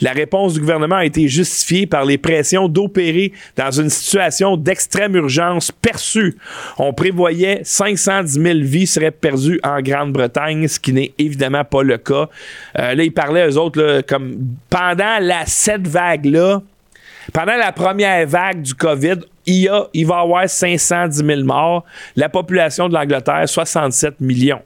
la 0.00 0.12
réponse 0.12 0.54
du 0.54 0.60
gouvernement 0.60 0.96
a 0.96 1.04
été 1.04 1.28
justifiée 1.28 1.86
par 1.86 2.04
les 2.04 2.18
pressions 2.18 2.68
d'opérer 2.68 3.32
dans 3.56 3.70
une 3.70 3.90
situation 3.90 4.56
d'extrême 4.56 5.14
urgence 5.16 5.70
perçue. 5.70 6.36
On 6.78 6.92
prévoyait 6.92 7.60
510 7.62 8.40
000 8.40 8.58
vies 8.62 8.86
seraient 8.86 9.10
perdues 9.10 9.60
en 9.62 9.80
Grande-Bretagne, 9.80 10.68
ce 10.68 10.78
qui 10.78 10.92
n'est 10.92 11.12
évidemment 11.18 11.64
pas 11.64 11.82
le 11.82 11.98
cas. 11.98 12.28
Euh, 12.78 12.94
là, 12.94 13.02
ils 13.02 13.12
parlaient, 13.12 13.48
eux 13.48 13.58
autres, 13.58 14.02
comme 14.06 14.38
pendant 14.70 15.18
la 15.20 15.46
cette 15.46 15.86
vague-là, 15.86 16.62
pendant 17.32 17.56
la 17.56 17.72
première 17.72 18.26
vague 18.26 18.62
du 18.62 18.74
COVID, 18.74 19.16
il, 19.46 19.62
y 19.62 19.68
a, 19.68 19.86
il 19.92 20.06
va 20.06 20.18
y 20.18 20.22
avoir 20.22 20.48
510 20.48 21.24
000 21.24 21.44
morts. 21.44 21.84
La 22.16 22.28
population 22.28 22.88
de 22.88 22.94
l'Angleterre, 22.94 23.48
67 23.48 24.20
millions. 24.20 24.62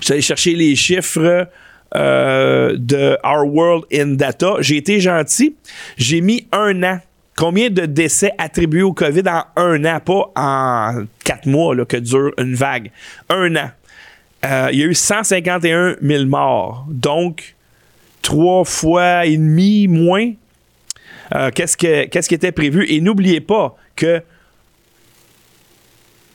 Je 0.00 0.12
suis 0.12 0.22
chercher 0.22 0.54
les 0.54 0.74
chiffres. 0.74 1.48
Euh, 1.94 2.76
de 2.78 3.18
Our 3.22 3.46
World 3.46 3.84
in 3.92 4.14
Data. 4.14 4.56
J'ai 4.60 4.78
été 4.78 5.00
gentil. 5.00 5.56
J'ai 5.96 6.20
mis 6.20 6.46
un 6.52 6.82
an. 6.82 7.00
Combien 7.36 7.70
de 7.70 7.86
décès 7.86 8.32
attribués 8.38 8.82
au 8.82 8.92
COVID 8.92 9.22
en 9.26 9.44
un 9.56 9.84
an, 9.84 10.00
pas 10.00 10.30
en 10.36 11.04
quatre 11.24 11.46
mois 11.46 11.74
là, 11.74 11.84
que 11.84 11.96
dure 11.96 12.32
une 12.38 12.54
vague? 12.54 12.90
Un 13.28 13.56
an. 13.56 13.70
Euh, 14.44 14.68
il 14.72 14.78
y 14.78 14.82
a 14.82 14.86
eu 14.86 14.94
151 14.94 15.96
000 16.00 16.24
morts. 16.26 16.86
Donc, 16.88 17.54
trois 18.22 18.64
fois 18.64 19.26
et 19.26 19.36
demi 19.36 19.86
moins. 19.86 20.32
Euh, 21.34 21.50
qu'est-ce, 21.54 21.76
que, 21.76 22.06
qu'est-ce 22.06 22.28
qui 22.28 22.34
était 22.34 22.52
prévu? 22.52 22.86
Et 22.90 23.00
n'oubliez 23.00 23.40
pas 23.40 23.76
que 23.96 24.22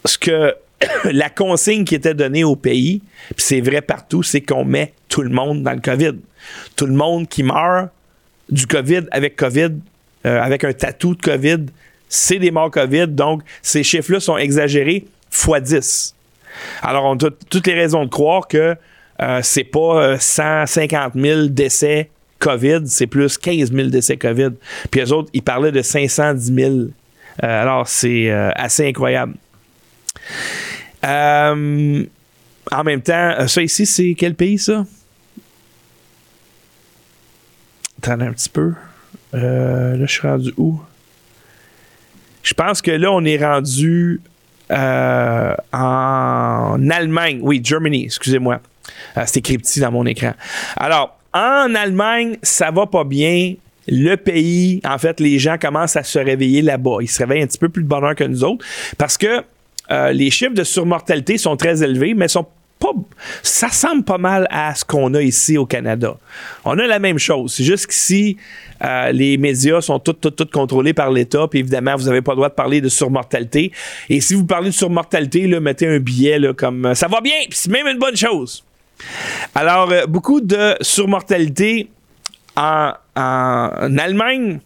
ce 0.06 0.18
que 0.18 0.56
la 1.06 1.30
consigne 1.30 1.84
qui 1.84 1.96
était 1.96 2.14
donnée 2.14 2.44
au 2.44 2.56
pays, 2.56 3.02
puis 3.36 3.46
c'est 3.46 3.62
vrai 3.62 3.82
partout, 3.82 4.24
c'est 4.24 4.42
qu'on 4.42 4.66
met 4.66 4.94
tout 5.10 5.22
le 5.22 5.30
monde 5.30 5.64
dans 5.64 5.74
le 5.74 5.80
COVID. 5.80 6.16
Tout 6.76 6.86
le 6.86 6.94
monde 6.94 7.28
qui 7.28 7.44
meurt 7.44 7.90
du 8.50 8.68
COVID 8.68 9.04
avec 9.12 9.36
COVID, 9.36 9.72
euh, 10.26 10.42
avec 10.42 10.64
un 10.64 10.74
tatou 10.74 11.16
de 11.16 11.22
COVID, 11.22 11.66
c'est 12.10 12.40
des 12.40 12.52
morts 12.52 12.72
COVID. 12.72 13.08
Donc, 13.08 13.42
ces 13.62 13.84
chiffres-là 13.84 14.20
sont 14.20 14.38
exagérés 14.38 15.06
x 15.32 15.62
10. 15.62 16.16
Alors, 16.82 17.06
on 17.06 17.16
a 17.16 17.30
toutes 17.50 17.68
les 17.68 17.74
raisons 17.74 18.06
de 18.06 18.10
croire 18.10 18.48
que 18.48 18.76
euh, 19.22 19.40
c'est 19.44 19.64
pas 19.64 20.18
150 20.20 21.16
euh, 21.16 21.22
000 21.22 21.48
décès 21.48 22.10
COVID, 22.40 22.82
c'est 22.86 23.08
plus 23.08 23.38
15 23.38 23.72
000 23.74 23.90
décès 23.90 24.16
COVID. 24.16 24.52
Puis 24.92 25.02
les 25.02 25.12
autres, 25.12 25.30
ils 25.34 25.42
parlaient 25.42 25.72
de 25.72 25.82
510 25.82 26.54
000. 26.54 26.76
alors, 27.40 27.88
c'est 27.88 28.30
assez 28.30 28.88
incroyable. 28.88 29.34
Euh, 31.06 32.04
en 32.72 32.84
même 32.84 33.02
temps, 33.02 33.34
euh, 33.40 33.48
ça 33.48 33.62
ici, 33.62 33.86
c'est 33.86 34.16
quel 34.18 34.36
pays, 34.36 34.58
ça? 34.58 34.86
Attendez 38.02 38.26
un 38.26 38.34
petit 38.34 38.50
peu. 38.50 38.74
Euh, 39.34 39.98
là, 39.98 40.06
je 40.06 40.12
suis 40.12 40.28
rendu 40.28 40.54
où? 40.58 40.80
Je 42.44 42.54
pense 42.54 42.82
que 42.82 42.92
là, 42.92 43.12
on 43.12 43.24
est 43.26 43.44
rendu 43.44 44.22
en 44.70 45.56
Allemagne. 46.90 47.40
Oui, 47.42 47.62
Germany, 47.64 48.06
excusez-moi. 48.06 48.62
c'est 49.26 49.38
écrit 49.38 49.58
petit 49.58 49.80
dans 49.80 49.92
mon 49.92 50.06
écran. 50.06 50.34
Alors, 50.76 51.18
en 51.34 51.76
Allemagne, 51.76 52.38
ça 52.42 52.72
va 52.72 52.86
pas 52.86 53.04
bien. 53.04 53.56
Le 53.88 54.16
pays, 54.16 54.82
en 54.86 54.98
fait, 54.98 55.20
les 55.20 55.40
gens 55.40 55.58
commencent 55.58 55.96
à 55.96 56.04
se 56.04 56.20
réveiller 56.20 56.62
là-bas. 56.62 56.98
Ils 57.02 57.08
se 57.08 57.20
réveillent 57.20 57.44
un 57.44 57.48
petit 57.48 57.58
peu 57.58 57.70
plus 57.70 57.84
de 57.84 57.88
bonheur 57.88 58.16
que 58.16 58.24
nous 58.24 58.44
autres 58.44 58.66
parce 58.98 59.18
que 59.18 59.44
euh, 59.92 60.12
les 60.12 60.30
chiffres 60.30 60.54
de 60.54 60.64
surmortalité 60.64 61.38
sont 61.38 61.56
très 61.56 61.84
élevés, 61.84 62.14
mais 62.14 62.28
sont 62.28 62.48
ça 63.44 63.68
ressemble 63.68 64.04
pas 64.04 64.18
mal 64.18 64.48
à 64.50 64.74
ce 64.76 64.86
qu'on 64.86 65.14
a 65.14 65.22
ici 65.22 65.58
au 65.58 65.66
Canada. 65.66 66.18
On 66.66 66.78
a 66.78 66.88
la 66.88 67.00
même 67.00 67.20
chose. 67.20 67.54
C'est 67.56 67.64
juste 67.64 67.88
qu'ici, 67.88 68.38
euh, 68.84 69.12
les 69.12 69.38
médias 69.38 69.82
sont 69.82 70.00
tous 70.00 70.14
tout, 70.14 70.32
tout 70.32 70.48
contrôlés 70.52 70.94
par 70.94 71.12
l'État. 71.12 71.48
Puis 71.48 71.60
évidemment, 71.60 71.96
vous 71.96 72.06
n'avez 72.06 72.22
pas 72.22 72.34
le 72.34 72.38
droit 72.38 72.50
de 72.50 72.54
parler 72.54 72.82
de 72.82 72.90
surmortalité. 72.90 73.72
Et 74.10 74.22
si 74.22 74.34
vous 74.36 74.46
parlez 74.46 74.70
de 74.70 74.76
surmortalité, 74.76 75.48
mettez 75.60 75.88
un 75.88 76.00
billet 76.00 76.40
comme 76.56 76.86
euh, 76.86 76.94
ça 76.94 77.08
va 77.08 77.22
bien, 77.22 77.36
c'est 77.52 77.72
même 77.72 77.88
une 77.88 78.00
bonne 78.00 78.18
chose. 78.18 78.64
Alors, 79.54 79.92
beaucoup 80.08 80.42
de 80.42 80.76
surmortalité 80.82 81.90
en 82.56 82.94
Allemagne. 83.16 84.60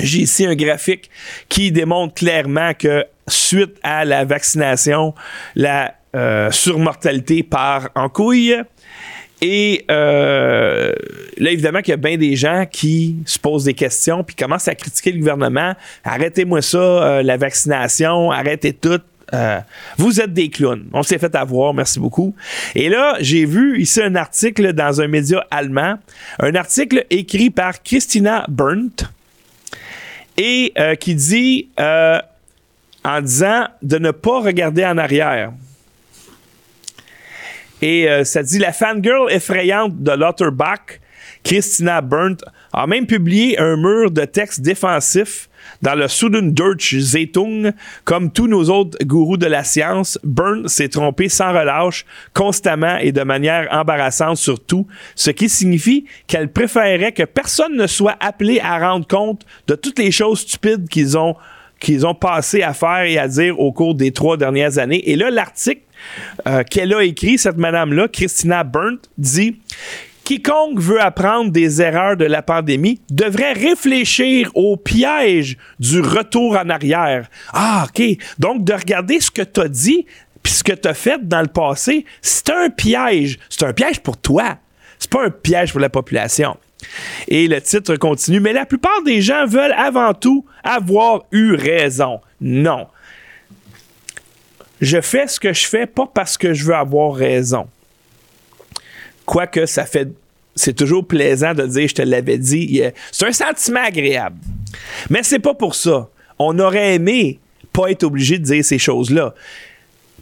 J'ai 0.00 0.20
ici 0.20 0.44
un 0.44 0.56
graphique 0.56 1.08
qui 1.48 1.70
démontre 1.70 2.14
clairement 2.14 2.74
que 2.74 3.04
suite 3.28 3.76
à 3.82 4.04
la 4.04 4.24
vaccination, 4.24 5.14
la 5.54 5.94
euh, 6.14 6.50
surmortalité 6.52 7.42
part 7.42 7.88
en 7.96 8.08
couille. 8.08 8.56
Et 9.42 9.84
euh, 9.90 10.92
là, 11.38 11.50
évidemment 11.50 11.80
qu'il 11.80 11.90
y 11.90 11.94
a 11.94 11.96
bien 11.96 12.16
des 12.16 12.36
gens 12.36 12.66
qui 12.70 13.16
se 13.26 13.36
posent 13.36 13.64
des 13.64 13.74
questions 13.74 14.22
puis 14.22 14.36
commencent 14.36 14.68
à 14.68 14.76
critiquer 14.76 15.10
le 15.10 15.18
gouvernement. 15.18 15.74
Arrêtez-moi 16.04 16.62
ça, 16.62 16.78
euh, 16.78 17.22
la 17.24 17.36
vaccination, 17.36 18.30
arrêtez 18.30 18.72
tout. 18.72 19.00
vous 19.98 20.20
êtes 20.20 20.32
des 20.32 20.50
clowns. 20.50 20.86
On 20.92 21.02
s'est 21.02 21.18
fait 21.18 21.34
avoir, 21.34 21.74
merci 21.74 21.98
beaucoup. 21.98 22.36
Et 22.76 22.88
là, 22.88 23.16
j'ai 23.18 23.44
vu 23.44 23.80
ici 23.80 24.00
un 24.00 24.14
article 24.14 24.72
dans 24.72 25.00
un 25.00 25.08
média 25.08 25.44
allemand, 25.50 25.96
un 26.38 26.54
article 26.54 27.04
écrit 27.10 27.50
par 27.50 27.82
Christina 27.82 28.46
Berndt 28.48 29.04
et 30.36 30.72
qui 31.00 31.16
dit 31.16 31.68
en 31.76 33.20
disant 33.20 33.66
de 33.82 33.98
ne 33.98 34.12
pas 34.12 34.40
regarder 34.40 34.84
en 34.84 34.96
arrière. 34.96 35.50
Et 37.84 38.08
euh, 38.08 38.24
ça 38.24 38.42
dit 38.42 38.58
la 38.58 38.72
fangirl 38.72 39.30
effrayante 39.30 40.02
de 40.02 40.12
Lauterbach 40.12 41.00
Christina 41.42 42.00
Burnt 42.00 42.38
a 42.72 42.86
même 42.86 43.06
publié 43.06 43.58
un 43.58 43.76
mur 43.76 44.10
de 44.10 44.24
texte 44.24 44.62
défensif 44.62 45.50
dans 45.82 45.94
le 45.94 46.50
Deutsche 46.50 46.96
Zeitung, 46.98 47.72
comme 48.06 48.32
tous 48.32 48.46
nos 48.46 48.70
autres 48.70 48.96
gourous 49.04 49.36
de 49.36 49.44
la 49.44 49.64
science, 49.64 50.18
Burn 50.24 50.66
s'est 50.66 50.88
trompé 50.88 51.28
sans 51.28 51.52
relâche, 51.52 52.06
constamment 52.32 52.96
et 52.96 53.12
de 53.12 53.22
manière 53.22 53.68
embarrassante 53.70 54.38
surtout, 54.38 54.86
ce 55.14 55.30
qui 55.30 55.50
signifie 55.50 56.06
qu'elle 56.26 56.50
préférerait 56.50 57.12
que 57.12 57.24
personne 57.24 57.76
ne 57.76 57.86
soit 57.86 58.16
appelé 58.20 58.60
à 58.60 58.78
rendre 58.78 59.06
compte 59.06 59.44
de 59.66 59.74
toutes 59.74 59.98
les 59.98 60.10
choses 60.10 60.40
stupides 60.40 60.88
qu'ils 60.88 61.18
ont 61.18 61.36
qu'ils 61.80 62.06
ont 62.06 62.14
passé 62.14 62.62
à 62.62 62.72
faire 62.72 63.02
et 63.02 63.18
à 63.18 63.28
dire 63.28 63.60
au 63.60 63.70
cours 63.70 63.94
des 63.94 64.10
trois 64.10 64.38
dernières 64.38 64.78
années. 64.78 65.10
Et 65.10 65.16
là, 65.16 65.30
l'article 65.30 65.82
euh, 66.46 66.62
qu'elle 66.62 66.94
a 66.94 67.02
écrit, 67.02 67.38
cette 67.38 67.56
madame-là, 67.56 68.08
Christina 68.08 68.64
Burnt, 68.64 68.98
dit 69.18 69.60
Quiconque 70.24 70.80
veut 70.80 71.02
apprendre 71.02 71.50
des 71.50 71.82
erreurs 71.82 72.16
de 72.16 72.24
la 72.24 72.40
pandémie 72.40 73.00
devrait 73.10 73.52
réfléchir 73.52 74.50
au 74.54 74.76
piège 74.78 75.58
du 75.78 76.00
retour 76.00 76.56
en 76.56 76.70
arrière. 76.70 77.28
Ah, 77.52 77.86
OK. 77.88 78.02
Donc, 78.38 78.64
de 78.64 78.72
regarder 78.72 79.20
ce 79.20 79.30
que 79.30 79.42
tu 79.42 79.60
as 79.60 79.68
dit 79.68 80.06
puis 80.42 80.52
ce 80.52 80.62
que 80.62 80.72
tu 80.72 80.86
as 80.88 80.94
fait 80.94 81.26
dans 81.26 81.40
le 81.40 81.48
passé, 81.48 82.04
c'est 82.22 82.50
un 82.50 82.70
piège. 82.70 83.38
C'est 83.48 83.64
un 83.64 83.72
piège 83.72 84.00
pour 84.00 84.16
toi. 84.16 84.58
C'est 84.98 85.10
pas 85.10 85.24
un 85.24 85.30
piège 85.30 85.72
pour 85.72 85.80
la 85.80 85.88
population. 85.88 86.56
Et 87.28 87.48
le 87.48 87.60
titre 87.60 87.96
continue, 87.96 88.40
mais 88.40 88.52
la 88.52 88.66
plupart 88.66 89.02
des 89.04 89.22
gens 89.22 89.46
veulent 89.46 89.72
avant 89.72 90.12
tout 90.12 90.44
avoir 90.62 91.22
eu 91.32 91.54
raison. 91.54 92.20
Non. 92.40 92.86
Je 94.80 95.00
fais 95.00 95.26
ce 95.26 95.38
que 95.38 95.52
je 95.52 95.66
fais 95.66 95.86
pas 95.86 96.08
parce 96.12 96.36
que 96.36 96.52
je 96.52 96.64
veux 96.64 96.74
avoir 96.74 97.14
raison. 97.14 97.66
Quoique 99.24 99.66
ça 99.66 99.86
fait. 99.86 100.08
C'est 100.56 100.74
toujours 100.74 101.06
plaisant 101.06 101.54
de 101.54 101.66
dire 101.66 101.88
je 101.88 101.94
te 101.94 102.02
l'avais 102.02 102.38
dit. 102.38 102.82
C'est 103.10 103.26
un 103.26 103.32
sentiment 103.32 103.82
agréable. 103.84 104.36
Mais 105.10 105.22
c'est 105.22 105.38
pas 105.38 105.54
pour 105.54 105.74
ça. 105.74 106.08
On 106.38 106.58
aurait 106.58 106.94
aimé 106.94 107.38
pas 107.72 107.90
être 107.90 108.04
obligé 108.04 108.38
de 108.38 108.44
dire 108.44 108.64
ces 108.64 108.78
choses-là. 108.78 109.34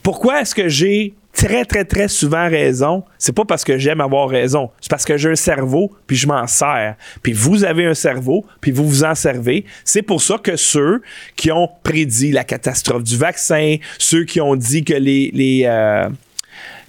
Pourquoi 0.02 0.40
est-ce 0.40 0.54
que 0.54 0.68
j'ai 0.68 1.14
très, 1.32 1.64
très, 1.64 1.84
très 1.84 2.08
souvent 2.08 2.48
raison? 2.48 3.04
C'est 3.18 3.34
pas 3.34 3.44
parce 3.44 3.64
que 3.64 3.78
j'aime 3.78 4.00
avoir 4.00 4.28
raison. 4.28 4.70
C'est 4.80 4.90
parce 4.90 5.04
que 5.04 5.16
j'ai 5.16 5.30
un 5.30 5.36
cerveau, 5.36 5.92
puis 6.06 6.16
je 6.16 6.26
m'en 6.26 6.46
sers. 6.46 6.96
Puis 7.22 7.32
vous 7.32 7.64
avez 7.64 7.86
un 7.86 7.94
cerveau, 7.94 8.44
puis 8.60 8.70
vous 8.70 8.86
vous 8.86 9.04
en 9.04 9.14
servez. 9.14 9.64
C'est 9.84 10.02
pour 10.02 10.22
ça 10.22 10.38
que 10.38 10.56
ceux 10.56 11.02
qui 11.36 11.50
ont 11.50 11.68
prédit 11.82 12.32
la 12.32 12.44
catastrophe 12.44 13.02
du 13.02 13.16
vaccin, 13.16 13.76
ceux 13.98 14.24
qui 14.24 14.40
ont 14.40 14.56
dit 14.56 14.84
que 14.84 14.94
les, 14.94 15.30
les, 15.32 15.62
euh, 15.66 16.08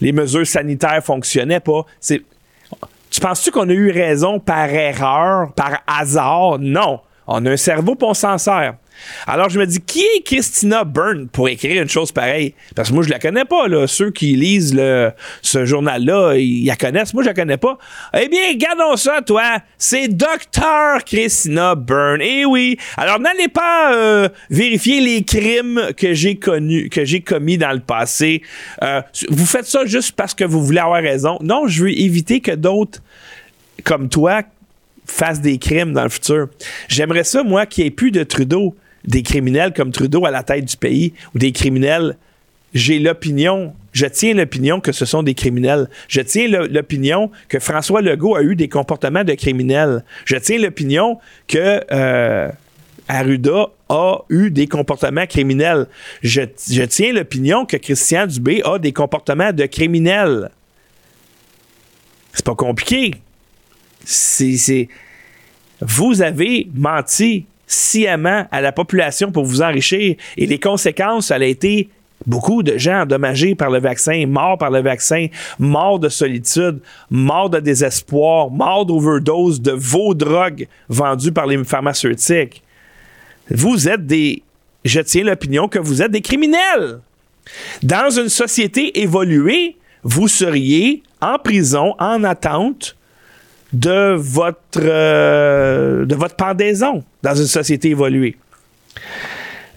mesures 0.02 0.48
sanitaires 0.48 1.04
fonctionnaient 1.04 1.60
pas. 1.60 1.86
C'est, 2.00 2.22
tu 3.10 3.20
penses-tu 3.20 3.52
qu'on 3.52 3.70
a 3.70 3.74
eu 3.74 3.92
raison 3.92 4.40
par 4.40 4.70
erreur, 4.70 5.54
par 5.54 5.82
hasard? 5.88 6.60
Non. 6.60 7.00
On 7.28 7.46
a 7.46 7.52
un 7.52 7.58
cerveau, 7.58 7.96
pour 7.96 8.10
on 8.10 8.14
s'en 8.14 8.38
sert. 8.38 8.76
Alors, 9.28 9.50
je 9.50 9.60
me 9.60 9.66
dis, 9.66 9.80
qui 9.80 10.02
est 10.02 10.24
Christina 10.24 10.84
Byrne 10.84 11.28
pour 11.28 11.50
écrire 11.50 11.82
une 11.82 11.90
chose 11.90 12.12
pareille? 12.12 12.54
Parce 12.76 12.90
que 12.90 12.94
moi, 12.94 13.04
je 13.04 13.10
la 13.10 13.20
connais 13.20 13.46
pas. 13.46 13.66
Ceux 13.88 14.12
qui 14.12 14.36
lisent 14.36 14.80
ce 15.42 15.66
journal-là, 15.66 16.36
ils 16.36 16.66
la 16.66 16.76
connaissent. 16.76 17.14
Moi, 17.14 17.24
je 17.24 17.30
la 17.30 17.34
connais 17.34 17.58
pas. 17.58 17.78
Eh 18.18 18.28
bien, 18.28 18.54
gardons 18.56 18.96
ça, 18.96 19.22
toi. 19.22 19.60
C'est 19.78 20.08
Dr. 20.08 21.04
Christina 21.06 21.76
Byrne. 21.76 22.22
Eh 22.22 22.46
oui. 22.46 22.78
Alors, 22.98 23.20
n'allez 23.20 23.48
pas 23.48 23.94
euh, 23.94 24.30
vérifier 24.50 25.02
les 25.02 25.24
crimes 25.24 25.90
que 25.98 26.14
j'ai 26.14 26.36
connus, 26.36 26.90
que 26.90 27.06
j'ai 27.06 27.22
commis 27.22 27.58
dans 27.58 27.72
le 27.72 27.80
passé. 27.80 28.42
Euh, 28.82 29.02
vous 29.30 29.46
faites 29.46 29.66
ça 29.66 29.86
juste 29.86 30.14
parce 30.14 30.34
que 30.34 30.44
vous 30.44 30.64
voulez 30.64 30.80
avoir 30.80 31.02
raison. 31.02 31.38
Non, 31.42 31.68
je 31.68 31.84
veux 31.84 31.92
éviter 31.92 32.40
que 32.40 32.52
d'autres 32.52 33.02
comme 33.84 34.10
toi 34.10 34.42
fassent 35.06 35.42
des 35.42 35.58
crimes 35.58 35.94
dans 35.94 36.04
le 36.04 36.10
futur. 36.10 36.48
J'aimerais 36.88 37.24
ça, 37.24 37.44
moi, 37.44 37.66
qu'il 37.66 37.84
n'y 37.84 37.90
ait 37.90 37.92
plus 37.92 38.12
de 38.12 38.24
Trudeau 38.24 38.76
des 39.06 39.24
criminels 39.24 39.74
comme 39.74 39.92
Trudeau 39.92 40.26
à 40.26 40.32
la 40.32 40.44
tête 40.44 40.66
du 40.66 40.78
pays 40.78 41.14
ou 41.34 41.40
des 41.40 41.52
criminels, 41.52 42.18
j'ai 42.74 43.00
l'opinion, 43.00 43.76
je 43.92 44.06
tiens 44.08 44.34
l'opinion 44.34 44.80
que 44.80 44.92
ce 44.92 45.06
sont 45.06 45.22
des 45.22 45.36
criminels. 45.36 45.90
Je 46.08 46.22
tiens 46.22 46.48
l'opinion 46.48 47.30
que 47.48 47.60
François 47.60 48.02
Legault 48.02 48.36
a 48.36 48.42
eu 48.42 48.56
des 48.56 48.68
comportements 48.68 49.24
de 49.24 49.34
criminels. 49.34 50.04
Je 50.26 50.36
tiens 50.38 50.58
l'opinion 50.58 51.20
que 51.48 51.82
euh, 51.92 52.50
Arruda 53.08 53.68
a 53.90 54.20
eu 54.30 54.50
des 54.50 54.68
comportements 54.68 55.28
criminels. 55.28 55.88
Je, 56.24 56.42
tiens 56.42 57.14
l'opinion 57.14 57.66
que 57.66 57.78
Christian 57.78 58.26
Dubé 58.26 58.62
a 58.64 58.80
des 58.80 58.92
comportements 58.92 59.54
de 59.54 59.66
criminels. 59.66 60.50
C'est 62.34 62.46
pas 62.46 62.56
compliqué. 62.56 63.14
C'est. 64.04 64.90
Vous 65.80 66.22
avez 66.22 66.68
menti 66.74 67.46
sciemment 67.68 68.46
à 68.52 68.62
la 68.62 68.72
population 68.72 69.32
pour 69.32 69.46
vous 69.46 69.62
enrichir. 69.62 70.16
Et 70.38 70.46
les 70.46 70.60
conséquences, 70.60 71.28
ça 71.28 71.36
a 71.36 71.44
été 71.44 71.90
beaucoup 72.26 72.64
de 72.64 72.78
gens 72.78 73.02
endommagés 73.02 73.56
par 73.56 73.70
le 73.70 73.80
vaccin, 73.80 74.26
morts 74.28 74.58
par 74.58 74.72
le 74.72 74.82
vaccin, 74.82 75.28
morts 75.60 76.00
de 76.00 76.10
solitude, 76.10 76.80
morts 77.10 77.50
de 77.50 77.60
désespoir, 77.60 78.50
morts 78.50 78.86
d'overdose 78.86 79.62
de 79.62 79.72
vos 79.72 80.14
drogues 80.14 80.68
vendues 80.90 81.32
par 81.32 81.48
les 81.48 81.64
pharmaceutiques. 81.64 82.62
Vous 83.50 83.88
êtes 83.88 84.06
des... 84.06 84.44
Je 84.86 85.00
tiens 85.00 85.24
l'opinion 85.24 85.68
que 85.68 85.80
vous 85.80 86.02
êtes 86.02 86.12
des 86.12 86.22
criminels. 86.22 87.00
Dans 87.82 88.10
une 88.10 88.30
société 88.30 89.02
évoluée, 89.02 89.78
vous 90.04 90.28
seriez 90.28 91.04
en 91.22 91.38
prison, 91.40 91.96
en 92.00 92.24
attente, 92.24 92.96
de 93.74 94.14
votre, 94.16 94.80
euh, 94.80 96.06
de 96.06 96.16
pendaison 96.38 97.04
dans 97.22 97.36
une 97.36 97.48
société 97.48 97.90
évoluée. 97.90 98.38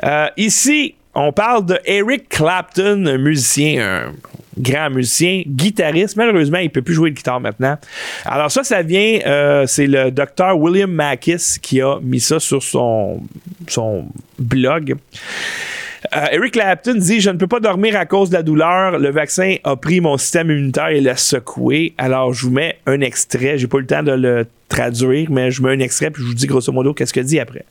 Euh, 0.05 0.28
ici, 0.36 0.94
on 1.14 1.32
parle 1.32 1.64
de 1.64 1.78
Eric 1.86 2.28
Clapton, 2.28 3.07
un 3.07 3.16
musicien, 3.16 4.09
un 4.09 4.12
grand 4.59 4.90
musicien, 4.90 5.42
guitariste. 5.47 6.16
Malheureusement, 6.16 6.59
il 6.59 6.66
ne 6.66 6.70
peut 6.70 6.82
plus 6.82 6.94
jouer 6.94 7.11
de 7.11 7.16
guitare 7.16 7.40
maintenant. 7.40 7.78
Alors 8.26 8.51
ça, 8.51 8.62
ça 8.62 8.82
vient, 8.82 9.20
euh, 9.26 9.66
c'est 9.66 9.86
le 9.86 10.11
docteur 10.11 10.59
William 10.59 10.90
Mackis 10.90 11.59
qui 11.61 11.80
a 11.80 11.99
mis 12.03 12.20
ça 12.20 12.38
sur 12.38 12.62
son 12.62 13.22
blog. 14.38 14.97
Euh, 16.14 16.26
Eric 16.32 16.52
Clapton 16.52 16.94
dit 16.94 17.20
Je 17.20 17.30
ne 17.30 17.38
peux 17.38 17.46
pas 17.46 17.61
dormir 17.61 17.96
à 17.96 18.07
cause 18.07 18.30
de 18.30 18.34
la 18.34 18.42
douleur. 18.42 18.98
Le 18.98 19.11
vaccin 19.11 19.57
a 19.64 19.76
pris 19.76 20.00
mon 20.00 20.18
système 20.18 20.50
immunitaire 20.50 20.88
et 20.88 21.00
l'a 21.00 21.16
secoué. 21.16 21.94
Alors, 21.98 22.32
je 22.32 22.46
vous 22.46 22.52
mets 22.52 22.78
un 22.86 23.00
extrait. 23.00 23.59
J'ai 23.59 23.66
pas 23.66 23.78
eu 23.78 23.82
le 23.82 23.86
temps 23.86 24.02
de 24.02 24.12
le 24.12 24.46
traduire, 24.68 25.30
mais 25.30 25.50
je 25.50 25.62
mets 25.62 25.70
un 25.70 25.78
extrait 25.78 26.11
puis 26.11 26.22
je 26.22 26.28
vous 26.28 26.34
dis 26.34 26.46
grosso 26.46 26.72
modo 26.72 26.92
qu'est-ce 26.94 27.12
qu'il 27.12 27.24
dit 27.24 27.40
après. 27.40 27.64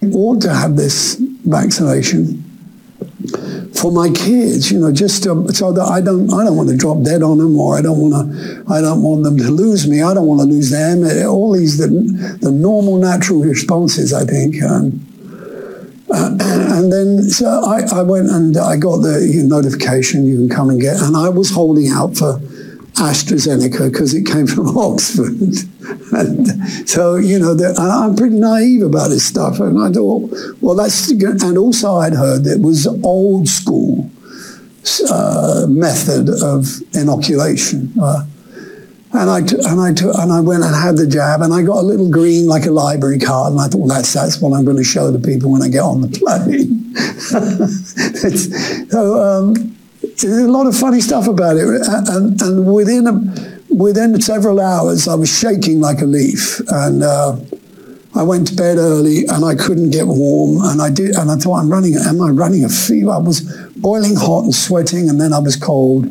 want 0.00 0.40
to 0.42 0.48
have 0.48 0.76
this 0.76 1.20
vaccination 1.44 2.42
for 3.74 3.92
my 3.92 4.10
kids, 4.10 4.70
you 4.70 4.78
know, 4.78 4.92
just 4.92 5.24
to, 5.24 5.52
so 5.52 5.72
that 5.72 5.82
I 5.82 6.00
don't, 6.00 6.32
I 6.32 6.44
don't 6.44 6.56
want 6.56 6.68
to 6.70 6.76
drop 6.76 7.02
dead 7.02 7.22
on 7.22 7.38
them, 7.38 7.58
or 7.58 7.76
I 7.76 7.82
don't 7.82 7.98
want 7.98 8.14
to, 8.14 8.64
I 8.72 8.80
don't 8.80 9.02
want 9.02 9.24
them 9.24 9.36
to 9.38 9.50
lose 9.50 9.88
me. 9.88 10.02
I 10.02 10.14
don't 10.14 10.26
want 10.26 10.40
to 10.40 10.46
lose 10.46 10.70
them. 10.70 11.04
All 11.26 11.52
these 11.52 11.78
the, 11.78 11.88
the 12.40 12.50
normal, 12.50 12.96
natural 12.96 13.40
responses, 13.40 14.12
I 14.12 14.24
think. 14.24 14.62
Um, 14.62 15.06
uh, 16.10 16.36
and 16.40 16.92
then 16.92 17.22
so 17.24 17.46
I, 17.46 17.82
I 17.92 18.02
went 18.02 18.28
and 18.28 18.56
I 18.56 18.76
got 18.76 18.98
the 18.98 19.42
notification 19.46 20.26
you 20.26 20.36
can 20.36 20.48
come 20.48 20.70
and 20.70 20.80
get, 20.80 21.00
and 21.00 21.16
I 21.16 21.28
was 21.28 21.50
holding 21.50 21.88
out 21.88 22.16
for 22.16 22.40
AstraZeneca 22.96 23.90
because 23.90 24.14
it 24.14 24.24
came 24.26 24.46
from 24.46 24.68
Oxford. 24.78 25.40
and 26.12 26.88
so, 26.88 27.16
you 27.16 27.38
know, 27.38 27.56
I'm 27.78 28.16
pretty 28.16 28.36
naive 28.36 28.82
about 28.82 29.08
this 29.08 29.24
stuff. 29.24 29.60
And 29.60 29.78
I 29.78 29.90
thought, 29.90 30.30
well, 30.60 30.74
that's, 30.74 31.10
and 31.10 31.58
also 31.58 31.96
I'd 31.96 32.14
heard 32.14 32.44
that 32.44 32.56
it 32.58 32.62
was 32.62 32.86
old 33.04 33.48
school 33.48 34.10
uh, 35.10 35.66
method 35.68 36.28
of 36.42 36.66
inoculation. 36.94 37.92
Uh, 38.00 38.24
and 39.12 39.30
I, 39.30 39.40
t- 39.42 39.56
and, 39.56 39.80
I 39.80 39.92
t- 39.94 40.04
and 40.04 40.32
I 40.32 40.40
went 40.40 40.62
and 40.62 40.74
had 40.74 40.96
the 40.96 41.06
jab, 41.06 41.40
and 41.40 41.52
I 41.52 41.62
got 41.62 41.78
a 41.78 41.86
little 41.86 42.10
green, 42.10 42.46
like 42.46 42.66
a 42.66 42.70
library 42.70 43.18
card, 43.18 43.52
and 43.52 43.60
I 43.60 43.68
thought, 43.68 43.78
well, 43.78 43.88
that's, 43.88 44.12
that's 44.12 44.40
what 44.40 44.52
I'm 44.52 44.64
going 44.64 44.76
to 44.76 44.84
show 44.84 45.10
the 45.10 45.18
people 45.18 45.52
when 45.52 45.62
I 45.62 45.68
get 45.68 45.80
on 45.80 46.02
the 46.02 46.08
plane. 46.08 46.94
so, 48.90 49.22
um, 49.22 49.75
there's 50.22 50.44
a 50.44 50.50
lot 50.50 50.66
of 50.66 50.76
funny 50.76 51.00
stuff 51.00 51.28
about 51.28 51.56
it. 51.56 51.66
And, 52.08 52.40
and 52.40 52.74
within, 52.74 53.06
a, 53.06 53.74
within 53.74 54.18
several 54.20 54.60
hours, 54.60 55.08
I 55.08 55.14
was 55.14 55.28
shaking 55.28 55.80
like 55.80 56.00
a 56.00 56.06
leaf. 56.06 56.60
And 56.68 57.02
uh, 57.02 57.36
I 58.14 58.22
went 58.22 58.48
to 58.48 58.56
bed 58.56 58.78
early 58.78 59.26
and 59.26 59.44
I 59.44 59.54
couldn't 59.54 59.90
get 59.90 60.06
warm. 60.06 60.62
And 60.62 60.80
I 60.80 60.90
did, 60.90 61.14
and 61.16 61.30
I 61.30 61.36
thought, 61.36 61.58
I'm 61.58 61.70
running, 61.70 61.96
am 61.96 62.20
I 62.22 62.30
running 62.30 62.64
a 62.64 62.68
fever? 62.68 63.10
I 63.10 63.18
was 63.18 63.42
boiling 63.76 64.16
hot 64.16 64.44
and 64.44 64.54
sweating, 64.54 65.10
and 65.10 65.20
then 65.20 65.34
I 65.34 65.38
was 65.38 65.54
cold. 65.54 66.06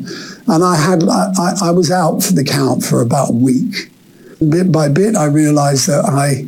And 0.47 0.63
I 0.63 0.75
had, 0.75 1.03
I, 1.03 1.55
I 1.63 1.71
was 1.71 1.89
out 1.89 2.21
for 2.21 2.33
the 2.33 2.43
count 2.43 2.83
for 2.83 3.01
about 3.01 3.31
a 3.31 3.33
week. 3.33 3.89
Bit 4.37 4.71
by 4.71 4.89
bit, 4.89 5.15
I 5.15 5.25
realized 5.25 5.87
that 5.87 6.05
I, 6.05 6.47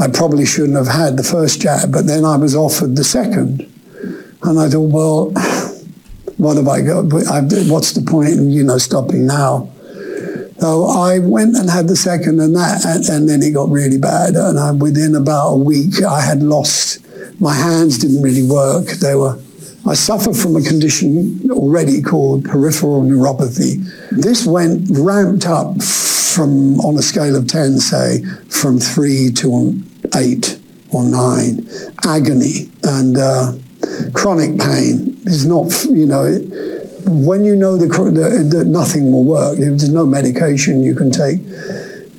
I 0.00 0.08
probably 0.08 0.46
shouldn't 0.46 0.76
have 0.76 0.86
had 0.86 1.16
the 1.16 1.24
first 1.24 1.60
jab, 1.60 1.90
but 1.90 2.06
then 2.06 2.24
I 2.24 2.36
was 2.36 2.54
offered 2.54 2.94
the 2.94 3.02
second. 3.02 3.68
And 4.42 4.60
I 4.60 4.68
thought, 4.68 4.90
well, 4.90 5.32
what 6.36 6.56
have 6.56 6.68
I 6.68 6.80
got? 6.80 7.04
What's 7.04 7.92
the 7.92 8.02
point 8.02 8.30
in, 8.30 8.50
you 8.50 8.64
know, 8.64 8.78
stopping 8.78 9.26
now? 9.26 9.70
So 10.58 10.86
I 10.86 11.18
went 11.18 11.56
and 11.56 11.68
had 11.68 11.88
the 11.88 11.96
second 11.96 12.40
and 12.40 12.54
that, 12.56 12.84
and, 12.86 13.04
and 13.08 13.28
then 13.28 13.42
it 13.42 13.52
got 13.52 13.68
really 13.68 13.98
bad. 13.98 14.34
And 14.34 14.58
I, 14.58 14.70
within 14.70 15.14
about 15.14 15.48
a 15.48 15.56
week, 15.56 16.02
I 16.02 16.20
had 16.22 16.42
lost, 16.42 17.04
my 17.40 17.52
hands 17.52 17.98
didn't 17.98 18.22
really 18.22 18.46
work. 18.46 18.86
They 18.86 19.14
were, 19.14 19.38
I 19.86 19.94
suffer 19.94 20.32
from 20.32 20.56
a 20.56 20.62
condition 20.62 21.50
already 21.50 22.00
called 22.00 22.44
peripheral 22.44 23.02
neuropathy. 23.02 23.84
This 24.10 24.46
went 24.46 24.88
ramped 24.90 25.46
up 25.46 25.82
from, 25.82 26.80
on 26.80 26.96
a 26.96 27.02
scale 27.02 27.36
of 27.36 27.46
10, 27.46 27.78
say, 27.78 28.24
from 28.48 28.78
three 28.78 29.30
to 29.32 29.82
eight 30.16 30.58
or 30.92 31.04
nine. 31.04 31.68
Agony 32.06 32.70
and 32.84 33.18
uh, 33.18 33.52
chronic 34.12 34.58
pain 34.58 35.16
is 35.24 35.46
not, 35.46 35.72
you 35.84 36.06
know, 36.06 36.24
when 37.06 37.44
you 37.44 37.54
know 37.54 37.76
that 37.76 38.64
nothing 38.66 39.12
will 39.12 39.24
work, 39.24 39.58
there's 39.58 39.88
no 39.90 40.06
medication 40.06 40.82
you 40.82 40.94
can 40.94 41.10
take 41.10 41.44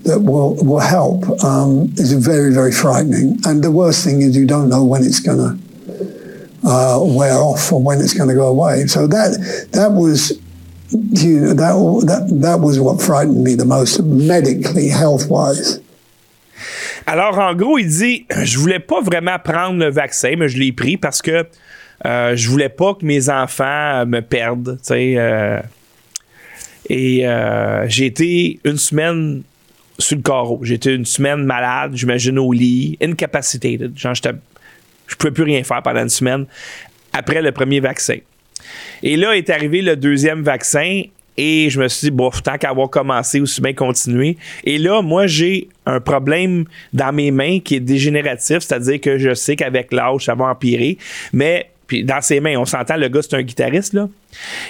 that 0.04 0.22
will, 0.22 0.56
will 0.64 0.80
help, 0.80 1.28
um, 1.44 1.92
is 1.98 2.14
very, 2.14 2.54
very 2.54 2.72
frightening. 2.72 3.40
And 3.46 3.64
the 3.64 3.72
worst 3.72 4.04
thing 4.04 4.22
is 4.22 4.36
you 4.36 4.46
don't 4.46 4.70
know 4.70 4.84
when 4.84 5.04
it's 5.04 5.20
going 5.20 5.40
to 5.40 6.68
uh, 6.68 7.00
wear 7.02 7.34
off 7.34 7.72
or 7.72 7.82
when 7.82 8.00
it's 8.00 8.14
going 8.14 8.30
to 8.30 8.36
go 8.36 8.48
away. 8.48 8.86
So 8.86 9.08
that, 9.08 9.70
that 9.72 9.92
was 9.92 10.40
you 10.92 11.40
know, 11.42 11.54
that, 11.54 12.06
that, 12.08 12.42
that 12.42 12.60
was 12.60 12.80
what 12.80 13.02
frightened 13.02 13.44
me 13.44 13.56
the 13.56 13.66
most 13.66 14.02
medically, 14.04 14.90
health-wise. 14.90 15.80
Alors, 17.08 17.38
en 17.38 17.54
gros, 17.54 17.78
il 17.78 17.88
dit 17.88 18.26
Je 18.44 18.58
voulais 18.58 18.80
pas 18.80 19.02
vraiment 19.02 19.38
prendre 19.40 19.80
le 19.80 19.90
vaccin, 19.90 20.34
mais 20.38 20.50
je 20.50 20.58
l'ai 20.58 20.72
pris 20.72 20.98
parce 20.98 21.22
que 21.22 21.46
euh, 22.06 22.36
je 22.36 22.50
voulais 22.50 22.70
pas 22.70 22.94
que 22.94 23.06
mes 23.06 23.30
enfants 23.30 24.06
me 24.06 24.20
perdent. 24.22 24.78
Euh, 24.92 25.62
et 26.90 27.28
euh, 27.28 27.88
j'ai 27.88 28.06
été 28.06 28.60
une 28.64 28.78
semaine 28.78 29.44
sur 29.98 30.18
le 30.18 30.24
carreau. 30.24 30.60
J'ai 30.64 30.76
été 30.76 30.94
une 30.94 31.06
semaine 31.06 31.44
malade, 31.44 31.92
j'imagine 31.96 32.38
au 32.38 32.52
lit, 32.52 32.98
incapacitated. 33.02 33.98
Genre, 33.98 34.14
je 34.14 34.30
ne 34.30 35.16
pouvais 35.18 35.32
plus 35.32 35.44
rien 35.44 35.64
faire 35.64 35.82
pendant 35.82 36.02
une 36.02 36.10
semaine 36.10 36.46
après 37.14 37.42
le 37.42 37.52
premier 37.52 37.80
vaccin. 37.80 38.18
Et 39.04 39.16
là 39.16 39.36
est 39.36 39.50
arrivé 39.50 39.82
le 39.82 39.96
deuxième 39.96 40.44
vaccin 40.44 41.04
et 41.38 41.70
je 41.70 41.80
me 41.82 41.88
suis 41.88 42.08
dit, 42.08 42.12
bon, 42.12 42.30
tant 42.30 42.58
qu'à 42.58 42.70
avoir 42.70 42.90
commencé, 42.90 43.40
aussi 43.42 43.62
bien 43.62 43.74
continuer. 43.74 44.38
Et 44.64 44.78
là, 44.78 45.02
moi, 45.02 45.28
j'ai 45.28 45.68
un 45.86 46.00
problème 46.00 46.66
dans 46.94 47.14
mes 47.14 47.32
mains 47.32 47.60
qui 47.60 47.76
est 47.76 47.80
dégénératif, 47.82 48.60
c'est-à-dire 48.60 49.02
que 49.02 49.18
je 49.18 49.34
sais 49.34 49.56
qu'avec 49.56 49.92
l'âge, 49.92 50.26
ça 50.26 50.36
va 50.36 50.46
empirer. 50.46 50.98
Mais 51.34 51.70
puis 51.88 52.04
dans 52.04 52.22
ses 52.22 52.40
mains, 52.40 52.58
on 52.58 52.66
s'entend, 52.66 52.98
le 52.98 53.08
gars, 53.10 53.22
c'est 53.22 53.36
un 53.36 53.44
guitariste, 53.44 53.94
là. 53.94 54.10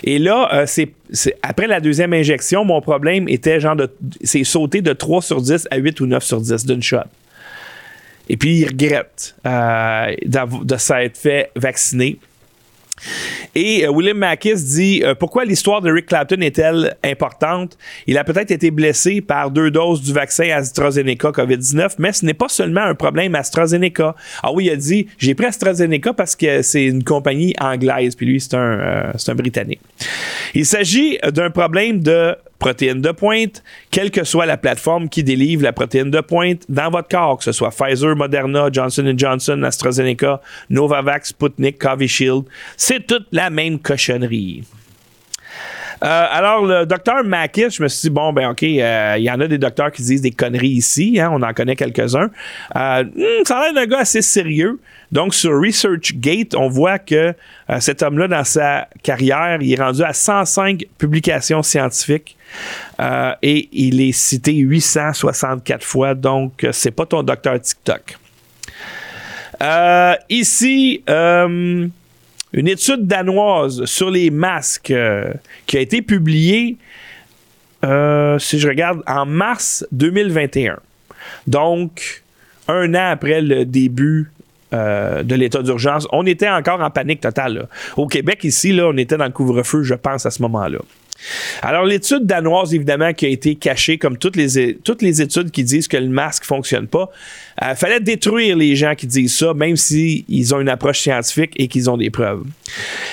Et 0.03 0.20
là, 0.20 0.49
euh, 0.53 0.66
c'est, 0.68 0.91
après 1.41 1.68
la 1.68 1.80
deuxième 1.80 2.13
injection, 2.13 2.66
mon 2.66 2.82
problème 2.82 3.30
était 3.30 3.59
genre 3.59 3.76
de. 3.76 3.89
C'est 4.24 4.43
sauter 4.43 4.82
de 4.82 4.93
3 4.93 5.22
sur 5.22 5.41
10 5.41 5.68
à 5.72 5.78
8 5.78 6.01
ou 6.01 6.07
9 6.07 6.24
sur 6.24 6.41
10 6.41 6.66
d'une 6.66 6.84
shot. 6.84 6.97
Et 8.28 8.38
puis, 8.38 8.57
il 8.57 8.68
regrette 8.68 9.36
euh, 9.45 10.13
de 10.26 10.78
s'être 10.78 11.18
fait 11.18 11.51
vacciner. 11.55 12.18
Et 13.56 13.86
euh, 13.86 13.89
William 13.89 14.18
Mackis 14.18 14.56
dit 14.56 15.01
euh, 15.03 15.16
pourquoi 15.16 15.45
l'histoire 15.45 15.82
de 15.82 15.91
Rick 15.91 16.08
Clapton 16.08 16.41
est-elle 16.41 16.95
importante? 17.03 17.78
Il 18.08 18.18
a 18.18 18.24
peut-être 18.24 18.51
été 18.51 18.72
blessé 18.72 19.22
par 19.22 19.51
deux 19.51 19.72
doses 19.72 20.01
du 20.01 20.14
vaccin 20.14 20.49
AstraZeneca 20.49 21.30
COVID-19, 21.30 21.95
mais 21.99 22.14
ce 22.14 22.26
n'est 22.26 22.34
pas 22.34 22.49
seulement 22.49 22.82
un 22.82 22.95
problème 22.95 23.36
AstraZeneca. 23.36 24.16
Ah 24.43 24.51
oui, 24.51 24.66
il 24.66 24.72
a 24.72 24.76
dit 24.76 25.08
j'ai 25.18 25.36
pris 25.36 25.45
AstraZeneca 25.45 26.14
parce 26.14 26.36
que 26.36 26.62
c'est 26.62 26.86
une 26.86 27.03
compagnie 27.03 27.53
anglaise, 27.60 28.16
puis 28.16 28.26
lui 28.26 28.41
c'est 28.41 28.56
un, 28.56 28.80
euh, 28.80 29.12
c'est 29.18 29.32
un 29.32 29.36
britannique. 29.36 29.82
Il 30.53 30.66
s'agit 30.66 31.18
d'un 31.32 31.49
problème 31.49 32.01
de 32.01 32.36
protéines 32.60 33.01
de 33.01 33.12
pointe, 33.12 33.64
quelle 33.91 34.12
que 34.12 34.24
soit 34.24 34.45
la 34.45 34.58
plateforme 34.58 35.10
qui 35.10 35.24
délivre 35.24 35.64
la 35.64 35.74
protéine 35.74 36.12
de 36.12 36.22
pointe 36.22 36.64
dans 36.70 36.89
votre 36.89 37.10
corps, 37.10 37.38
que 37.38 37.43
ce 37.43 37.51
soit 37.51 37.72
Pfizer, 37.72 38.16
Moderna, 38.16 38.70
Johnson 38.72 39.14
Johnson, 39.16 39.62
AstraZeneca, 39.64 40.41
Novavax, 40.70 41.30
Sputnik, 41.30 41.78
Covishield, 41.78 42.45
c'est 42.78 43.06
toute 43.06 43.28
la 43.32 43.49
même 43.49 43.80
cochonnerie. 43.80 44.64
Euh, 46.03 46.25
alors, 46.29 46.65
le 46.65 46.85
docteur 46.85 47.23
Mackis, 47.23 47.71
je 47.71 47.83
me 47.83 47.87
suis 47.87 48.09
dit, 48.09 48.09
bon, 48.09 48.33
ben, 48.33 48.49
OK, 48.49 48.63
euh, 48.63 49.15
il 49.17 49.23
y 49.23 49.31
en 49.31 49.39
a 49.39 49.47
des 49.47 49.57
docteurs 49.57 49.91
qui 49.91 50.01
disent 50.01 50.21
des 50.21 50.31
conneries 50.31 50.69
ici, 50.69 51.19
hein, 51.19 51.29
on 51.31 51.41
en 51.41 51.53
connaît 51.53 51.75
quelques-uns. 51.75 52.29
Euh, 52.75 53.03
hmm, 53.03 53.45
ça 53.45 53.59
a 53.59 53.63
l'air 53.63 53.73
d'un 53.73 53.85
gars 53.85 53.99
assez 53.99 54.21
sérieux. 54.21 54.79
Donc, 55.11 55.33
sur 55.33 55.51
ResearchGate, 55.51 56.55
on 56.55 56.67
voit 56.67 56.99
que 56.99 57.33
cet 57.79 58.03
homme-là, 58.03 58.27
dans 58.27 58.43
sa 58.43 58.87
carrière, 59.03 59.59
il 59.61 59.71
est 59.71 59.81
rendu 59.81 60.03
à 60.03 60.13
105 60.13 60.85
publications 60.97 61.63
scientifiques 61.63 62.35
et 63.41 63.69
il 63.71 64.01
est 64.01 64.11
cité 64.11 64.53
864 64.53 65.83
fois. 65.85 66.15
Donc, 66.15 66.65
c'est 66.71 66.91
pas 66.91 67.05
ton 67.05 67.21
docteur 67.23 67.61
TikTok. 67.61 68.17
ici, 70.29 71.03
une 72.56 72.70
étude 72.70 73.06
danoise 73.06 73.84
sur 73.84 74.10
les 74.10 74.32
masques 74.32 74.89
euh, 74.89 75.32
qui 75.68 75.78
a 75.78 75.82
été 75.82 76.01
publiée, 76.01 76.78
euh, 77.84 78.39
si 78.39 78.60
je 78.60 78.68
regarde, 78.68 79.03
en 79.06 79.26
mars 79.26 79.86
2021. 79.91 80.80
Donc, 81.47 82.24
un 82.70 82.95
an 82.95 83.12
après 83.12 83.41
le 83.41 83.66
début 83.66 84.32
euh, 84.74 85.22
de 85.22 85.36
l'état 85.36 85.62
d'urgence, 85.62 86.08
on 86.14 86.26
était 86.26 86.49
encore 86.49 86.80
en 86.80 86.89
panique 86.89 87.20
totale. 87.20 87.68
Au 87.97 88.08
Québec, 88.08 88.45
ici, 88.45 88.72
là, 88.72 88.88
on 88.88 88.97
était 88.97 89.18
dans 89.18 89.26
le 89.26 89.32
couvre-feu, 89.32 89.84
je 89.84 89.93
pense, 89.93 90.26
à 90.26 90.32
ce 90.32 90.41
moment-là. 90.43 90.80
Alors, 91.61 91.86
l'étude 91.86 92.26
danoise, 92.26 92.74
évidemment, 92.74 93.13
qui 93.13 93.26
a 93.26 93.30
été 93.30 93.55
cachée, 93.55 93.97
comme 93.97 94.18
toutes 94.18 94.36
les, 94.36 94.59
études 94.59 95.51
qui 95.51 95.63
disent 95.63 95.88
que 95.88 95.97
le 95.97 96.09
masque 96.09 96.43
ne 96.43 96.47
fonctionne 96.47 96.88
pas, 96.88 97.09
il 97.61 97.68
euh, 97.68 97.76
fallait 97.76 98.01
détruire 98.01 98.57
les 98.57 98.76
gens 98.76 98.95
qui 98.95 99.07
disent 99.07 99.38
ça, 99.38 99.53
même 99.53 99.78
s'ils 99.78 100.53
ont 100.53 100.59
une 100.59 100.70
approche 100.70 100.99
scientifique 100.99 101.53
et 101.55 101.68
qu'ils 101.68 101.89
ont 101.89 101.97
des 101.97 102.09
preuves. 102.09 102.43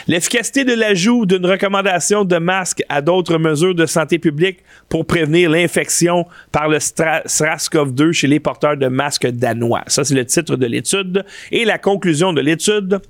L'efficacité 0.09 0.64
de 0.64 0.74
l'ajout 0.74 1.26
d'une 1.26 1.46
recommandation 1.46 2.24
de 2.24 2.38
masque 2.38 2.82
à 2.88 3.00
d'autres 3.00 3.38
mesures 3.38 3.74
de 3.74 3.86
santé 3.86 4.18
publique 4.18 4.59
pour 4.88 5.07
prévenir 5.07 5.50
l'infection 5.50 6.26
par 6.50 6.68
le 6.68 6.78
SRAS-CoV-2 6.78 8.12
chez 8.12 8.26
les 8.26 8.40
porteurs 8.40 8.76
de 8.76 8.88
masques 8.88 9.28
danois. 9.28 9.84
Ça, 9.86 10.05
c'est 10.05 10.14
le 10.14 10.26
titre 10.26 10.57
de 10.57 10.66
l'étude. 10.66 11.24
Et 11.53 11.64
la 11.64 11.78
conclusion 11.78 12.32
de 12.32 12.40
l'étude, 12.40 13.00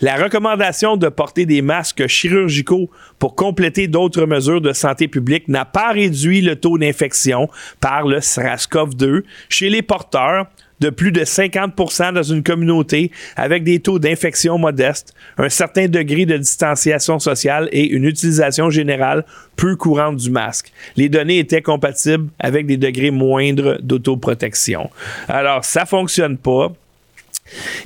la 0.00 0.16
recommandation 0.16 0.96
de 0.96 1.08
porter 1.08 1.46
des 1.46 1.62
masques 1.62 2.06
chirurgicaux 2.06 2.90
pour 3.18 3.34
compléter 3.34 3.88
d'autres 3.88 4.26
mesures 4.26 4.60
de 4.60 4.72
santé 4.72 5.08
publique 5.08 5.48
n'a 5.48 5.64
pas 5.64 5.92
réduit 5.92 6.40
le 6.40 6.56
taux 6.56 6.78
d'infection 6.78 7.48
par 7.80 8.06
le 8.06 8.18
SRAS-CoV-2 8.18 9.22
chez 9.48 9.70
les 9.70 9.82
porteurs 9.82 10.46
de 10.80 10.90
plus 10.90 11.12
de 11.12 11.22
50% 11.22 12.12
dans 12.12 12.22
une 12.22 12.42
communauté 12.42 13.10
avec 13.36 13.64
des 13.64 13.80
taux 13.80 13.98
d'infection 13.98 14.58
modestes, 14.58 15.14
un 15.38 15.48
certain 15.48 15.86
degré 15.86 16.26
de 16.26 16.36
distanciation 16.36 17.18
sociale 17.18 17.68
et 17.72 17.86
une 17.88 18.04
utilisation 18.04 18.70
générale 18.70 19.24
peu 19.56 19.76
courante 19.76 20.16
du 20.16 20.30
masque. 20.30 20.72
Les 20.96 21.08
données 21.08 21.38
étaient 21.38 21.62
compatibles 21.62 22.28
avec 22.38 22.66
des 22.66 22.76
degrés 22.76 23.10
moindres 23.10 23.78
d'autoprotection. 23.82 24.90
Alors, 25.28 25.64
ça 25.64 25.86
fonctionne 25.86 26.36
pas. 26.36 26.72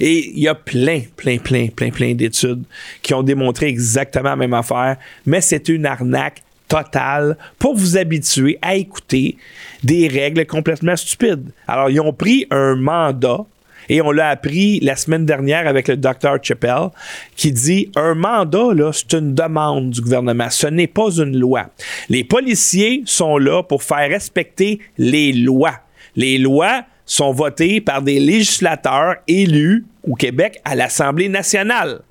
Et 0.01 0.31
il 0.35 0.41
y 0.41 0.49
a 0.49 0.55
plein, 0.55 1.03
plein, 1.17 1.39
plein, 1.39 1.69
plein, 1.69 1.91
plein 1.91 2.15
d'études 2.15 2.63
qui 3.03 3.15
ont 3.15 3.23
démontré 3.23 3.67
exactement 3.67 4.31
la 4.31 4.37
même 4.37 4.55
affaire, 4.55 4.97
mais 5.27 5.41
c'est 5.41 5.69
une 5.69 5.87
arnaque 5.87 6.43
totale 6.69 7.37
pour 7.59 7.75
vous 7.75 7.97
habituer 7.97 8.59
à 8.63 8.77
écouter 8.77 9.37
des 9.83 10.07
règles 10.07 10.47
complètement 10.47 10.97
stupides. 10.97 11.51
Alors, 11.67 11.91
ils 11.91 12.01
ont 12.01 12.13
pris 12.13 12.47
un 12.51 12.77
mandat 12.77 13.45
et 13.89 14.03
on 14.03 14.11
l'a 14.11 14.29
appris 14.29 14.81
la 14.81 14.97
semaine 14.97 15.25
dernière 15.25 15.67
avec 15.67 15.89
le 15.89 15.97
docteur 15.97 16.39
Chappell, 16.43 16.91
qui 17.37 17.53
dit 17.53 17.91
un 17.97 18.15
mandat, 18.15 18.75
là, 18.75 18.93
c'est 18.93 19.15
une 19.15 19.35
demande 19.35 19.91
du 19.91 20.03
gouvernement. 20.03 20.51
Ce 20.51 20.67
n'est 20.67 20.87
pas 20.87 21.11
une 21.17 21.39
loi. 21.39 21.71
Les 22.09 22.23
policiers 22.23 23.03
sont 23.07 23.39
là 23.39 23.63
pour 23.63 23.83
faire 23.83 24.09
respecter 24.09 24.81
les 24.99 25.33
lois. 25.33 25.81
Les 26.17 26.37
lois 26.37 26.85
sont 27.09 27.33
votées 27.33 27.81
par 27.81 28.03
des 28.03 28.21
législateurs 28.21 29.17
élus 29.27 29.85
au 30.09 30.15
Québec 30.15 30.61
à 30.65 30.77
l'Assemblée 30.77 31.29
nationale. 31.29 32.03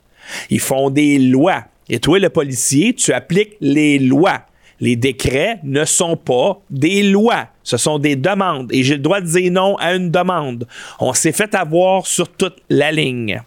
Ils 0.50 0.60
font 0.60 0.90
des 0.90 1.20
lois. 1.20 1.64
Et 1.88 2.00
toi, 2.00 2.20
le 2.20 2.30
policier, 2.30 2.94
tu 2.94 3.14
appliques 3.14 3.56
les 3.62 4.00
lois. 4.00 4.42
Les 4.80 4.96
décrets 4.96 5.60
ne 5.64 5.86
sont 5.86 6.18
pas 6.18 6.60
des 6.70 7.04
lois. 7.04 7.48
Ce 7.64 7.78
sont 7.78 8.00
des 8.00 8.16
demandes. 8.16 8.70
Et 8.74 8.84
j'ai 8.84 8.96
le 8.96 9.02
droit 9.02 9.22
de 9.22 9.28
dire 9.28 9.52
non 9.52 9.76
à 9.78 9.94
une 9.96 10.12
demande. 10.12 10.68
On 11.00 11.14
s'est 11.14 11.32
fait 11.32 11.56
avoir 11.56 12.06
sur 12.06 12.28
toute 12.30 12.58
la 12.70 12.92
ligne. 12.92 13.42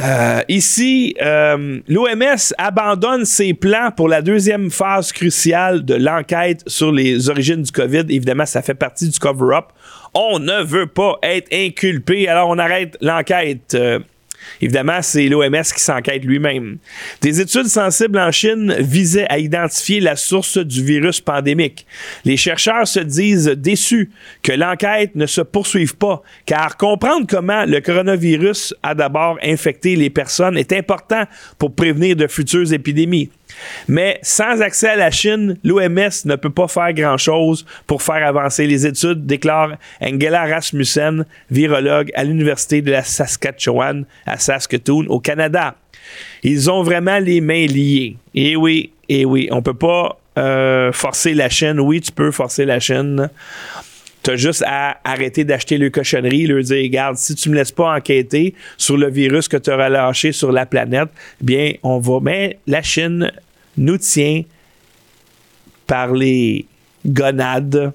Euh, 0.00 0.40
ici, 0.48 1.14
euh, 1.22 1.80
l'OMS 1.88 2.52
abandonne 2.58 3.24
ses 3.24 3.54
plans 3.54 3.90
pour 3.96 4.08
la 4.08 4.22
deuxième 4.22 4.70
phase 4.70 5.12
cruciale 5.12 5.84
de 5.84 5.94
l'enquête 5.94 6.62
sur 6.66 6.92
les 6.92 7.28
origines 7.30 7.62
du 7.62 7.72
COVID. 7.72 8.04
Évidemment, 8.08 8.46
ça 8.46 8.62
fait 8.62 8.74
partie 8.74 9.08
du 9.08 9.18
cover-up. 9.18 9.66
On 10.12 10.38
ne 10.38 10.62
veut 10.62 10.86
pas 10.86 11.18
être 11.22 11.48
inculpé, 11.52 12.28
alors 12.28 12.48
on 12.48 12.58
arrête 12.58 12.96
l'enquête. 13.00 13.74
Euh, 13.74 14.00
Évidemment, 14.60 15.00
c'est 15.02 15.28
l'OMS 15.28 15.62
qui 15.74 15.82
s'enquête 15.82 16.24
lui-même. 16.24 16.78
Des 17.20 17.40
études 17.40 17.66
sensibles 17.66 18.18
en 18.18 18.30
Chine 18.30 18.74
visaient 18.78 19.26
à 19.28 19.38
identifier 19.38 20.00
la 20.00 20.16
source 20.16 20.58
du 20.58 20.84
virus 20.84 21.20
pandémique. 21.20 21.86
Les 22.24 22.36
chercheurs 22.36 22.86
se 22.86 23.00
disent 23.00 23.46
déçus 23.46 24.10
que 24.42 24.52
l'enquête 24.52 25.14
ne 25.14 25.26
se 25.26 25.40
poursuive 25.40 25.96
pas, 25.96 26.22
car 26.46 26.76
comprendre 26.76 27.26
comment 27.28 27.64
le 27.64 27.80
coronavirus 27.80 28.74
a 28.82 28.94
d'abord 28.94 29.38
infecté 29.42 29.96
les 29.96 30.10
personnes 30.10 30.56
est 30.56 30.72
important 30.72 31.24
pour 31.58 31.74
prévenir 31.74 32.16
de 32.16 32.26
futures 32.26 32.72
épidémies. 32.72 33.30
Mais 33.88 34.18
sans 34.22 34.60
accès 34.62 34.88
à 34.88 34.96
la 34.96 35.10
Chine, 35.10 35.56
l'OMS 35.64 36.24
ne 36.24 36.36
peut 36.36 36.50
pas 36.50 36.68
faire 36.68 36.92
grand-chose 36.92 37.64
pour 37.86 38.02
faire 38.02 38.26
avancer 38.26 38.66
les 38.66 38.86
études, 38.86 39.26
déclare 39.26 39.76
Angela 40.00 40.46
Rasmussen, 40.46 41.24
virologue 41.50 42.10
à 42.14 42.24
l'Université 42.24 42.82
de 42.82 42.90
la 42.90 43.02
Saskatchewan 43.02 44.04
à 44.26 44.38
Saskatoon, 44.38 45.06
au 45.08 45.20
Canada. 45.20 45.74
Ils 46.42 46.70
ont 46.70 46.82
vraiment 46.82 47.18
les 47.18 47.40
mains 47.40 47.66
liées. 47.66 48.16
Et 48.34 48.56
oui, 48.56 48.92
et 49.08 49.24
oui, 49.24 49.48
on 49.50 49.62
peut 49.62 49.74
pas 49.74 50.18
euh, 50.38 50.92
forcer 50.92 51.34
la 51.34 51.48
Chine. 51.48 51.80
Oui, 51.80 52.00
tu 52.00 52.12
peux 52.12 52.30
forcer 52.30 52.64
la 52.64 52.80
Chine. 52.80 53.28
Tu 54.22 54.30
as 54.30 54.36
juste 54.36 54.62
à 54.66 54.98
arrêter 55.04 55.44
d'acheter 55.44 55.78
le 55.78 55.88
cochonnerie, 55.90 56.46
leur 56.46 56.62
dire, 56.62 56.82
regarde, 56.82 57.16
si 57.16 57.34
tu 57.34 57.48
me 57.48 57.54
laisses 57.54 57.72
pas 57.72 57.96
enquêter 57.96 58.54
sur 58.76 58.96
le 58.96 59.10
virus 59.10 59.48
que 59.48 59.56
tu 59.56 59.70
auras 59.70 59.88
lâché 59.88 60.32
sur 60.32 60.52
la 60.52 60.66
planète, 60.66 61.08
bien, 61.40 61.72
on 61.82 61.98
va. 61.98 62.18
Mais 62.20 62.58
la 62.66 62.82
Chine 62.82 63.32
nous 63.76 63.98
tient 63.98 64.42
par 65.86 66.12
les 66.12 66.66
gonades. 67.06 67.92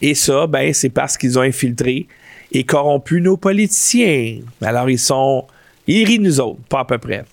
Et 0.00 0.14
ça, 0.14 0.46
ben, 0.46 0.72
c'est 0.72 0.90
parce 0.90 1.16
qu'ils 1.16 1.38
ont 1.38 1.42
infiltré 1.42 2.06
et 2.50 2.64
corrompu 2.64 3.20
nos 3.20 3.36
politiciens. 3.36 4.40
Alors, 4.60 4.90
ils 4.90 4.98
sont. 4.98 5.46
Ils 5.86 6.04
rient 6.04 6.18
nous 6.18 6.40
autres, 6.40 6.60
pas 6.68 6.80
à 6.80 6.84
peu 6.84 6.98
près. 6.98 7.24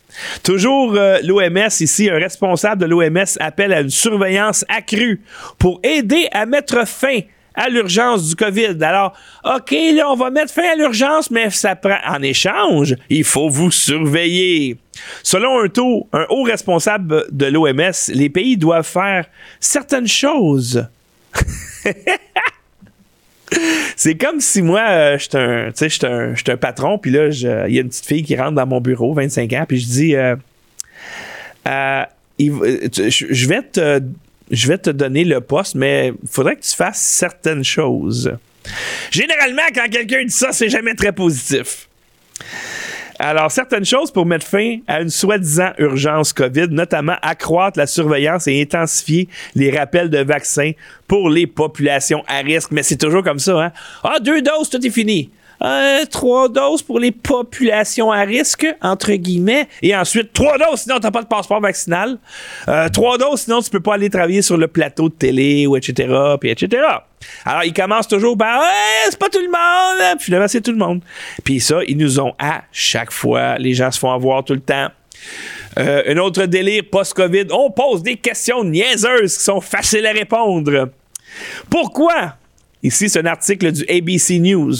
Toujours 0.44 0.96
euh, 0.96 1.20
l'OMS 1.24 1.70
ici, 1.80 2.10
un 2.10 2.18
responsable 2.18 2.82
de 2.82 2.88
l'OMS 2.88 3.26
appelle 3.40 3.74
à 3.74 3.82
une 3.82 3.90
surveillance 3.90 4.66
accrue 4.68 5.22
pour 5.60 5.80
aider 5.84 6.28
à 6.32 6.46
mettre 6.46 6.88
fin 6.88 7.20
à 7.54 7.70
l'urgence 7.70 8.30
du 8.30 8.36
COVID. 8.36 8.78
Alors, 8.82 9.14
OK, 9.44 9.72
là, 9.72 10.10
on 10.10 10.16
va 10.16 10.30
mettre 10.32 10.54
fin 10.54 10.72
à 10.72 10.76
l'urgence, 10.76 11.30
mais 11.30 11.50
ça 11.50 11.76
prend, 11.76 11.98
en 12.08 12.22
échange, 12.22 12.96
il 13.10 13.24
faut 13.24 13.50
vous 13.50 13.70
surveiller. 13.70 14.78
Selon 15.24 15.60
un, 15.64 15.68
taux, 15.68 16.08
un 16.14 16.26
haut 16.30 16.44
responsable 16.44 17.26
de 17.32 17.46
l'OMS, 17.46 17.92
les 18.10 18.30
pays 18.30 18.58
doivent 18.58 18.88
faire 18.88 19.26
certaines 19.60 20.08
choses. 20.08 20.88
C'est 23.96 24.16
comme 24.16 24.40
si 24.40 24.62
moi, 24.62 24.86
euh, 24.90 25.18
j'étais 25.18 25.38
un, 25.38 25.72
un, 25.72 26.34
un, 26.48 26.58
patron, 26.58 26.98
puis 26.98 27.12
là, 27.12 27.28
il 27.28 27.74
y 27.74 27.80
a 27.80 27.82
une 27.82 27.90
petite 27.90 28.06
fille 28.06 28.24
qui 28.24 28.36
rentre 28.36 28.54
dans 28.54 28.68
mon 28.68 28.80
bureau, 28.80 29.14
25 29.14 29.52
ans, 29.54 29.66
puis 29.68 29.80
je 29.80 29.88
dis, 29.88 30.16
euh, 30.16 30.36
euh, 31.68 32.04
je 32.40 33.48
vais 33.48 33.62
te 33.62 34.02
je 34.52 34.68
vais 34.68 34.78
te 34.78 34.90
donner 34.90 35.26
le 35.26 35.42
poste, 35.42 35.76
mais 35.76 36.14
il 36.24 36.30
faudrait 36.30 36.56
que 36.56 36.62
tu 36.62 36.76
fasses 36.76 37.02
certaines 37.02 37.64
choses. 37.64 38.34
Généralement, 39.12 39.64
quand 39.76 39.90
quelqu'un 39.90 40.24
dit 40.24 40.34
ça, 40.34 40.52
c'est 40.52 40.70
jamais 40.70 40.96
très 40.96 41.12
positif. 41.12 41.89
Alors, 43.22 43.52
certaines 43.52 43.84
choses 43.84 44.12
pour 44.12 44.26
mettre 44.26 44.48
fin 44.48 44.78
à 44.88 45.02
une 45.02 45.10
soi-disant 45.10 45.72
urgence 45.78 46.32
COVID, 46.32 46.70
notamment 46.70 47.18
accroître 47.22 47.78
la 47.78 47.86
surveillance 47.86 48.48
et 48.48 48.62
intensifier 48.62 49.28
les 49.56 49.78
rappels 49.78 50.10
de 50.10 50.20
vaccins 50.20 50.72
pour 51.06 51.30
les 51.30 51.46
populations 51.46 52.24
à 52.28 52.38
risque. 52.38 52.72
Mais 52.72 52.82
c'est 52.82 52.96
toujours 52.96 53.22
comme 53.22 53.40
ça, 53.40 53.62
hein? 53.62 53.72
Ah, 54.06 54.20
deux 54.22 54.42
doses, 54.42 54.70
tout 54.70 54.86
est 54.86 54.90
fini. 54.90 55.30
Euh, 55.62 56.06
trois 56.10 56.48
doses 56.50 56.82
pour 56.82 57.00
les 57.00 57.12
populations 57.12 58.12
à 58.12 58.22
risque, 58.22 58.66
entre 58.82 59.12
guillemets, 59.14 59.68
et 59.82 59.96
ensuite 59.96 60.32
trois 60.34 60.58
doses, 60.58 60.82
sinon 60.82 61.00
t'as 61.00 61.12
pas 61.12 61.22
de 61.22 61.28
passeport 61.28 61.60
vaccinal. 61.60 62.18
Euh, 62.68 62.88
trois 62.90 63.18
doses, 63.18 63.42
sinon 63.42 63.62
tu 63.62 63.70
peux 63.70 63.82
pas 63.82 63.96
aller 63.96 64.10
travailler 64.10 64.42
sur 64.42 64.58
le 64.58 64.68
plateau 64.68 65.10
de 65.10 65.14
télé, 65.14 65.68
ou 65.68 65.76
etc., 65.76 66.14
puis 66.40 66.50
etc. 66.50 66.82
Alors, 67.46 67.64
ils 67.64 67.74
commencent 67.74 68.08
toujours 68.08 68.38
par 68.38 68.62
c'est 69.10 69.20
pas 69.20 69.30
tout 69.30 69.42
le 69.42 69.48
monde, 69.48 70.18
puis 70.18 70.26
finalement, 70.26 70.48
c'est 70.48 70.62
tout 70.62 70.72
le 70.72 70.78
monde. 70.78 71.02
Puis 71.44 71.60
ça, 71.60 71.80
ils 71.88 71.98
nous 71.98 72.20
ont 72.20 72.34
à 72.40 72.62
chaque 72.72 73.12
fois, 73.12 73.58
les 73.58 73.74
gens 73.74 73.92
se 73.92 74.00
font 74.00 74.12
avoir 74.12 74.44
tout 74.44 74.54
le 74.54 74.62
temps. 74.62 74.88
Euh, 75.78 76.04
un 76.08 76.18
autre 76.18 76.46
délire 76.46 76.84
post-COVID, 76.92 77.48
on 77.52 77.72
pose 77.72 78.04
des 78.04 78.16
questions 78.16 78.64
niaiseuses 78.64 79.38
qui 79.38 79.44
sont 79.44 79.62
faciles 79.62 80.06
à 80.06 80.12
répondre. 80.12 80.90
Pourquoi 81.70 82.36
Ici, 82.82 83.10
c'est 83.10 83.20
un 83.20 83.26
article 83.26 83.72
du 83.72 83.84
ABC 83.90 84.40
News. 84.40 84.76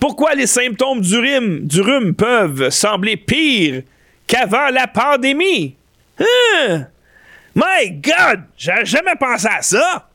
Pourquoi 0.00 0.34
les 0.34 0.46
symptômes 0.46 1.00
du 1.00 1.16
rhume, 1.16 1.60
du 1.60 1.80
rhume 1.80 2.14
peuvent 2.14 2.70
sembler 2.70 3.16
pires 3.16 3.82
qu'avant 4.26 4.70
la 4.70 4.88
pandémie? 4.88 5.76
Hein? 6.18 6.86
My 7.54 7.90
God! 7.92 8.42
J'ai 8.56 8.84
jamais 8.84 9.14
pensé 9.18 9.46
à 9.46 9.62
ça! 9.62 10.08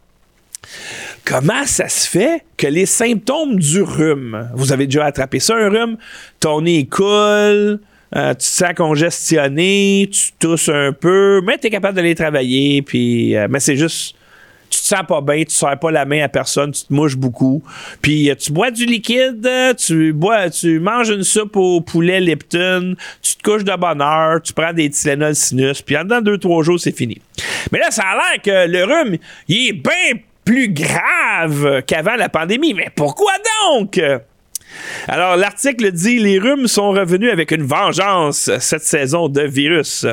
Comment 1.23 1.65
ça 1.65 1.87
se 1.87 2.09
fait 2.09 2.43
que 2.57 2.67
les 2.67 2.85
symptômes 2.85 3.57
du 3.57 3.81
rhume, 3.81 4.49
vous 4.55 4.73
avez 4.73 4.85
déjà 4.85 5.05
attrapé 5.05 5.39
ça, 5.39 5.55
un 5.55 5.69
rhume, 5.69 5.97
ton 6.39 6.61
nez 6.61 6.85
coule, 6.85 7.79
euh, 8.15 8.31
tu 8.31 8.37
te 8.37 8.43
sens 8.43 8.73
congestionné, 8.75 10.09
tu 10.11 10.31
tousses 10.39 10.69
un 10.69 10.91
peu, 10.91 11.41
mais 11.45 11.57
tu 11.57 11.67
es 11.67 11.69
capable 11.69 11.95
d'aller 11.95 12.15
travailler, 12.15 12.81
puis, 12.81 13.35
euh, 13.35 13.47
mais 13.49 13.59
c'est 13.59 13.77
juste 13.77 14.15
tu 14.69 14.79
te 14.79 14.85
sens 14.85 15.03
pas 15.07 15.21
bien, 15.21 15.43
tu 15.43 15.55
sers 15.55 15.77
pas 15.79 15.91
la 15.91 16.05
main 16.05 16.23
à 16.23 16.29
personne, 16.29 16.71
tu 16.71 16.83
te 16.83 16.93
mouches 16.93 17.15
beaucoup. 17.15 17.63
Puis 18.01 18.29
euh, 18.29 18.35
tu 18.35 18.51
bois 18.51 18.71
du 18.71 18.85
liquide, 18.85 19.47
tu 19.77 20.13
bois, 20.13 20.49
tu 20.49 20.79
manges 20.79 21.09
une 21.09 21.23
soupe 21.23 21.55
au 21.55 21.81
poulet 21.81 22.19
Lipton, 22.19 22.95
tu 23.21 23.35
te 23.35 23.43
couches 23.43 23.63
de 23.63 23.75
bonne 23.75 24.01
heure, 24.01 24.41
tu 24.41 24.53
prends 24.53 24.73
des 24.73 24.89
Tylenol 24.89 25.35
sinus, 25.35 25.81
puis 25.81 25.97
en 25.97 26.05
deux 26.05 26.37
trois 26.37 26.63
jours 26.63 26.79
c'est 26.79 26.95
fini. 26.95 27.19
Mais 27.71 27.79
là 27.79 27.91
ça 27.91 28.03
a 28.03 28.15
l'air 28.15 28.41
que 28.41 28.71
le 28.71 28.83
rhume, 28.83 29.17
il 29.47 29.69
est 29.69 29.73
bien 29.73 30.21
plus 30.45 30.69
grave 30.69 31.83
qu'avant 31.85 32.15
la 32.15 32.29
pandémie. 32.29 32.73
Mais 32.73 32.87
pourquoi 32.95 33.33
donc? 33.71 33.99
Alors, 35.07 35.35
l'article 35.37 35.91
dit 35.91 36.19
les 36.19 36.39
rhumes 36.39 36.67
sont 36.67 36.91
revenus 36.91 37.31
avec 37.31 37.51
une 37.51 37.63
vengeance 37.63 38.51
cette 38.59 38.83
saison 38.83 39.27
de 39.27 39.41
virus. 39.41 40.05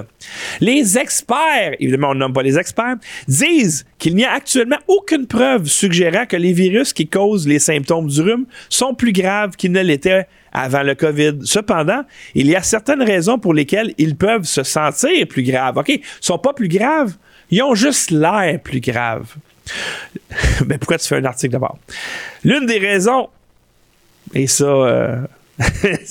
Les 0.61 0.99
experts, 0.99 1.75
évidemment 1.79 2.11
on 2.11 2.15
nomme 2.15 2.33
pas 2.33 2.43
les 2.43 2.59
experts, 2.59 2.97
disent 3.29 3.85
qu'il 3.99 4.15
n'y 4.15 4.25
a 4.25 4.33
actuellement 4.33 4.79
aucune 4.89 5.27
preuve 5.27 5.67
suggérant 5.67 6.27
que 6.27 6.37
les 6.37 6.53
virus 6.53 6.93
qui 6.93 7.07
causent 7.09 7.47
les 7.47 7.59
symptômes 7.59 8.09
du 8.09 8.21
rhume 8.21 8.47
sont 8.69 8.95
plus 8.95 9.13
graves 9.13 9.57
qu'ils 9.57 9.73
ne 9.73 9.83
l'étaient 9.83 10.27
avant 10.53 10.83
le 10.83 10.95
COVID. 10.95 11.41
Cependant, 11.45 12.03
il 12.35 12.47
y 12.47 12.57
a 12.57 12.63
certaines 12.63 13.03
raisons 13.03 13.39
pour 13.39 13.53
lesquelles 13.53 13.95
ils 13.99 14.17
peuvent 14.17 14.45
se 14.45 14.63
sentir 14.63 15.27
plus 15.29 15.43
graves. 15.43 15.77
OK, 15.77 15.89
ils 15.89 16.03
sont 16.21 16.39
pas 16.39 16.55
plus 16.55 16.69
graves, 16.69 17.15
ils 17.51 17.63
ont 17.63 17.75
juste 17.75 18.11
l'air 18.11 18.61
plus 18.63 18.81
graves. 18.81 19.35
Mais 20.67 20.79
pourquoi 20.79 20.99
tu 20.99 21.07
fais 21.07 21.17
un 21.17 21.25
article 21.25 21.53
d'abord? 21.53 21.79
L'une 22.45 22.67
des 22.67 22.79
raisons 22.79 23.29
et 24.35 24.47
ça, 24.47 24.65
euh, 24.65 25.17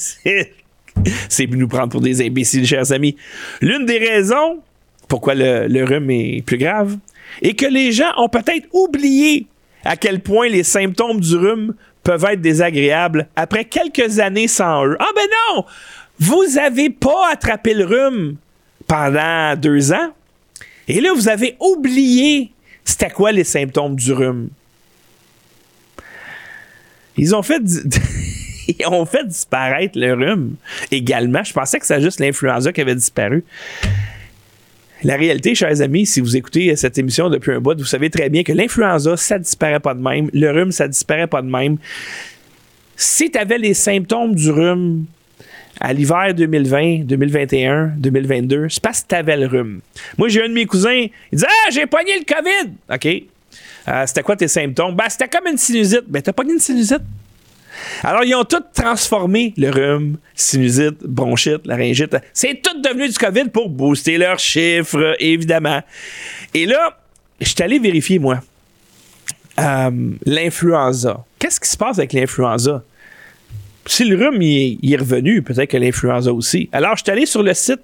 c'est 1.30 1.47
nous 1.47 1.68
prendre 1.68 1.89
pour 1.89 2.01
des 2.01 2.26
imbéciles, 2.26 2.66
chers 2.66 2.91
amis. 2.91 3.16
L'une 3.61 3.86
des 3.86 3.97
raisons 3.97 4.61
pourquoi 5.07 5.36
le, 5.36 5.84
rhume 5.84 6.09
est 6.09 6.43
plus 6.45 6.57
grave 6.57 6.97
est 7.41 7.53
que 7.53 7.66
les 7.66 7.91
gens 7.91 8.11
ont 8.18 8.30
peut-être 8.30 8.68
oublié 8.74 9.47
à 9.84 9.95
quel 9.97 10.20
point 10.20 10.47
les 10.47 10.63
symptômes 10.63 11.20
du 11.20 11.36
rhume 11.36 11.76
peuvent 12.03 12.26
être 12.26 12.41
désagréables 12.41 13.28
après 13.36 13.66
quelques 13.66 14.20
années 14.20 14.47
sans 14.47 14.86
eux. 14.86 14.97
Ah 14.99 15.09
ben 15.16 15.28
non! 15.55 15.66
Vous 16.20 16.57
avez 16.57 16.89
pas 16.89 17.30
attrapé 17.32 17.74
le 17.74 17.86
rhume 17.86 18.36
pendant 18.88 19.55
deux 19.55 19.91
ans. 19.91 20.13
Et 20.88 21.01
là, 21.01 21.13
vous 21.13 21.28
avez 21.28 21.55
oublié 21.59 22.51
c'était 22.84 23.09
quoi 23.09 23.32
les 23.32 23.43
symptômes 23.43 23.95
du 23.95 24.13
rhume. 24.13 24.49
Ils 27.18 27.36
ont 27.36 27.41
fait, 27.41 27.61
ont 28.88 29.05
fait 29.05 29.28
disparaître 29.28 29.97
le 29.97 30.13
rhume 30.13 30.55
également. 30.91 31.43
Je 31.43 31.53
pensais 31.53 31.80
que 31.80 31.86
c'était 31.86 32.01
juste 32.01 32.20
l'influenza 32.20 32.72
qui 32.74 32.82
avait 32.82 32.95
disparu. 32.95 33.43
La 35.03 35.18
réalité, 35.18 35.53
chers 35.55 35.82
amis, 35.82 36.05
si 36.05 36.20
vous 36.20 36.36
écoutez 36.36 36.76
cette 36.76 36.97
émission 36.97 37.30
depuis 37.30 37.51
un 37.51 37.59
bout, 37.59 37.78
vous 37.78 37.86
savez 37.86 38.09
très 38.09 38.30
bien 38.30 38.43
que 38.43 38.53
l'influenza, 38.53 39.16
ça 39.18 39.38
disparaît 39.38 39.80
pas 39.80 39.93
de 39.93 40.01
même. 40.01 40.30
Le 40.34 40.49
rhume, 40.49 40.72
ça 40.72 40.88
disparaît 40.88 41.28
pas 41.28 41.41
de 41.41 41.47
même. 41.47 41.78
Si 42.95 43.30
tu 43.30 43.38
avais 43.38 43.57
les 43.57 43.74
symptômes 43.74 44.34
du 44.34 44.49
rhume 44.49 45.05
à 45.80 45.91
l'hiver 45.93 46.34
2020, 46.34 47.03
2021, 47.03 47.93
2022, 47.97 48.70
c'est 48.70 48.82
parce 48.82 49.01
que 49.01 49.09
tu 49.09 49.16
avais 49.16 49.38
le 49.38 49.47
rhume. 49.47 49.82
Moi, 50.18 50.30
j'ai 50.30 50.43
un 50.43 50.47
de 50.47 50.53
mes 50.53 50.66
cousins, 50.66 51.05
il 51.32 51.38
dit 51.38 51.45
Ah, 51.45 51.70
j'ai 51.72 51.86
pogné 51.86 52.13
le 52.18 52.26
COVID. 52.26 52.74
OK? 52.93 53.24
Euh, 53.88 54.03
c'était 54.05 54.23
quoi 54.23 54.36
tes 54.36 54.47
symptômes? 54.47 54.95
Ben, 54.95 55.05
c'était 55.09 55.27
comme 55.27 55.47
une 55.47 55.57
sinusite. 55.57 56.03
Ben, 56.07 56.21
t'as 56.21 56.33
pas 56.33 56.43
une 56.43 56.59
sinusite? 56.59 57.01
Alors, 58.03 58.23
ils 58.23 58.33
ont 58.36 58.45
tout 58.45 58.63
transformé 58.73 59.53
le 59.57 59.69
rhume, 59.69 60.17
sinusite, 60.33 61.03
bronchite, 61.03 61.65
laryngite. 61.65 62.15
C'est 62.33 62.61
tout 62.61 62.81
devenu 62.81 63.09
du 63.09 63.17
COVID 63.17 63.49
pour 63.49 63.69
booster 63.69 64.17
leurs 64.17 64.39
chiffres, 64.39 65.15
évidemment. 65.19 65.81
Et 66.53 66.65
là, 66.65 66.97
je 67.41 67.49
suis 67.49 67.61
allé 67.61 67.79
vérifier, 67.79 68.17
moi, 68.17 68.39
euh, 69.59 69.91
l'influenza. 70.25 71.23
Qu'est-ce 71.38 71.59
qui 71.59 71.69
se 71.69 71.77
passe 71.77 71.97
avec 71.97 72.13
l'influenza? 72.13 72.81
si 73.88 74.03
le 74.03 74.15
rhume 74.15 74.41
il, 74.41 74.93
est 74.93 74.97
revenu, 74.97 75.41
peut-être 75.41 75.69
que 75.69 75.77
l'influenza 75.77 76.33
aussi. 76.33 76.69
Alors, 76.71 76.95
je 76.97 77.03
suis 77.03 77.11
allé 77.11 77.25
sur 77.25 77.43
le 77.43 77.53
site 77.53 77.81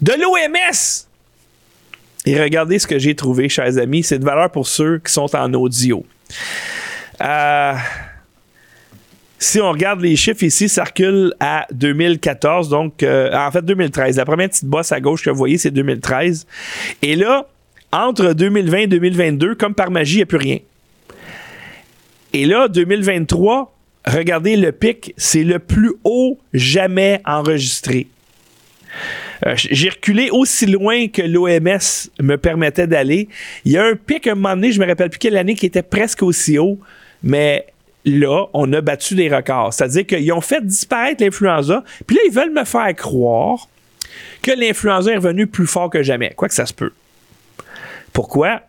de 0.00 0.12
l'OMS. 0.12 1.07
Et 2.28 2.38
regardez 2.38 2.78
ce 2.78 2.86
que 2.86 2.98
j'ai 2.98 3.14
trouvé, 3.14 3.48
chers 3.48 3.78
amis. 3.78 4.02
C'est 4.02 4.18
de 4.18 4.24
valeur 4.24 4.50
pour 4.50 4.68
ceux 4.68 4.98
qui 4.98 5.10
sont 5.10 5.34
en 5.34 5.54
audio. 5.54 6.04
Euh, 7.22 7.72
si 9.38 9.62
on 9.62 9.70
regarde 9.70 10.02
les 10.02 10.14
chiffres 10.14 10.42
ici, 10.42 10.68
ça 10.68 10.84
recule 10.84 11.32
à 11.40 11.66
2014, 11.72 12.68
donc 12.68 13.02
euh, 13.02 13.34
en 13.34 13.50
fait 13.50 13.64
2013. 13.64 14.18
La 14.18 14.26
première 14.26 14.50
petite 14.50 14.66
bosse 14.66 14.92
à 14.92 15.00
gauche 15.00 15.24
que 15.24 15.30
vous 15.30 15.38
voyez, 15.38 15.56
c'est 15.56 15.70
2013. 15.70 16.46
Et 17.00 17.16
là, 17.16 17.46
entre 17.92 18.34
2020 18.34 18.76
et 18.76 18.86
2022, 18.88 19.54
comme 19.54 19.72
par 19.72 19.90
magie, 19.90 20.16
il 20.16 20.18
n'y 20.18 20.22
a 20.24 20.26
plus 20.26 20.36
rien. 20.36 20.58
Et 22.34 22.44
là, 22.44 22.68
2023, 22.68 23.74
regardez 24.04 24.58
le 24.58 24.72
pic, 24.72 25.14
c'est 25.16 25.44
le 25.44 25.58
plus 25.60 25.94
haut 26.04 26.38
jamais 26.52 27.22
enregistré. 27.24 28.06
Euh, 29.46 29.54
j'ai 29.56 29.88
reculé 29.88 30.30
aussi 30.30 30.66
loin 30.66 31.08
que 31.08 31.22
l'OMS 31.22 32.10
me 32.20 32.36
permettait 32.36 32.86
d'aller. 32.86 33.28
Il 33.64 33.72
y 33.72 33.78
a 33.78 33.84
un 33.84 33.94
pic 33.94 34.26
à 34.26 34.32
un 34.32 34.34
moment 34.34 34.54
donné, 34.54 34.72
je 34.72 34.80
me 34.80 34.86
rappelle 34.86 35.10
plus 35.10 35.18
quelle 35.18 35.36
année, 35.36 35.54
qui 35.54 35.66
était 35.66 35.82
presque 35.82 36.22
aussi 36.22 36.58
haut, 36.58 36.78
mais 37.22 37.66
là, 38.04 38.46
on 38.52 38.72
a 38.72 38.80
battu 38.80 39.14
des 39.14 39.28
records. 39.28 39.74
C'est-à-dire 39.74 40.06
qu'ils 40.06 40.32
ont 40.32 40.40
fait 40.40 40.64
disparaître 40.64 41.22
l'influenza, 41.22 41.84
puis 42.06 42.16
là, 42.16 42.22
ils 42.26 42.32
veulent 42.32 42.52
me 42.52 42.64
faire 42.64 42.94
croire 42.96 43.68
que 44.42 44.50
l'influenza 44.50 45.12
est 45.12 45.16
revenu 45.16 45.46
plus 45.46 45.66
fort 45.66 45.90
que 45.90 46.02
jamais. 46.02 46.32
Quoi 46.36 46.48
que 46.48 46.54
ça 46.54 46.66
se 46.66 46.74
peut. 46.74 46.92
Pourquoi? 48.12 48.62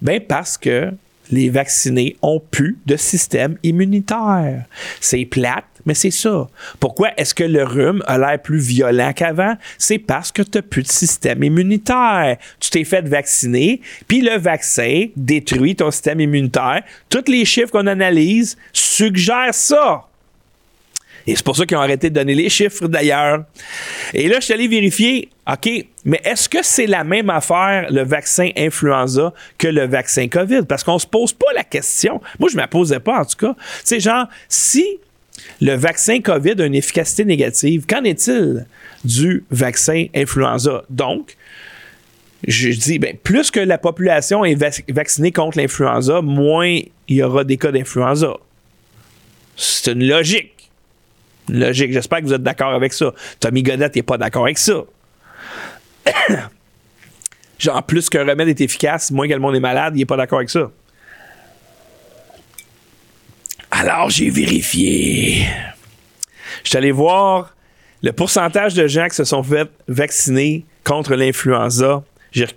Ben 0.00 0.20
parce 0.20 0.58
que 0.58 0.90
les 1.32 1.48
vaccinés 1.48 2.16
ont 2.22 2.40
plus 2.50 2.78
de 2.86 2.96
système 2.96 3.56
immunitaire. 3.62 4.66
C'est 5.00 5.24
plate, 5.24 5.64
mais 5.84 5.94
c'est 5.94 6.10
ça. 6.10 6.46
Pourquoi 6.78 7.10
est-ce 7.16 7.34
que 7.34 7.42
le 7.42 7.64
rhume 7.64 8.02
a 8.06 8.18
l'air 8.18 8.40
plus 8.40 8.58
violent 8.58 9.12
qu'avant? 9.12 9.56
C'est 9.78 9.98
parce 9.98 10.30
que 10.30 10.42
tu 10.42 10.58
n'as 10.58 10.62
plus 10.62 10.82
de 10.82 10.88
système 10.88 11.42
immunitaire. 11.42 12.36
Tu 12.60 12.70
t'es 12.70 12.84
fait 12.84 13.08
vacciner, 13.08 13.80
puis 14.06 14.20
le 14.20 14.38
vaccin 14.38 15.06
détruit 15.16 15.74
ton 15.74 15.90
système 15.90 16.20
immunitaire. 16.20 16.82
Tous 17.08 17.24
les 17.28 17.44
chiffres 17.44 17.70
qu'on 17.70 17.86
analyse 17.86 18.56
suggèrent 18.72 19.54
ça. 19.54 20.06
Et 21.26 21.36
c'est 21.36 21.44
pour 21.44 21.56
ça 21.56 21.66
qu'ils 21.66 21.76
ont 21.76 21.80
arrêté 21.80 22.10
de 22.10 22.14
donner 22.14 22.34
les 22.34 22.48
chiffres 22.48 22.88
d'ailleurs. 22.88 23.44
Et 24.14 24.28
là, 24.28 24.36
je 24.40 24.44
suis 24.44 24.54
allé 24.54 24.68
vérifier, 24.68 25.28
OK, 25.50 25.68
mais 26.04 26.20
est-ce 26.24 26.48
que 26.48 26.58
c'est 26.62 26.86
la 26.86 27.04
même 27.04 27.30
affaire, 27.30 27.86
le 27.90 28.02
vaccin 28.02 28.50
influenza, 28.56 29.32
que 29.58 29.68
le 29.68 29.86
vaccin 29.86 30.28
COVID? 30.28 30.62
Parce 30.68 30.84
qu'on 30.84 30.98
se 30.98 31.06
pose 31.06 31.32
pas 31.32 31.52
la 31.54 31.64
question. 31.64 32.20
Moi, 32.38 32.48
je 32.50 32.56
ne 32.56 32.62
me 32.62 32.66
posais 32.66 33.00
pas, 33.00 33.20
en 33.20 33.24
tout 33.24 33.36
cas. 33.36 33.54
C'est 33.84 34.00
genre, 34.00 34.26
si 34.48 34.84
le 35.60 35.74
vaccin 35.74 36.20
COVID 36.20 36.60
a 36.60 36.66
une 36.66 36.74
efficacité 36.74 37.24
négative, 37.24 37.86
qu'en 37.86 38.04
est-il 38.04 38.66
du 39.04 39.44
vaccin 39.50 40.06
influenza? 40.14 40.84
Donc, 40.90 41.36
je 42.46 42.70
dis, 42.70 42.98
ben, 42.98 43.16
plus 43.22 43.50
que 43.50 43.60
la 43.60 43.78
population 43.78 44.44
est 44.44 44.56
vaccinée 44.90 45.30
contre 45.30 45.58
l'influenza, 45.58 46.20
moins 46.22 46.80
il 47.08 47.16
y 47.16 47.22
aura 47.22 47.44
des 47.44 47.56
cas 47.56 47.70
d'influenza. 47.70 48.34
C'est 49.56 49.92
une 49.92 50.06
logique. 50.06 50.61
Logique. 51.48 51.92
J'espère 51.92 52.20
que 52.20 52.24
vous 52.24 52.34
êtes 52.34 52.42
d'accord 52.42 52.72
avec 52.72 52.92
ça. 52.92 53.12
Tommy 53.40 53.62
Godette 53.62 53.96
n'est 53.96 54.02
pas 54.02 54.18
d'accord 54.18 54.44
avec 54.44 54.58
ça. 54.58 54.84
Genre, 57.58 57.82
plus 57.84 58.08
qu'un 58.08 58.24
remède 58.26 58.48
est 58.48 58.60
efficace, 58.60 59.10
moins 59.10 59.28
que 59.28 59.34
le 59.34 59.38
monde 59.38 59.54
est 59.54 59.60
malade, 59.60 59.94
il 59.94 59.98
n'est 59.98 60.06
pas 60.06 60.16
d'accord 60.16 60.38
avec 60.38 60.50
ça. 60.50 60.70
Alors, 63.70 64.10
j'ai 64.10 64.30
vérifié. 64.30 65.46
Je 66.64 66.70
suis 66.70 66.78
allé 66.78 66.92
voir 66.92 67.54
le 68.02 68.12
pourcentage 68.12 68.74
de 68.74 68.86
gens 68.86 69.08
qui 69.08 69.16
se 69.16 69.24
sont 69.24 69.42
fait 69.42 69.68
vacciner 69.88 70.64
contre 70.84 71.14
l'influenza. 71.14 72.02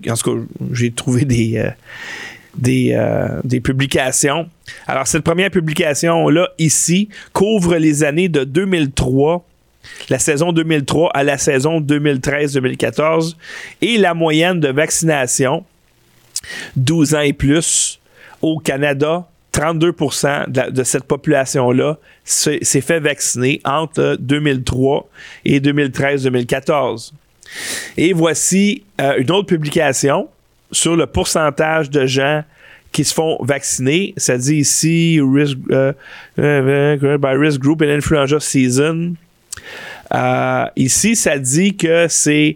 En 0.09 0.15
tout 0.15 0.37
cas, 0.37 0.41
j'ai 0.71 0.91
trouvé 0.91 1.25
des, 1.25 1.57
euh, 1.57 1.69
euh, 2.67 3.39
des, 3.43 3.59
publications. 3.59 4.49
Alors, 4.87 5.07
cette 5.07 5.23
première 5.23 5.51
publication-là, 5.51 6.49
ici, 6.57 7.09
couvre 7.33 7.75
les 7.75 8.03
années 8.03 8.29
de 8.29 8.43
2003 8.43 9.45
la 10.09 10.17
saison 10.17 10.51
2003 10.51 11.11
à 11.13 11.23
la 11.23 11.37
saison 11.37 11.79
2013-2014 11.79 13.35
et 13.83 13.99
la 13.99 14.15
moyenne 14.15 14.59
de 14.59 14.69
vaccination 14.69 15.63
12 16.75 17.13
ans 17.13 17.19
et 17.21 17.33
plus 17.33 17.99
au 18.41 18.57
Canada. 18.57 19.27
32% 19.53 20.49
de, 20.71 20.83
cette 20.83 21.05
population-là 21.05 21.97
s'est 22.25 22.81
fait 22.81 22.99
vacciner 22.99 23.61
entre 23.63 24.17
2003 24.19 25.07
et 25.45 25.61
2013-2014. 25.61 27.11
Et 27.95 28.11
voici 28.11 28.83
euh, 28.99 29.15
une 29.17 29.31
autre 29.31 29.47
publication 29.47 30.27
sur 30.71 30.95
le 30.95 31.05
pourcentage 31.05 31.89
de 31.89 32.05
gens 32.05 32.43
qui 32.91 33.03
se 33.03 33.13
font 33.13 33.37
vacciner. 33.41 34.13
Ça 34.15 34.37
dit 34.37 34.55
ici 34.55 35.19
risk, 35.21 35.57
euh, 35.71 35.91
euh, 36.39 37.17
by 37.17 37.35
risk 37.37 37.59
group 37.59 37.81
in 37.81 37.89
influenza 37.89 38.39
season. 38.39 39.15
Euh, 40.13 40.65
ici, 40.75 41.15
ça 41.15 41.37
dit 41.37 41.75
que 41.75 42.07
c'est 42.07 42.55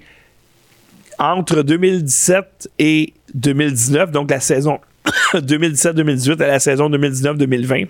entre 1.18 1.62
2017 1.62 2.70
et 2.80 3.14
2019, 3.34 4.12
donc 4.12 4.32
la 4.32 4.40
saison 4.40 4.80
2017-2018 5.34 6.42
à 6.42 6.48
la 6.48 6.60
saison 6.60 6.90
2019-2020, 6.90 7.88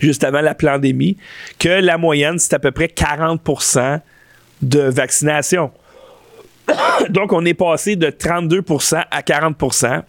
juste 0.00 0.24
avant 0.24 0.40
la 0.40 0.54
pandémie, 0.54 1.18
que 1.58 1.68
la 1.68 1.98
moyenne, 1.98 2.38
c'est 2.38 2.54
à 2.54 2.58
peu 2.58 2.70
près 2.70 2.86
40% 2.86 4.00
de 4.62 4.80
vaccination. 4.80 5.70
Donc, 7.10 7.32
on 7.32 7.44
est 7.44 7.54
passé 7.54 7.96
de 7.96 8.08
32% 8.08 9.04
à 9.10 9.20
40% 9.20 10.02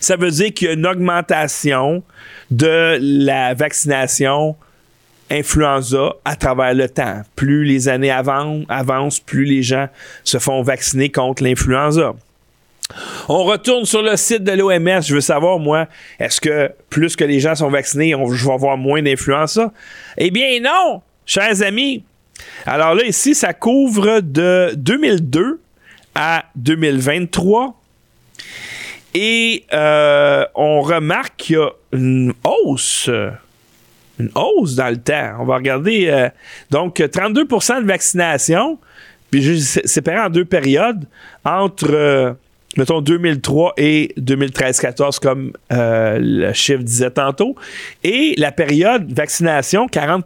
Ça 0.00 0.16
veut 0.16 0.30
dire 0.30 0.52
qu'il 0.52 0.68
y 0.68 0.70
a 0.70 0.74
une 0.74 0.86
augmentation 0.86 2.02
de 2.50 2.98
la 3.00 3.54
vaccination 3.54 4.56
influenza 5.30 6.14
à 6.24 6.36
travers 6.36 6.74
le 6.74 6.88
temps. 6.88 7.22
Plus 7.36 7.64
les 7.64 7.88
années 7.88 8.10
avancent, 8.10 9.20
plus 9.20 9.44
les 9.44 9.62
gens 9.62 9.88
se 10.24 10.38
font 10.38 10.62
vacciner 10.62 11.10
contre 11.10 11.44
l'influenza. 11.44 12.14
On 13.28 13.44
retourne 13.44 13.84
sur 13.84 14.02
le 14.02 14.16
site 14.16 14.42
de 14.42 14.52
l'OMS. 14.52 15.02
Je 15.02 15.14
veux 15.14 15.20
savoir, 15.20 15.60
moi, 15.60 15.86
est-ce 16.18 16.40
que 16.40 16.72
plus 16.88 17.14
que 17.14 17.24
les 17.24 17.38
gens 17.38 17.54
sont 17.54 17.70
vaccinés, 17.70 18.12
je 18.12 18.46
vais 18.46 18.52
avoir 18.52 18.76
moins 18.76 19.02
d'influenza? 19.02 19.72
Eh 20.18 20.32
bien, 20.32 20.60
non, 20.60 21.00
chers 21.24 21.62
amis. 21.62 22.02
Alors 22.66 22.94
là, 22.94 23.04
ici, 23.04 23.34
ça 23.34 23.52
couvre 23.54 24.20
de 24.20 24.72
2002 24.76 25.60
à 26.14 26.44
2023. 26.56 27.80
Et 29.14 29.64
euh, 29.72 30.44
on 30.54 30.80
remarque 30.82 31.34
qu'il 31.36 31.56
y 31.56 31.58
a 31.58 31.70
une 31.92 32.32
hausse. 32.44 33.10
Une 34.18 34.30
hausse 34.34 34.74
dans 34.74 34.88
le 34.88 34.98
temps. 34.98 35.36
On 35.40 35.44
va 35.44 35.56
regarder. 35.56 36.08
Euh, 36.08 36.28
donc, 36.70 36.98
32% 36.98 37.82
de 37.82 37.86
vaccination. 37.86 38.78
Puis, 39.30 39.60
séparé 39.60 40.20
en 40.20 40.30
deux 40.30 40.44
périodes. 40.44 41.06
Entre, 41.44 41.90
euh, 41.90 42.32
mettons, 42.76 43.00
2003 43.00 43.74
et 43.78 44.12
2013-14, 44.18 45.18
comme 45.18 45.52
le 45.70 46.52
chiffre 46.52 46.82
disait 46.82 47.10
tantôt. 47.10 47.56
Et 48.04 48.34
la 48.36 48.52
période 48.52 49.12
vaccination, 49.12 49.88
40 49.88 50.24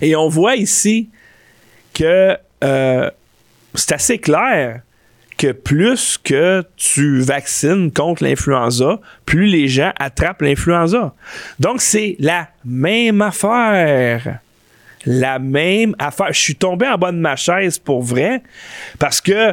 et 0.00 0.16
on 0.16 0.28
voit 0.28 0.56
ici 0.56 1.08
que 1.92 2.36
euh, 2.62 3.10
c'est 3.74 3.92
assez 3.92 4.18
clair 4.18 4.82
que 5.36 5.52
plus 5.52 6.18
que 6.18 6.64
tu 6.76 7.20
vaccines 7.20 7.90
contre 7.90 8.22
l'influenza, 8.22 9.00
plus 9.26 9.46
les 9.46 9.68
gens 9.68 9.92
attrapent 9.98 10.42
l'influenza. 10.42 11.12
Donc, 11.58 11.80
c'est 11.80 12.16
la 12.20 12.48
même 12.64 13.20
affaire. 13.20 14.38
La 15.06 15.38
même 15.38 15.94
affaire. 15.98 16.32
Je 16.32 16.40
suis 16.40 16.54
tombé 16.54 16.86
en 16.86 16.96
bas 16.96 17.12
de 17.12 17.18
ma 17.18 17.36
chaise 17.36 17.78
pour 17.78 18.02
vrai 18.02 18.42
parce 18.98 19.20
que 19.20 19.52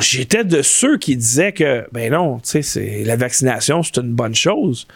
j'étais 0.00 0.44
de 0.44 0.62
ceux 0.62 0.96
qui 0.98 1.16
disaient 1.16 1.52
que, 1.52 1.86
ben 1.92 2.12
non, 2.12 2.38
tu 2.38 2.62
sais, 2.62 3.02
la 3.04 3.16
vaccination, 3.16 3.82
c'est 3.82 3.98
une 3.98 4.12
bonne 4.12 4.34
chose. 4.34 4.86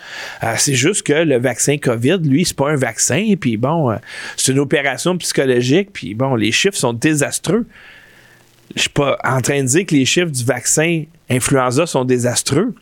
Euh, 0.43 0.55
c'est 0.57 0.75
juste 0.75 1.03
que 1.03 1.13
le 1.13 1.39
vaccin 1.39 1.77
COVID, 1.79 2.19
lui, 2.23 2.45
c'est 2.45 2.57
pas 2.57 2.71
un 2.71 2.77
vaccin, 2.77 3.35
puis 3.39 3.57
bon, 3.57 3.91
euh, 3.91 3.97
c'est 4.37 4.53
une 4.53 4.59
opération 4.59 5.17
psychologique, 5.19 5.91
puis 5.93 6.15
bon, 6.15 6.35
les 6.35 6.53
chiffres 6.53 6.79
sont 6.79 6.93
désastreux. 6.93 7.67
Je 8.75 8.83
suis 8.83 8.91
pas 8.91 9.19
en 9.23 9.41
train 9.41 9.63
de 9.63 9.69
dire 9.69 9.87
que 9.87 9.95
les 9.95 10.05
chiffres 10.05 10.31
du 10.31 10.45
vaccin 10.45 11.05
influenza 11.31 11.87
sont 11.87 12.05
désastreux, 12.05 12.75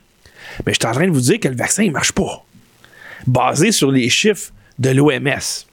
mais 0.67 0.73
je 0.73 0.79
suis 0.81 0.89
en 0.89 0.93
train 0.93 1.07
de 1.07 1.13
vous 1.13 1.21
dire 1.21 1.41
que 1.41 1.49
le 1.49 1.57
vaccin, 1.57 1.83
il 1.83 1.93
marche 1.93 2.13
pas. 2.13 2.45
Basé 3.27 3.73
sur 3.73 3.91
les 3.91 4.09
chiffres 4.09 4.53
de 4.79 4.91
l'OMS. 4.91 5.67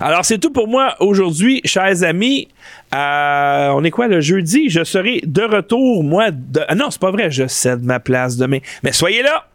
Alors, 0.00 0.24
c'est 0.24 0.38
tout 0.38 0.50
pour 0.50 0.68
moi 0.68 0.94
aujourd'hui, 1.00 1.60
chers 1.64 2.02
amis. 2.04 2.48
Euh, 2.94 3.70
on 3.74 3.82
est 3.84 3.90
quoi 3.90 4.06
le 4.06 4.20
jeudi? 4.20 4.68
Je 4.68 4.84
serai 4.84 5.20
de 5.24 5.42
retour, 5.42 6.04
moi. 6.04 6.30
De... 6.30 6.60
Ah 6.68 6.74
non, 6.74 6.90
c'est 6.90 7.00
pas 7.00 7.10
vrai, 7.10 7.30
je 7.30 7.46
cède 7.46 7.82
ma 7.82 8.00
place 8.00 8.36
demain. 8.36 8.58
Mais 8.82 8.92
soyez 8.92 9.22
là! 9.22 9.46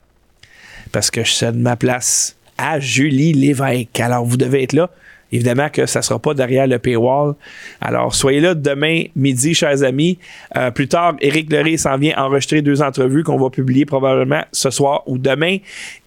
Parce 0.92 1.10
que 1.10 1.24
je 1.24 1.32
cède 1.32 1.58
ma 1.58 1.76
place 1.76 2.36
à 2.58 2.80
Julie 2.80 3.34
Lévesque. 3.34 4.00
Alors, 4.00 4.26
vous 4.26 4.38
devez 4.38 4.64
être 4.64 4.74
là. 4.74 4.90
Évidemment 5.34 5.70
que 5.70 5.88
ça 5.88 6.00
ne 6.00 6.04
sera 6.04 6.20
pas 6.20 6.36
derrière 6.36 6.68
le 6.68 6.78
paywall. 6.78 7.34
Alors, 7.82 8.14
soyez 8.14 8.40
là 8.40 8.54
demain 8.54 9.06
midi, 9.16 9.56
chers 9.56 9.82
amis. 9.82 10.20
Euh, 10.56 10.70
plus 10.70 10.88
tard, 10.88 11.16
Éric 11.22 11.52
Leray 11.52 11.80
s'en 11.80 11.98
vient 11.98 12.16
enregistrer 12.18 12.62
deux 12.62 12.84
entrevues 12.84 13.24
qu'on 13.24 13.40
va 13.40 13.50
publier 13.50 13.86
probablement 13.86 14.44
ce 14.52 14.70
soir 14.70 15.02
ou 15.08 15.18
demain. 15.18 15.58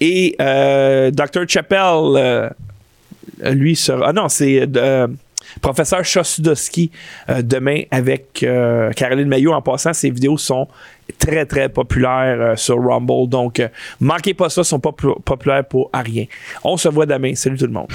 Et 0.01 0.37
euh, 0.41 1.11
Dr. 1.11 1.43
Chappell, 1.49 2.15
euh, 2.15 2.49
lui 3.43 3.77
sera... 3.77 4.09
Ah 4.09 4.13
non, 4.13 4.29
c'est... 4.29 4.69
Professeur 5.61 6.05
Chosudowski 6.05 6.91
demain 7.43 7.83
avec 7.91 8.45
Caroline 8.97 9.29
Maillot. 9.29 9.53
En 9.53 9.63
passant, 9.63 9.93
ses 9.93 10.11
vidéos 10.11 10.37
sont 10.37 10.67
très, 11.19 11.47
très 11.47 11.69
populaires 11.69 12.59
sur 12.59 12.83
Rumble. 12.83 13.29
Donc, 13.29 13.63
manquez 14.01 14.35
pas 14.35 14.51
ça, 14.51 14.65
sont 14.65 14.81
pas 14.81 14.93
populaires 14.93 15.65
pour 15.65 15.89
rien. 15.95 16.25
On 16.65 16.77
se 16.77 16.89
voit 16.89 17.07
demain. 17.07 17.35
Salut 17.37 17.57
tout 17.57 17.67
le 17.67 17.73
monde. 17.73 17.89